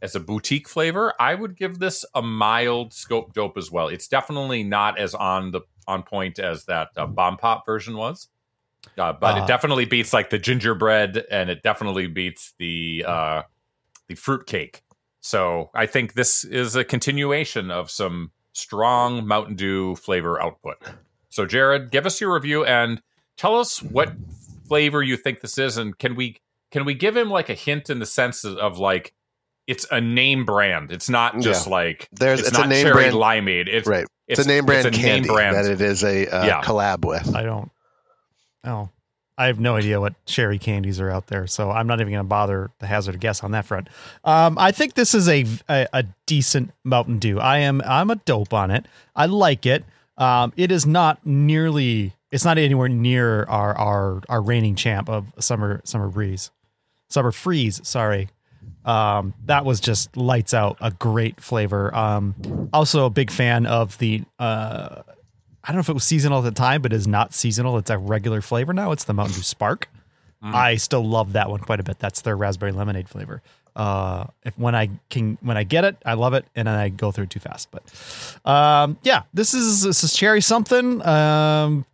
as 0.00 0.14
a 0.14 0.20
boutique 0.20 0.68
flavor, 0.68 1.12
I 1.20 1.34
would 1.34 1.56
give 1.56 1.78
this 1.78 2.04
a 2.14 2.22
mild 2.22 2.94
scope 2.94 3.34
dope 3.34 3.58
as 3.58 3.70
well. 3.70 3.88
It's 3.88 4.08
definitely 4.08 4.62
not 4.62 4.98
as 4.98 5.14
on 5.14 5.50
the 5.50 5.62
on 5.88 6.04
point 6.04 6.38
as 6.38 6.66
that 6.66 6.90
uh, 6.96 7.06
bomb 7.06 7.36
pop 7.36 7.66
version 7.66 7.96
was, 7.96 8.28
uh, 8.96 9.12
but 9.12 9.36
Uh. 9.36 9.42
it 9.42 9.48
definitely 9.48 9.86
beats 9.86 10.12
like 10.12 10.30
the 10.30 10.38
gingerbread, 10.38 11.24
and 11.30 11.50
it 11.50 11.64
definitely 11.64 12.06
beats 12.06 12.54
the 12.58 13.04
uh, 13.06 13.42
the 14.06 14.14
fruit 14.14 14.46
cake. 14.46 14.82
So 15.20 15.70
I 15.74 15.86
think 15.86 16.14
this 16.14 16.44
is 16.44 16.76
a 16.76 16.84
continuation 16.84 17.70
of 17.72 17.90
some 17.90 18.30
strong 18.52 19.26
Mountain 19.26 19.56
Dew 19.56 19.96
flavor 19.96 20.40
output. 20.40 20.76
So 21.28 21.44
Jared, 21.44 21.90
give 21.90 22.06
us 22.06 22.20
your 22.20 22.32
review 22.32 22.64
and 22.64 23.02
tell 23.36 23.58
us 23.58 23.82
what 23.82 24.12
flavor 24.66 25.02
you 25.02 25.16
think 25.16 25.40
this 25.40 25.58
is, 25.58 25.76
and 25.76 25.98
can 25.98 26.14
we 26.14 26.36
can 26.70 26.84
we 26.84 26.94
give 26.94 27.16
him 27.16 27.30
like 27.30 27.48
a 27.48 27.54
hint 27.54 27.90
in 27.90 27.98
the 27.98 28.06
sense 28.06 28.44
of 28.44 28.78
like 28.78 29.14
it's 29.68 29.86
a 29.92 30.00
name 30.00 30.44
brand. 30.44 30.90
It's 30.90 31.08
not 31.08 31.38
just 31.40 31.68
like 31.68 32.08
There's- 32.12 32.40
it's, 32.40 32.48
it's 32.48 32.58
a 32.58 32.60
not 32.62 32.68
name 32.70 32.82
cherry 32.86 33.10
brand- 33.10 33.14
limeade. 33.14 33.68
It's 33.68 33.86
right. 33.86 34.06
It's, 34.26 34.44
a 34.44 34.48
name 34.48 34.66
brand 34.66 34.86
it's 34.86 34.98
a 34.98 35.00
candy 35.00 35.28
name 35.28 35.34
brand. 35.34 35.54
that 35.56 35.66
it 35.66 35.80
is 35.80 36.02
a 36.02 36.26
uh, 36.26 36.44
Yeah. 36.46 36.60
collab 36.62 37.04
with. 37.04 37.34
I 37.36 37.42
don't. 37.44 37.70
Oh, 38.64 38.88
I 39.38 39.46
have 39.46 39.60
no 39.60 39.76
idea 39.76 40.00
what 40.00 40.14
cherry 40.26 40.58
candies 40.58 41.00
are 41.00 41.08
out 41.10 41.28
there, 41.28 41.46
so 41.46 41.70
I'm 41.70 41.86
not 41.86 42.00
even 42.00 42.12
going 42.12 42.24
to 42.24 42.28
bother 42.28 42.70
to 42.80 42.86
hazard 42.86 43.14
a 43.14 43.18
guess 43.18 43.44
on 43.44 43.52
that 43.52 43.64
front. 43.64 43.88
Um, 44.24 44.58
I 44.58 44.72
think 44.72 44.94
this 44.94 45.14
is 45.14 45.28
a, 45.28 45.44
a 45.68 45.86
a 45.92 46.04
decent 46.26 46.72
Mountain 46.84 47.20
Dew. 47.20 47.38
I 47.38 47.58
am 47.58 47.80
I'm 47.86 48.10
a 48.10 48.16
dope 48.16 48.52
on 48.52 48.70
it. 48.72 48.86
I 49.14 49.26
like 49.26 49.64
it. 49.64 49.84
Um, 50.16 50.52
it 50.56 50.72
is 50.72 50.86
not 50.86 51.24
nearly. 51.24 52.14
It's 52.32 52.44
not 52.44 52.58
anywhere 52.58 52.88
near 52.88 53.44
our 53.44 53.74
our 53.78 54.22
our 54.28 54.42
reigning 54.42 54.74
champ 54.74 55.08
of 55.08 55.32
summer 55.38 55.80
summer 55.84 56.08
breeze, 56.08 56.50
summer 57.08 57.30
freeze. 57.32 57.80
Sorry. 57.86 58.28
Um, 58.84 59.34
that 59.46 59.64
was 59.64 59.80
just 59.80 60.16
lights 60.16 60.54
out. 60.54 60.78
A 60.80 60.90
great 60.90 61.40
flavor. 61.40 61.94
Um, 61.94 62.68
also 62.72 63.06
a 63.06 63.10
big 63.10 63.30
fan 63.30 63.66
of 63.66 63.98
the 63.98 64.22
uh 64.38 65.02
I 65.64 65.72
don't 65.72 65.76
know 65.76 65.80
if 65.80 65.88
it 65.90 65.94
was 65.94 66.04
seasonal 66.04 66.38
at 66.38 66.44
the 66.44 66.50
time, 66.50 66.80
but 66.80 66.94
is 66.94 67.06
not 67.06 67.34
seasonal. 67.34 67.76
It's 67.76 67.90
a 67.90 67.98
regular 67.98 68.40
flavor 68.40 68.72
now. 68.72 68.92
It's 68.92 69.04
the 69.04 69.12
Mountain 69.12 69.34
Dew 69.36 69.42
Spark. 69.42 69.90
I 70.40 70.76
still 70.76 71.04
love 71.04 71.32
that 71.32 71.50
one 71.50 71.60
quite 71.60 71.80
a 71.80 71.82
bit. 71.82 71.98
That's 71.98 72.20
their 72.22 72.36
raspberry 72.36 72.72
lemonade 72.72 73.08
flavor. 73.08 73.42
Uh, 73.74 74.26
if 74.44 74.56
when 74.58 74.74
I 74.74 74.88
can 75.10 75.36
when 75.40 75.56
I 75.56 75.64
get 75.64 75.84
it, 75.84 75.96
I 76.06 76.14
love 76.14 76.32
it, 76.32 76.46
and 76.56 76.66
then 76.68 76.74
I 76.74 76.88
go 76.88 77.10
through 77.12 77.24
it 77.24 77.30
too 77.30 77.40
fast. 77.40 77.68
But 77.70 78.50
um, 78.50 78.98
yeah, 79.02 79.22
this 79.34 79.52
is 79.52 79.82
this 79.82 80.04
is 80.04 80.14
cherry 80.14 80.40
something. 80.40 81.04
Um, 81.04 81.84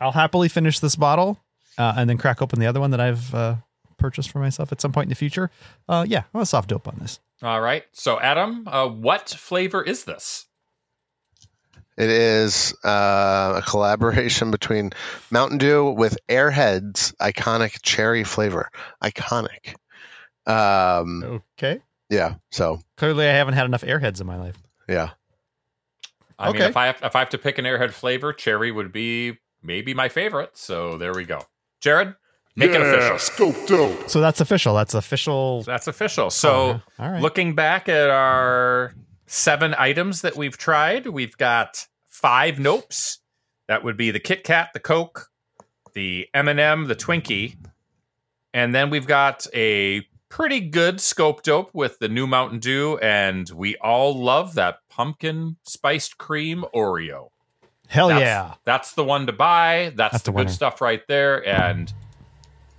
I'll 0.00 0.12
happily 0.12 0.48
finish 0.48 0.80
this 0.80 0.96
bottle 0.96 1.38
uh, 1.78 1.94
and 1.96 2.10
then 2.10 2.18
crack 2.18 2.42
open 2.42 2.60
the 2.60 2.66
other 2.66 2.80
one 2.80 2.90
that 2.90 3.00
I've 3.00 3.34
uh, 3.34 3.56
purchased 3.96 4.30
for 4.30 4.38
myself 4.38 4.72
at 4.72 4.80
some 4.80 4.92
point 4.92 5.06
in 5.06 5.08
the 5.10 5.14
future. 5.14 5.50
Uh, 5.88 6.04
yeah, 6.08 6.24
I'm 6.34 6.40
a 6.40 6.46
soft 6.46 6.68
dope 6.68 6.86
on 6.88 6.96
this. 7.00 7.20
All 7.42 7.60
right. 7.60 7.84
So 7.92 8.18
Adam, 8.20 8.66
uh, 8.66 8.86
what 8.88 9.28
flavor 9.30 9.82
is 9.82 10.04
this? 10.04 10.46
It 11.98 12.10
is 12.10 12.74
uh, 12.84 13.54
a 13.56 13.62
collaboration 13.66 14.50
between 14.50 14.90
Mountain 15.30 15.58
Dew 15.58 15.90
with 15.90 16.18
Airheads 16.28 17.14
iconic 17.16 17.80
cherry 17.82 18.22
flavor. 18.24 18.70
Iconic. 19.02 19.74
Um, 20.46 21.42
Okay. 21.58 21.80
yeah. 22.10 22.34
So 22.50 22.80
Clearly, 22.96 23.26
I 23.26 23.32
haven't 23.32 23.54
had 23.54 23.64
enough 23.66 23.82
airheads 23.82 24.20
in 24.20 24.26
my 24.26 24.36
life. 24.36 24.56
yeah. 24.88 25.10
I 26.38 26.48
mean, 26.52 26.56
Okay. 26.56 26.66
if 26.68 26.76
I 26.76 26.86
have, 26.86 26.98
if 27.02 27.16
I 27.16 27.20
have 27.20 27.30
to 27.30 27.38
pick 27.38 27.56
an 27.56 27.64
airhead 27.64 27.92
flavor, 27.92 28.30
cherry 28.34 28.70
would 28.70 28.92
be 28.92 29.38
maybe 29.62 29.94
my 29.94 30.10
favorite. 30.10 30.50
So 30.58 30.98
there 30.98 31.14
we 31.14 31.24
go. 31.24 31.40
Jared, 31.80 32.14
make 32.56 32.70
it 32.70 32.80
official. 32.80 33.18
Scope 33.18 33.66
dope. 33.66 34.08
So 34.08 34.20
that's 34.20 34.40
official. 34.40 34.74
That's 34.74 34.94
official. 34.94 35.62
That's 35.62 35.86
official. 35.86 36.30
So 36.30 36.50
Oh, 36.50 36.82
All 36.98 37.10
right. 37.12 37.22
looking 37.22 37.54
back 37.54 37.88
at 37.88 38.10
our 38.10 38.94
seven 39.26 39.74
items 39.78 40.22
that 40.22 40.36
we've 40.36 40.56
tried, 40.56 41.06
we've 41.06 41.36
got 41.36 41.86
five 42.08 42.56
nopes. 42.56 43.18
That 43.68 43.84
would 43.84 43.96
be 43.96 44.10
the 44.10 44.20
Kit 44.20 44.44
Kat, 44.44 44.70
the 44.72 44.80
Coke, 44.80 45.28
the 45.94 46.28
M&M, 46.34 46.86
the 46.86 46.94
Twinkie, 46.96 47.56
and 48.54 48.74
then 48.74 48.90
we've 48.90 49.06
got 49.06 49.46
a 49.54 50.06
pretty 50.28 50.60
good 50.60 51.00
scope 51.00 51.42
dope 51.42 51.70
with 51.74 51.98
the 51.98 52.08
new 52.08 52.26
Mountain 52.26 52.58
Dew, 52.60 52.98
and 53.02 53.48
we 53.50 53.76
all 53.78 54.14
love 54.14 54.54
that 54.54 54.78
pumpkin 54.88 55.56
spiced 55.64 56.16
cream 56.18 56.64
Oreo. 56.74 57.30
Hell 57.88 58.08
That's, 58.08 58.20
yeah. 58.20 58.54
That's 58.64 58.92
the 58.94 59.04
one 59.04 59.26
to 59.26 59.32
buy. 59.32 59.92
That's, 59.94 60.12
That's 60.12 60.24
the, 60.24 60.32
the 60.32 60.38
good 60.38 60.50
stuff 60.50 60.80
right 60.80 61.02
there. 61.08 61.46
And 61.46 61.92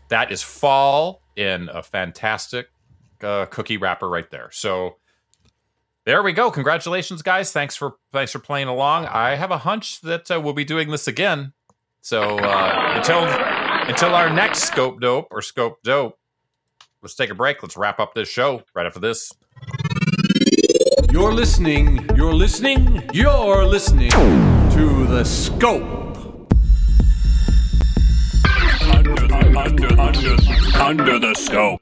that 0.09 0.31
is 0.31 0.41
fall 0.41 1.21
in 1.35 1.69
a 1.69 1.83
fantastic 1.83 2.67
uh, 3.21 3.45
cookie 3.47 3.77
wrapper 3.77 4.07
right 4.07 4.29
there. 4.31 4.49
So 4.51 4.97
there 6.05 6.23
we 6.23 6.33
go. 6.33 6.49
Congratulations, 6.51 7.21
guys. 7.21 7.51
Thanks 7.51 7.75
for 7.75 7.95
thanks 8.13 8.31
for 8.31 8.39
playing 8.39 8.67
along. 8.67 9.05
I 9.05 9.35
have 9.35 9.51
a 9.51 9.57
hunch 9.57 10.01
that 10.01 10.31
uh, 10.31 10.39
we'll 10.39 10.53
be 10.53 10.65
doing 10.65 10.89
this 10.89 11.07
again. 11.07 11.53
So 12.01 12.37
uh, 12.39 12.93
until 12.95 13.25
until 13.89 14.15
our 14.15 14.29
next 14.29 14.63
scope 14.63 15.01
dope 15.01 15.27
or 15.31 15.41
scope 15.41 15.83
dope, 15.83 16.17
let's 17.01 17.15
take 17.15 17.29
a 17.29 17.35
break. 17.35 17.61
Let's 17.61 17.75
wrap 17.75 17.99
up 17.99 18.13
this 18.13 18.29
show 18.29 18.63
right 18.73 18.85
after 18.85 18.99
this. 18.99 19.31
You're 21.11 21.33
listening. 21.33 22.07
You're 22.15 22.33
listening. 22.33 23.03
You're 23.13 23.65
listening 23.65 24.11
to 24.11 25.07
the 25.07 25.23
scope. 25.25 25.96
Under, 29.57 29.87
under, 29.99 30.29
under, 30.79 30.81
under 30.81 31.19
the 31.19 31.33
scope. 31.33 31.81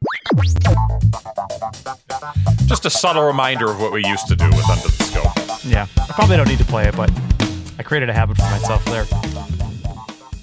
Just 2.68 2.86
a 2.86 2.90
subtle 2.90 3.24
reminder 3.24 3.70
of 3.70 3.82
what 3.82 3.92
we 3.92 4.04
used 4.06 4.28
to 4.28 4.36
do 4.36 4.46
with 4.48 4.70
Under 4.70 4.88
the 4.88 5.04
Scope. 5.04 5.62
Yeah. 5.66 5.88
I 5.98 6.14
probably 6.14 6.38
don't 6.38 6.48
need 6.48 6.60
to 6.60 6.66
play 6.66 6.88
it, 6.88 6.96
but 6.96 7.12
I 7.78 7.84
created 7.84 8.10
a 8.10 8.14
habit 8.14 8.38
for 8.38 8.44
myself 8.44 8.84
there. 8.86 9.06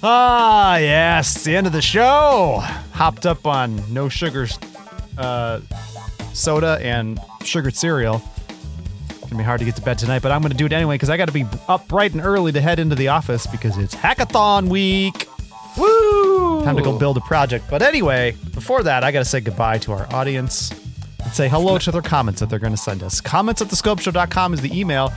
Ah, 0.03 0.77
yes. 0.77 1.43
The 1.43 1.55
end 1.55 1.65
of 1.65 1.73
the 1.73 1.81
show. 1.81 2.59
Hopped 2.91 3.25
up 3.25 3.47
on 3.47 3.81
no 3.91 4.09
sugar 4.09 4.47
uh, 5.17 5.59
soda 6.33 6.77
and 6.81 7.19
sugared 7.43 7.75
cereal. 7.75 8.21
Gonna 9.21 9.37
be 9.37 9.43
hard 9.43 9.59
to 9.59 9.65
get 9.65 9.75
to 9.77 9.81
bed 9.81 9.97
tonight, 9.97 10.21
but 10.21 10.31
I'm 10.31 10.43
gonna 10.43 10.53
do 10.53 10.67
it 10.67 10.73
anyway 10.73 10.95
because 10.95 11.09
I 11.09 11.17
gotta 11.17 11.31
be 11.31 11.45
up 11.67 11.87
bright 11.87 12.13
and 12.13 12.21
early 12.21 12.51
to 12.51 12.61
head 12.61 12.79
into 12.79 12.95
the 12.95 13.07
office 13.07 13.47
because 13.47 13.77
it's 13.77 13.95
hackathon 13.95 14.67
week. 14.67 15.27
Woo! 15.77 16.32
Time 16.63 16.77
to 16.77 16.81
go 16.81 16.97
build 16.97 17.17
a 17.17 17.21
project. 17.21 17.65
But 17.69 17.81
anyway, 17.81 18.37
before 18.53 18.83
that, 18.83 19.03
I 19.03 19.11
gotta 19.11 19.25
say 19.25 19.41
goodbye 19.41 19.79
to 19.79 19.91
our 19.91 20.07
audience 20.13 20.71
and 21.23 21.33
say 21.33 21.49
hello 21.49 21.77
to 21.77 21.91
their 21.91 22.01
comments 22.01 22.39
that 22.39 22.49
they're 22.49 22.57
gonna 22.59 22.77
send 22.77 23.03
us. 23.03 23.19
Comments 23.19 23.61
at 23.61 23.67
thescopeshow.com 23.67 24.53
is 24.53 24.61
the 24.61 24.79
email 24.79 25.11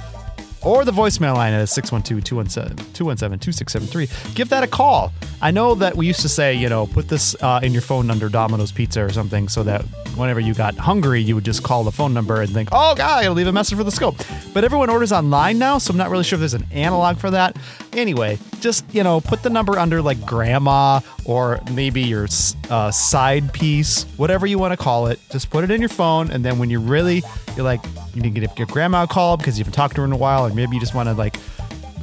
or 0.62 0.84
the 0.84 0.90
voicemail 0.90 1.34
line 1.34 1.53
at 1.53 1.68
612-217-217-2673. 1.68 4.34
Give 4.34 4.49
that 4.49 4.64
a 4.64 4.66
call. 4.66 5.12
I 5.40 5.53
know 5.53 5.76
that 5.76 5.97
we 5.97 6.09
used 6.09 6.22
to 6.22 6.28
say, 6.28 6.55
you 6.55 6.68
know, 6.68 6.88
put 6.88 7.09
this 7.09 7.36
uh, 7.40 7.61
in 7.62 7.72
your 7.72 7.82
phone 7.82 8.11
under 8.11 8.28
Domino's 8.28 8.72
Pizza 8.72 9.05
or 9.05 9.11
something 9.11 9.49
so 9.49 9.62
that 9.62 9.82
whenever 10.16 10.40
you 10.40 10.55
got 10.55 10.76
hungry, 10.76 11.20
you 11.20 11.36
would 11.36 11.44
just 11.44 11.62
call 11.62 11.84
the 11.84 11.92
phone 11.92 12.12
number 12.12 12.40
and 12.40 12.53
think, 12.53 12.70
oh, 12.72 12.97
God, 12.97 13.18
I 13.18 13.22
gotta 13.22 13.34
leave 13.34 13.47
a 13.47 13.53
message 13.53 13.78
for 13.78 13.84
the 13.84 13.92
scope. 13.92 14.16
But 14.53 14.64
everyone 14.64 14.90
orders 14.90 15.12
online 15.12 15.61
now, 15.61 15.78
so 15.78 15.92
I'm 15.92 15.99
not 15.99 16.11
really 16.11 16.24
sure 16.24 16.34
if 16.36 16.40
there's 16.40 16.55
an 16.55 16.66
analog 16.72 17.18
for 17.18 17.30
that. 17.30 17.57
Anyway, 17.97 18.38
just, 18.61 18.84
you 18.94 19.03
know, 19.03 19.22
put 19.22 19.42
the 19.42 19.49
number 19.49 19.78
under 19.78 20.03
like 20.03 20.24
grandma 20.26 21.01
or 21.24 21.59
maybe 21.72 22.03
your 22.03 22.28
uh, 22.68 22.90
side 22.90 23.53
piece, 23.55 24.05
whatever 24.18 24.47
you 24.47 24.59
want 24.59 24.72
to 24.72 24.76
call 24.76 25.07
it. 25.07 25.18
Just 25.30 25.49
put 25.49 25.64
it 25.64 25.70
in 25.70 25.80
your 25.80 25.88
phone, 25.88 26.30
and 26.30 26.44
then 26.44 26.59
when 26.59 26.68
you're 26.68 26.78
really, 26.78 27.22
you're 27.57 27.64
like, 27.64 27.80
you 28.14 28.20
need 28.20 28.34
to 28.34 28.40
give 28.40 28.59
your 28.59 28.66
grandma 28.66 29.05
a 29.05 29.07
call 29.07 29.38
because 29.38 29.59
you 29.59 29.64
haven't 29.64 29.74
talked 29.74 29.94
to 29.94 30.03
her 30.03 30.07
in 30.07 30.12
a 30.12 30.16
while, 30.16 30.47
or 30.47 30.53
maybe 30.53 30.74
you 30.74 30.80
just 30.80 30.94
want 30.94 31.09
to 31.09 31.14
like, 31.14 31.36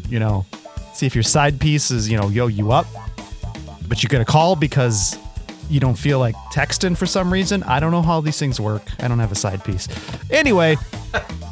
you 0.10 0.20
know, 0.20 0.46
see 0.94 1.06
if 1.06 1.14
your 1.16 1.24
side 1.24 1.60
piece 1.60 1.92
is, 1.92 2.10
you 2.10 2.18
know, 2.18 2.28
yo 2.28 2.48
you 2.48 2.72
up, 2.72 2.88
but 3.88 4.02
you 4.02 4.10
get 4.10 4.20
a 4.20 4.26
call 4.26 4.56
because 4.56 5.16
you 5.74 5.80
don't 5.80 5.98
feel 5.98 6.20
like 6.20 6.36
texting 6.54 6.96
for 6.96 7.08
some 7.08 7.34
reason. 7.34 7.64
I 7.64 7.80
don't 7.80 7.92
know 7.92 8.04
how 8.04 8.22
these 8.22 8.38
things 8.38 8.60
work. 8.60 8.84
I 9.00 9.08
don't 9.08 9.18
have 9.18 9.32
a 9.32 9.36
side 9.36 9.64
piece. 9.64 9.88
Anyway, 10.30 10.76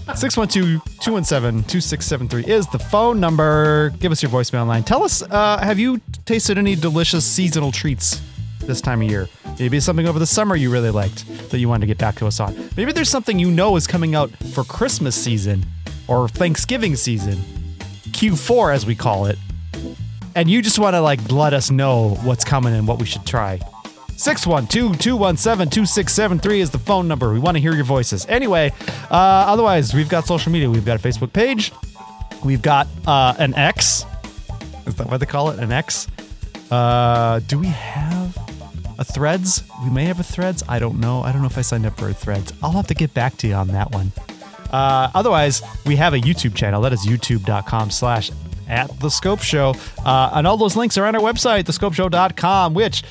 612-217-2673 0.09 2.47
is 2.47 2.67
the 2.67 2.77
phone 2.77 3.19
number. 3.19 3.89
Give 3.99 4.11
us 4.11 4.21
your 4.21 4.31
voicemail 4.31 4.67
line. 4.67 4.83
Tell 4.83 5.03
us, 5.03 5.23
uh, 5.23 5.57
have 5.57 5.79
you 5.79 5.99
tasted 6.25 6.59
any 6.59 6.75
delicious 6.75 7.25
seasonal 7.25 7.71
treats 7.71 8.21
this 8.59 8.79
time 8.79 9.01
of 9.01 9.09
year? 9.09 9.27
Maybe 9.57 9.79
something 9.79 10.07
over 10.07 10.19
the 10.19 10.27
summer 10.27 10.55
you 10.55 10.71
really 10.71 10.91
liked 10.91 11.25
that 11.49 11.57
you 11.57 11.67
wanted 11.67 11.81
to 11.81 11.87
get 11.87 11.97
back 11.97 12.17
to 12.17 12.27
us 12.27 12.39
on. 12.39 12.55
Maybe 12.77 12.91
there's 12.91 13.09
something 13.09 13.39
you 13.39 13.49
know 13.49 13.75
is 13.75 13.87
coming 13.87 14.13
out 14.13 14.29
for 14.53 14.63
Christmas 14.63 15.15
season 15.15 15.65
or 16.07 16.29
Thanksgiving 16.29 16.95
season, 16.95 17.39
Q4 18.11 18.75
as 18.75 18.85
we 18.85 18.93
call 18.93 19.25
it, 19.25 19.39
and 20.35 20.47
you 20.47 20.61
just 20.61 20.77
want 20.77 20.93
to 20.93 21.01
like 21.01 21.31
let 21.31 21.53
us 21.53 21.71
know 21.71 22.19
what's 22.23 22.43
coming 22.43 22.75
and 22.75 22.87
what 22.87 22.99
we 22.99 23.05
should 23.05 23.25
try. 23.25 23.59
612-217-2673 24.21 26.59
is 26.59 26.69
the 26.69 26.77
phone 26.77 27.07
number. 27.07 27.33
We 27.33 27.39
want 27.39 27.57
to 27.57 27.61
hear 27.61 27.73
your 27.73 27.85
voices. 27.85 28.23
Anyway, 28.29 28.71
uh, 29.09 29.15
otherwise, 29.15 29.95
we've 29.95 30.09
got 30.09 30.27
social 30.27 30.51
media. 30.51 30.69
We've 30.69 30.85
got 30.85 31.03
a 31.03 31.07
Facebook 31.07 31.33
page. 31.33 31.71
We've 32.45 32.61
got 32.61 32.87
uh, 33.07 33.33
an 33.39 33.55
X. 33.55 34.05
Is 34.85 34.93
that 34.95 35.09
what 35.09 35.21
they 35.21 35.25
call 35.25 35.49
it? 35.49 35.57
An 35.57 35.71
X? 35.71 36.07
Uh, 36.69 37.39
do 37.47 37.57
we 37.57 37.65
have 37.65 38.37
a 38.99 39.03
Threads? 39.03 39.63
We 39.83 39.89
may 39.89 40.05
have 40.05 40.19
a 40.19 40.23
Threads. 40.23 40.61
I 40.69 40.77
don't 40.77 40.99
know. 40.99 41.23
I 41.23 41.31
don't 41.31 41.41
know 41.41 41.47
if 41.47 41.57
I 41.57 41.61
signed 41.61 41.87
up 41.87 41.97
for 41.97 42.07
a 42.07 42.13
Threads. 42.13 42.53
I'll 42.61 42.73
have 42.73 42.85
to 42.87 42.93
get 42.93 43.15
back 43.15 43.37
to 43.37 43.47
you 43.47 43.55
on 43.55 43.69
that 43.69 43.91
one. 43.91 44.11
Uh, 44.71 45.09
otherwise, 45.15 45.63
we 45.87 45.95
have 45.95 46.13
a 46.13 46.19
YouTube 46.19 46.53
channel. 46.53 46.79
That 46.83 46.93
is 46.93 47.07
youtube.com 47.07 47.89
slash 47.89 48.29
at 48.71 48.99
the 48.99 49.09
Scope 49.09 49.41
Show. 49.41 49.75
Uh, 50.03 50.31
and 50.33 50.47
all 50.47 50.57
those 50.57 50.75
links 50.75 50.97
are 50.97 51.05
on 51.05 51.13
our 51.15 51.21
website, 51.21 51.65
thescopeshow.com, 51.65 52.73
which 52.73 53.03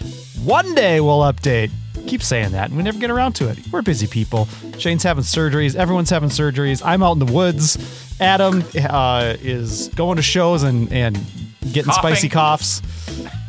one 0.43 0.75
day 0.75 1.01
we'll 1.01 1.21
update. 1.21 1.71
Keep 2.07 2.23
saying 2.23 2.53
that, 2.53 2.69
and 2.69 2.77
we 2.77 2.83
never 2.83 2.99
get 2.99 3.11
around 3.11 3.35
to 3.35 3.49
it. 3.49 3.59
We're 3.71 3.83
busy 3.83 4.07
people. 4.07 4.49
Shane's 4.79 5.03
having 5.03 5.23
surgeries. 5.23 5.77
Everyone's 5.77 6.09
having 6.09 6.31
surgeries. 6.31 6.83
I'm 6.85 7.03
out 7.03 7.13
in 7.13 7.19
the 7.19 7.31
woods. 7.31 7.77
Adam 8.21 8.65
uh, 8.89 9.35
is 9.41 9.89
going 9.89 10.17
to 10.17 10.23
shows 10.23 10.63
and, 10.63 10.91
and 10.93 11.15
getting 11.61 11.85
Coughing. 11.85 12.15
spicy 12.15 12.29
coughs. 12.31 12.81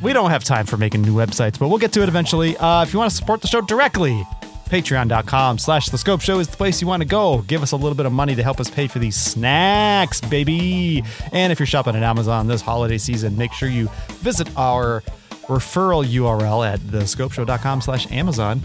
We 0.02 0.12
don't 0.12 0.32
have 0.32 0.44
time 0.44 0.66
for 0.66 0.76
making 0.76 1.04
new 1.04 1.16
websites, 1.16 1.58
but 1.58 1.70
we'll 1.70 1.78
get 1.80 1.94
to 1.94 2.04
it 2.04 2.10
eventually. 2.10 2.58
Uh, 2.58 2.84
if 2.84 2.92
you 2.92 3.00
want 3.00 3.10
to 3.12 3.16
support 3.16 3.42
the 3.42 3.48
show 3.48 3.62
directly, 3.62 4.28
Patreon.com 4.72 5.58
slash 5.58 5.90
The 5.90 5.98
Scope 5.98 6.22
Show 6.22 6.40
is 6.40 6.48
the 6.48 6.56
place 6.56 6.80
you 6.80 6.88
want 6.88 7.02
to 7.02 7.08
go. 7.08 7.40
Give 7.42 7.62
us 7.62 7.74
a 7.74 7.76
little 7.76 7.94
bit 7.94 8.06
of 8.06 8.14
money 8.14 8.36
to 8.36 8.42
help 8.42 8.62
us 8.62 8.70
pay 8.70 8.88
for 8.88 9.00
these 9.00 9.18
snacks, 9.18 10.22
baby. 10.22 11.04
And 11.34 11.52
if 11.52 11.60
you're 11.60 11.68
shopping 11.68 11.94
at 11.94 12.04
Amazon 12.04 12.48
this 12.48 12.62
holiday 12.62 12.98
season, 12.98 13.38
make 13.38 13.52
sure 13.52 13.68
you 13.68 13.90
visit 14.20 14.48
our 14.56 15.02
referral 15.48 16.06
URL 16.06 16.66
at 16.66 16.80
thescopeshow.com 16.80 17.82
slash 17.82 18.10
Amazon. 18.14 18.62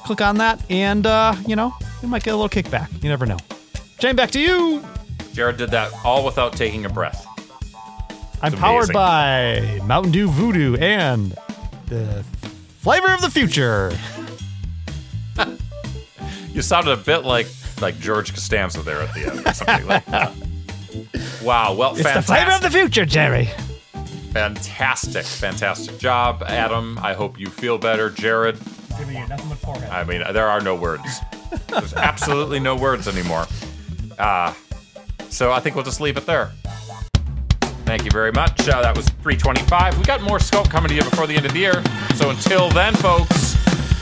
Click 0.00 0.20
on 0.20 0.36
that, 0.36 0.60
and, 0.70 1.06
uh, 1.06 1.34
you 1.46 1.56
know, 1.56 1.72
you 2.02 2.08
might 2.08 2.22
get 2.22 2.34
a 2.34 2.36
little 2.36 2.50
kickback. 2.50 2.92
You 3.02 3.08
never 3.08 3.24
know. 3.24 3.38
Shane, 3.98 4.16
back 4.16 4.30
to 4.32 4.38
you. 4.40 4.84
Jared 5.32 5.56
did 5.56 5.70
that 5.70 5.92
all 6.04 6.26
without 6.26 6.52
taking 6.52 6.84
a 6.84 6.90
breath. 6.90 7.26
I'm 8.42 8.52
powered 8.52 8.92
by 8.92 9.80
Mountain 9.84 10.12
Dew 10.12 10.28
Voodoo 10.28 10.76
and 10.76 11.34
the 11.86 12.22
flavor 12.80 13.14
of 13.14 13.22
the 13.22 13.30
future. 13.30 13.92
You 16.52 16.62
sounded 16.62 16.92
a 16.92 16.96
bit 16.96 17.24
like 17.24 17.46
like 17.82 17.98
George 18.00 18.32
Costanza 18.32 18.80
there 18.82 19.02
at 19.02 19.12
the 19.14 19.26
end, 19.26 19.46
or 19.46 19.52
something 19.52 19.86
like 19.86 20.06
that. 20.06 20.32
Wow. 21.42 21.74
Well, 21.74 21.94
It's 21.94 22.10
the 22.10 22.22
flavor 22.22 22.52
of 22.52 22.62
the 22.62 22.70
future, 22.70 23.04
Jerry. 23.04 23.50
fantastic, 24.32 25.24
fantastic 25.26 25.98
job, 25.98 26.42
Adam. 26.46 26.98
I 27.02 27.12
hope 27.12 27.38
you 27.38 27.48
feel 27.48 27.76
better, 27.76 28.08
Jared. 28.10 28.58
I 28.98 30.04
mean, 30.04 30.22
there 30.32 30.48
are 30.48 30.60
no 30.62 30.74
words. 30.74 31.20
There's 31.68 31.92
absolutely 31.94 32.60
no 32.60 32.74
words 32.76 33.06
anymore. 33.08 33.46
Uh, 34.18 34.54
so 35.28 35.52
I 35.52 35.60
think 35.60 35.74
we'll 35.76 35.84
just 35.84 36.00
leave 36.00 36.16
it 36.16 36.24
there. 36.24 36.50
Thank 37.84 38.04
you 38.04 38.10
very 38.10 38.32
much. 38.32 38.66
Uh, 38.68 38.80
that 38.82 38.96
was 38.96 39.06
325. 39.22 39.98
We 39.98 40.04
got 40.04 40.22
more 40.22 40.40
scope 40.40 40.70
coming 40.70 40.88
to 40.88 40.94
you 40.94 41.02
before 41.02 41.26
the 41.26 41.34
end 41.36 41.44
of 41.46 41.52
the 41.52 41.58
year. 41.58 41.82
So 42.14 42.30
until 42.30 42.70
then, 42.70 42.94
folks, 42.94 43.55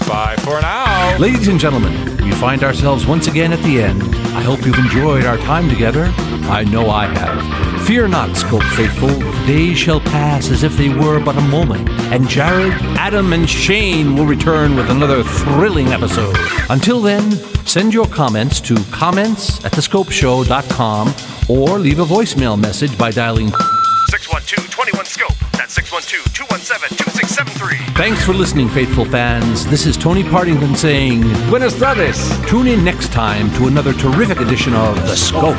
bye 0.06 0.36
for 0.38 0.60
now. 0.60 1.16
Ladies 1.18 1.48
and 1.48 1.58
gentlemen, 1.58 2.16
we 2.24 2.32
find 2.32 2.62
ourselves 2.62 3.06
once 3.06 3.26
again 3.26 3.52
at 3.52 3.58
the 3.60 3.82
end. 3.82 4.02
I 4.36 4.42
hope 4.42 4.64
you've 4.64 4.78
enjoyed 4.78 5.24
our 5.24 5.36
time 5.38 5.68
together. 5.68 6.12
I 6.48 6.64
know 6.64 6.90
I 6.90 7.06
have. 7.06 7.86
Fear 7.86 8.08
not, 8.08 8.36
Scope 8.36 8.62
Faithful. 8.62 9.10
Days 9.46 9.78
shall 9.78 10.00
pass 10.00 10.50
as 10.50 10.62
if 10.62 10.76
they 10.76 10.88
were 10.88 11.20
but 11.22 11.36
a 11.36 11.40
moment, 11.42 11.88
and 12.12 12.28
Jared, 12.28 12.72
Adam, 12.96 13.32
and 13.32 13.48
Shane 13.48 14.16
will 14.16 14.26
return 14.26 14.74
with 14.76 14.90
another 14.90 15.22
thrilling 15.22 15.88
episode. 15.88 16.36
Until 16.70 17.00
then, 17.00 17.30
send 17.66 17.92
your 17.92 18.06
comments 18.06 18.60
to 18.62 18.76
comments 18.90 19.64
at 19.64 19.72
thescopeshow.com 19.72 21.14
or 21.48 21.78
leave 21.78 21.98
a 21.98 22.04
voicemail 22.04 22.58
message 22.60 22.96
by 22.96 23.10
dialing 23.10 23.50
612-21-SCOPE. 24.24 25.36
That's 25.52 25.78
612-217-2673. 25.78 27.96
Thanks 27.96 28.24
for 28.24 28.32
listening, 28.32 28.70
faithful 28.70 29.04
fans. 29.04 29.66
This 29.66 29.84
is 29.86 29.98
Tony 29.98 30.24
Partington 30.24 30.74
saying, 30.74 31.20
Buenas 31.48 31.78
tardes. 31.78 32.30
Tune 32.46 32.66
in 32.68 32.82
next 32.82 33.12
time 33.12 33.50
to 33.56 33.66
another 33.66 33.92
terrific 33.92 34.40
edition 34.40 34.72
of 34.74 34.96
The 35.06 35.14
Scope. 35.14 35.58